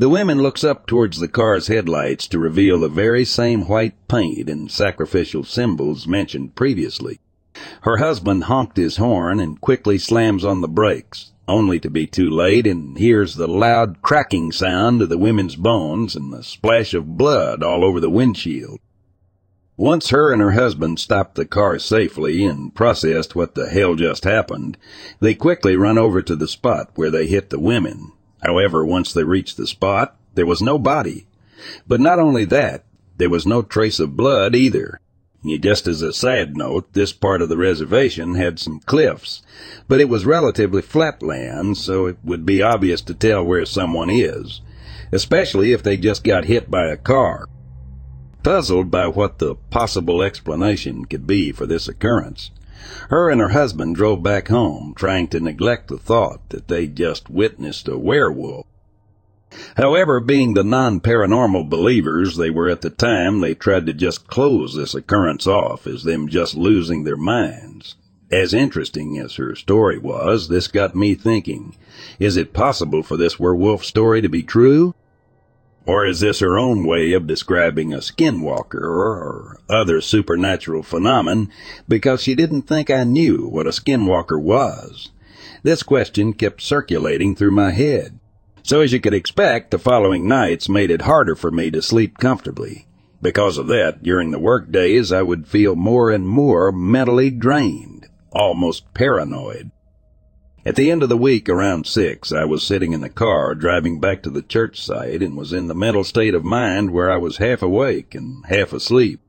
The 0.00 0.08
women 0.08 0.38
looks 0.40 0.64
up 0.64 0.86
towards 0.86 1.20
the 1.20 1.28
car's 1.28 1.66
headlights 1.66 2.26
to 2.28 2.38
reveal 2.38 2.80
the 2.80 2.88
very 2.88 3.22
same 3.22 3.68
white 3.68 3.92
paint 4.08 4.48
and 4.48 4.70
sacrificial 4.70 5.44
symbols 5.44 6.06
mentioned 6.06 6.54
previously. 6.54 7.20
Her 7.82 7.98
husband 7.98 8.44
honked 8.44 8.78
his 8.78 8.96
horn 8.96 9.38
and 9.38 9.60
quickly 9.60 9.98
slams 9.98 10.42
on 10.42 10.62
the 10.62 10.68
brakes, 10.68 11.32
only 11.46 11.78
to 11.80 11.90
be 11.90 12.06
too 12.06 12.30
late 12.30 12.66
and 12.66 12.96
hears 12.96 13.34
the 13.34 13.46
loud 13.46 14.00
cracking 14.00 14.52
sound 14.52 15.02
of 15.02 15.10
the 15.10 15.18
women's 15.18 15.54
bones 15.54 16.16
and 16.16 16.32
the 16.32 16.42
splash 16.42 16.94
of 16.94 17.18
blood 17.18 17.62
all 17.62 17.84
over 17.84 18.00
the 18.00 18.08
windshield. 18.08 18.80
Once 19.76 20.08
her 20.08 20.32
and 20.32 20.40
her 20.40 20.52
husband 20.52 20.98
stopped 20.98 21.34
the 21.34 21.44
car 21.44 21.78
safely 21.78 22.42
and 22.46 22.74
processed 22.74 23.36
what 23.36 23.54
the 23.54 23.68
hell 23.68 23.94
just 23.94 24.24
happened, 24.24 24.78
they 25.20 25.34
quickly 25.34 25.76
run 25.76 25.98
over 25.98 26.22
to 26.22 26.36
the 26.36 26.48
spot 26.48 26.90
where 26.94 27.10
they 27.10 27.26
hit 27.26 27.50
the 27.50 27.60
women 27.60 28.12
However, 28.42 28.84
once 28.84 29.12
they 29.12 29.24
reached 29.24 29.56
the 29.56 29.66
spot, 29.66 30.16
there 30.34 30.46
was 30.46 30.62
no 30.62 30.78
body. 30.78 31.26
But 31.86 32.00
not 32.00 32.18
only 32.18 32.44
that, 32.46 32.84
there 33.16 33.30
was 33.30 33.46
no 33.46 33.62
trace 33.62 34.00
of 34.00 34.16
blood 34.16 34.54
either. 34.54 35.00
Just 35.44 35.86
as 35.86 36.02
a 36.02 36.12
side 36.12 36.56
note, 36.56 36.92
this 36.92 37.12
part 37.12 37.40
of 37.40 37.48
the 37.48 37.56
reservation 37.56 38.34
had 38.34 38.58
some 38.58 38.80
cliffs, 38.80 39.42
but 39.88 40.00
it 40.00 40.08
was 40.08 40.26
relatively 40.26 40.82
flat 40.82 41.22
land, 41.22 41.78
so 41.78 42.06
it 42.06 42.18
would 42.22 42.44
be 42.44 42.60
obvious 42.62 43.00
to 43.02 43.14
tell 43.14 43.42
where 43.42 43.64
someone 43.64 44.10
is, 44.10 44.60
especially 45.12 45.72
if 45.72 45.82
they 45.82 45.96
just 45.96 46.24
got 46.24 46.44
hit 46.44 46.70
by 46.70 46.86
a 46.88 46.96
car. 46.96 47.46
Puzzled 48.42 48.90
by 48.90 49.06
what 49.06 49.38
the 49.38 49.54
possible 49.54 50.22
explanation 50.22 51.06
could 51.06 51.26
be 51.26 51.52
for 51.52 51.66
this 51.66 51.88
occurrence, 51.88 52.50
her 53.08 53.30
and 53.30 53.40
her 53.40 53.50
husband 53.50 53.96
drove 53.96 54.22
back 54.22 54.48
home, 54.48 54.94
trying 54.96 55.28
to 55.28 55.40
neglect 55.40 55.88
the 55.88 55.98
thought 55.98 56.48
that 56.50 56.68
they'd 56.68 56.96
just 56.96 57.28
witnessed 57.28 57.88
a 57.88 57.98
werewolf. 57.98 58.66
However, 59.76 60.20
being 60.20 60.54
the 60.54 60.62
non-paranormal 60.62 61.68
believers 61.68 62.36
they 62.36 62.50
were 62.50 62.68
at 62.68 62.82
the 62.82 62.90
time, 62.90 63.40
they 63.40 63.54
tried 63.54 63.86
to 63.86 63.92
just 63.92 64.28
close 64.28 64.74
this 64.74 64.94
occurrence 64.94 65.46
off 65.46 65.86
as 65.86 66.04
them 66.04 66.28
just 66.28 66.54
losing 66.54 67.02
their 67.02 67.16
minds. 67.16 67.96
As 68.30 68.54
interesting 68.54 69.18
as 69.18 69.34
her 69.34 69.56
story 69.56 69.98
was, 69.98 70.48
this 70.48 70.68
got 70.68 70.94
me 70.94 71.16
thinking, 71.16 71.74
is 72.20 72.36
it 72.36 72.52
possible 72.52 73.02
for 73.02 73.16
this 73.16 73.40
werewolf 73.40 73.84
story 73.84 74.20
to 74.22 74.28
be 74.28 74.44
true? 74.44 74.94
Or 75.86 76.04
is 76.04 76.20
this 76.20 76.40
her 76.40 76.58
own 76.58 76.84
way 76.84 77.12
of 77.12 77.26
describing 77.26 77.92
a 77.92 77.98
skinwalker 77.98 78.82
or 78.82 79.60
other 79.68 80.00
supernatural 80.00 80.82
phenomenon 80.82 81.50
because 81.88 82.22
she 82.22 82.34
didn't 82.34 82.62
think 82.62 82.90
I 82.90 83.04
knew 83.04 83.48
what 83.48 83.66
a 83.66 83.70
skinwalker 83.70 84.40
was? 84.40 85.10
This 85.62 85.82
question 85.82 86.32
kept 86.32 86.62
circulating 86.62 87.34
through 87.34 87.52
my 87.52 87.70
head. 87.70 88.18
So 88.62 88.80
as 88.80 88.92
you 88.92 89.00
could 89.00 89.14
expect, 89.14 89.70
the 89.70 89.78
following 89.78 90.28
nights 90.28 90.68
made 90.68 90.90
it 90.90 91.02
harder 91.02 91.34
for 91.34 91.50
me 91.50 91.70
to 91.70 91.82
sleep 91.82 92.18
comfortably. 92.18 92.86
Because 93.22 93.58
of 93.58 93.66
that, 93.68 94.02
during 94.02 94.30
the 94.30 94.38
work 94.38 94.70
days, 94.70 95.12
I 95.12 95.22
would 95.22 95.46
feel 95.46 95.76
more 95.76 96.10
and 96.10 96.26
more 96.26 96.72
mentally 96.72 97.30
drained, 97.30 98.08
almost 98.32 98.94
paranoid. 98.94 99.70
At 100.66 100.76
the 100.76 100.90
end 100.90 101.02
of 101.02 101.08
the 101.08 101.16
week, 101.16 101.48
around 101.48 101.86
six, 101.86 102.32
I 102.32 102.44
was 102.44 102.62
sitting 102.62 102.92
in 102.92 103.00
the 103.00 103.08
car 103.08 103.54
driving 103.54 103.98
back 103.98 104.22
to 104.22 104.30
the 104.30 104.42
church 104.42 104.84
site 104.84 105.22
and 105.22 105.34
was 105.34 105.54
in 105.54 105.68
the 105.68 105.74
mental 105.74 106.04
state 106.04 106.34
of 106.34 106.44
mind 106.44 106.90
where 106.90 107.10
I 107.10 107.16
was 107.16 107.38
half 107.38 107.62
awake 107.62 108.14
and 108.14 108.44
half 108.44 108.74
asleep. 108.74 109.20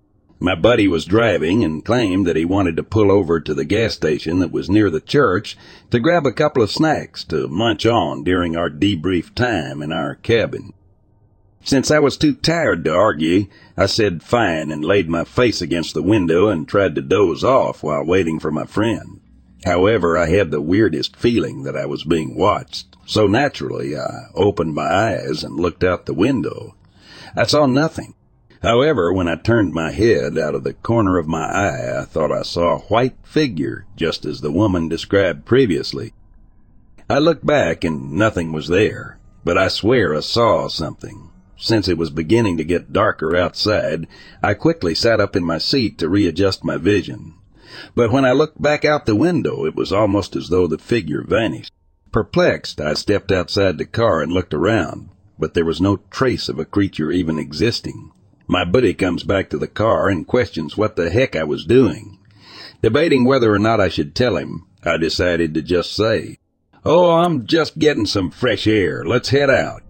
My 0.41 0.55
buddy 0.55 0.89
was 0.89 1.05
driving 1.05 1.63
and 1.63 1.85
claimed 1.85 2.27
that 2.27 2.35
he 2.35 2.43
wanted 2.43 2.75
to 2.75 2.83
pull 2.83 3.09
over 3.09 3.39
to 3.39 3.53
the 3.53 3.63
gas 3.63 3.93
station 3.93 4.39
that 4.39 4.51
was 4.51 4.69
near 4.69 4.89
the 4.89 4.99
church 4.99 5.57
to 5.91 6.01
grab 6.01 6.25
a 6.25 6.33
couple 6.33 6.63
of 6.63 6.69
snacks 6.69 7.23
to 7.25 7.47
munch 7.47 7.85
on 7.85 8.25
during 8.25 8.57
our 8.57 8.69
debrief 8.69 9.33
time 9.33 9.81
in 9.81 9.93
our 9.93 10.15
cabin. 10.15 10.73
Since 11.63 11.91
I 11.91 11.99
was 11.99 12.17
too 12.17 12.33
tired 12.33 12.83
to 12.83 12.93
argue, 12.93 13.45
I 13.77 13.85
said 13.85 14.21
fine 14.21 14.69
and 14.69 14.83
laid 14.83 15.07
my 15.07 15.23
face 15.23 15.61
against 15.61 15.93
the 15.93 16.03
window 16.03 16.49
and 16.49 16.67
tried 16.67 16.95
to 16.95 17.01
doze 17.01 17.45
off 17.45 17.83
while 17.83 18.03
waiting 18.03 18.37
for 18.37 18.51
my 18.51 18.65
friend. 18.65 19.20
However, 19.65 20.17
I 20.17 20.29
had 20.29 20.49
the 20.49 20.61
weirdest 20.61 21.15
feeling 21.15 21.63
that 21.63 21.77
I 21.77 21.85
was 21.85 22.03
being 22.03 22.35
watched, 22.35 22.95
so 23.05 23.27
naturally 23.27 23.95
I 23.95 24.27
opened 24.33 24.73
my 24.73 24.91
eyes 24.91 25.43
and 25.43 25.59
looked 25.59 25.83
out 25.83 26.05
the 26.05 26.13
window. 26.13 26.75
I 27.35 27.43
saw 27.43 27.67
nothing. 27.67 28.15
However, 28.63 29.11
when 29.11 29.27
I 29.27 29.35
turned 29.35 29.73
my 29.73 29.91
head 29.91 30.37
out 30.37 30.55
of 30.55 30.63
the 30.63 30.73
corner 30.73 31.17
of 31.17 31.27
my 31.27 31.45
eye, 31.45 32.01
I 32.01 32.05
thought 32.05 32.31
I 32.31 32.43
saw 32.43 32.75
a 32.75 32.81
white 32.81 33.15
figure, 33.23 33.85
just 33.95 34.25
as 34.25 34.41
the 34.41 34.51
woman 34.51 34.87
described 34.87 35.45
previously. 35.45 36.13
I 37.09 37.19
looked 37.19 37.45
back 37.45 37.83
and 37.83 38.13
nothing 38.13 38.51
was 38.51 38.67
there, 38.67 39.19
but 39.43 39.57
I 39.57 39.67
swear 39.67 40.15
I 40.15 40.21
saw 40.21 40.67
something. 40.67 41.29
Since 41.57 41.87
it 41.87 41.97
was 41.97 42.09
beginning 42.09 42.57
to 42.57 42.63
get 42.63 42.93
darker 42.93 43.35
outside, 43.35 44.07
I 44.41 44.55
quickly 44.55 44.95
sat 44.95 45.19
up 45.19 45.35
in 45.35 45.43
my 45.43 45.57
seat 45.59 45.97
to 45.99 46.09
readjust 46.09 46.63
my 46.63 46.77
vision. 46.77 47.35
But 47.95 48.11
when 48.11 48.25
I 48.25 48.31
looked 48.31 48.61
back 48.61 48.85
out 48.85 49.05
the 49.05 49.15
window, 49.15 49.65
it 49.65 49.75
was 49.75 49.91
almost 49.91 50.35
as 50.35 50.49
though 50.49 50.67
the 50.67 50.77
figure 50.77 51.23
vanished. 51.23 51.71
Perplexed, 52.11 52.81
I 52.81 52.93
stepped 52.93 53.31
outside 53.31 53.77
the 53.77 53.85
car 53.85 54.21
and 54.21 54.31
looked 54.31 54.53
around, 54.53 55.09
but 55.39 55.53
there 55.53 55.65
was 55.65 55.79
no 55.79 55.97
trace 56.09 56.49
of 56.49 56.59
a 56.59 56.65
creature 56.65 57.11
even 57.11 57.39
existing. 57.39 58.11
My 58.47 58.65
buddy 58.65 58.93
comes 58.93 59.23
back 59.23 59.49
to 59.51 59.57
the 59.57 59.67
car 59.67 60.09
and 60.09 60.27
questions 60.27 60.75
what 60.75 60.97
the 60.97 61.09
heck 61.09 61.35
I 61.35 61.43
was 61.43 61.65
doing. 61.65 62.19
Debating 62.81 63.23
whether 63.23 63.53
or 63.53 63.59
not 63.59 63.79
I 63.79 63.87
should 63.87 64.13
tell 64.13 64.35
him, 64.35 64.67
I 64.83 64.97
decided 64.97 65.53
to 65.53 65.61
just 65.61 65.95
say, 65.95 66.37
Oh, 66.83 67.11
I'm 67.11 67.45
just 67.45 67.77
getting 67.77 68.07
some 68.07 68.31
fresh 68.31 68.65
air. 68.65 69.05
Let's 69.05 69.29
head 69.29 69.49
out. 69.49 69.83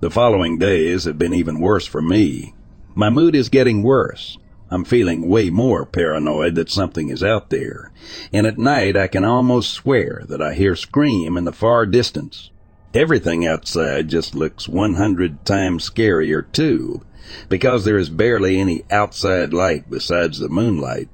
The 0.00 0.10
following 0.10 0.58
days 0.58 1.04
have 1.04 1.16
been 1.16 1.32
even 1.32 1.60
worse 1.60 1.86
for 1.86 2.02
me. 2.02 2.54
My 2.94 3.08
mood 3.08 3.36
is 3.36 3.48
getting 3.48 3.84
worse. 3.84 4.36
I'm 4.72 4.84
feeling 4.84 5.28
way 5.28 5.50
more 5.50 5.84
paranoid 5.84 6.54
that 6.54 6.70
something 6.70 7.10
is 7.10 7.22
out 7.22 7.50
there. 7.50 7.92
And 8.32 8.46
at 8.46 8.58
night 8.58 8.96
I 8.96 9.06
can 9.06 9.24
almost 9.24 9.70
swear 9.70 10.22
that 10.28 10.40
I 10.40 10.54
hear 10.54 10.74
scream 10.74 11.36
in 11.36 11.44
the 11.44 11.52
far 11.52 11.84
distance. 11.84 12.50
Everything 12.94 13.46
outside 13.46 14.08
just 14.08 14.34
looks 14.34 14.68
100 14.68 15.44
times 15.44 15.88
scarier 15.88 16.50
too 16.52 17.02
because 17.48 17.84
there 17.84 17.98
is 17.98 18.10
barely 18.10 18.58
any 18.58 18.84
outside 18.90 19.52
light 19.52 19.88
besides 19.90 20.38
the 20.38 20.48
moonlight, 20.48 21.08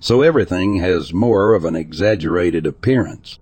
so 0.00 0.22
everything 0.22 0.76
has 0.76 1.12
more 1.12 1.54
of 1.54 1.64
an 1.64 1.76
exaggerated 1.76 2.66
appearance. 2.66 3.38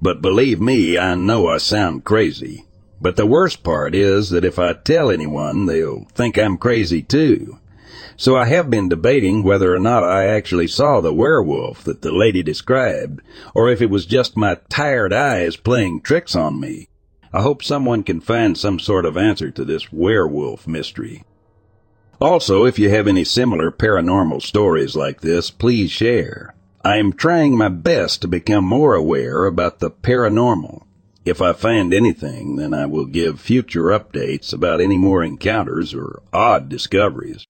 But 0.00 0.22
believe 0.22 0.60
me, 0.60 0.98
I 0.98 1.14
know 1.14 1.48
I 1.48 1.58
sound 1.58 2.04
crazy. 2.04 2.66
But 3.00 3.16
the 3.16 3.26
worst 3.26 3.62
part 3.64 3.94
is 3.94 4.30
that 4.30 4.44
if 4.44 4.58
I 4.58 4.74
tell 4.74 5.10
anyone, 5.10 5.66
they'll 5.66 6.06
think 6.14 6.38
I'm 6.38 6.56
crazy 6.56 7.02
too. 7.02 7.58
So 8.16 8.36
I 8.36 8.46
have 8.46 8.70
been 8.70 8.88
debating 8.88 9.42
whether 9.42 9.74
or 9.74 9.78
not 9.78 10.04
I 10.04 10.26
actually 10.26 10.68
saw 10.68 11.00
the 11.00 11.12
werewolf 11.12 11.84
that 11.84 12.02
the 12.02 12.12
lady 12.12 12.42
described, 12.42 13.20
or 13.54 13.68
if 13.70 13.80
it 13.80 13.90
was 13.90 14.06
just 14.06 14.36
my 14.36 14.58
tired 14.68 15.12
eyes 15.12 15.56
playing 15.56 16.02
tricks 16.02 16.36
on 16.36 16.60
me. 16.60 16.88
I 17.32 17.42
hope 17.42 17.64
someone 17.64 18.02
can 18.02 18.20
find 18.20 18.58
some 18.58 18.78
sort 18.78 19.06
of 19.06 19.16
answer 19.16 19.50
to 19.50 19.64
this 19.64 19.90
werewolf 19.92 20.66
mystery. 20.66 21.24
Also, 22.20 22.64
if 22.64 22.78
you 22.78 22.90
have 22.90 23.08
any 23.08 23.24
similar 23.24 23.70
paranormal 23.70 24.42
stories 24.42 24.94
like 24.94 25.22
this, 25.22 25.50
please 25.50 25.90
share. 25.90 26.54
I 26.84 26.98
am 26.98 27.12
trying 27.12 27.56
my 27.56 27.68
best 27.68 28.22
to 28.22 28.28
become 28.28 28.64
more 28.64 28.94
aware 28.94 29.46
about 29.46 29.78
the 29.78 29.90
paranormal. 29.90 30.84
If 31.24 31.40
I 31.40 31.52
find 31.52 31.94
anything, 31.94 32.56
then 32.56 32.74
I 32.74 32.86
will 32.86 33.06
give 33.06 33.40
future 33.40 33.84
updates 33.84 34.52
about 34.52 34.80
any 34.80 34.98
more 34.98 35.22
encounters 35.24 35.94
or 35.94 36.22
odd 36.32 36.68
discoveries. 36.68 37.46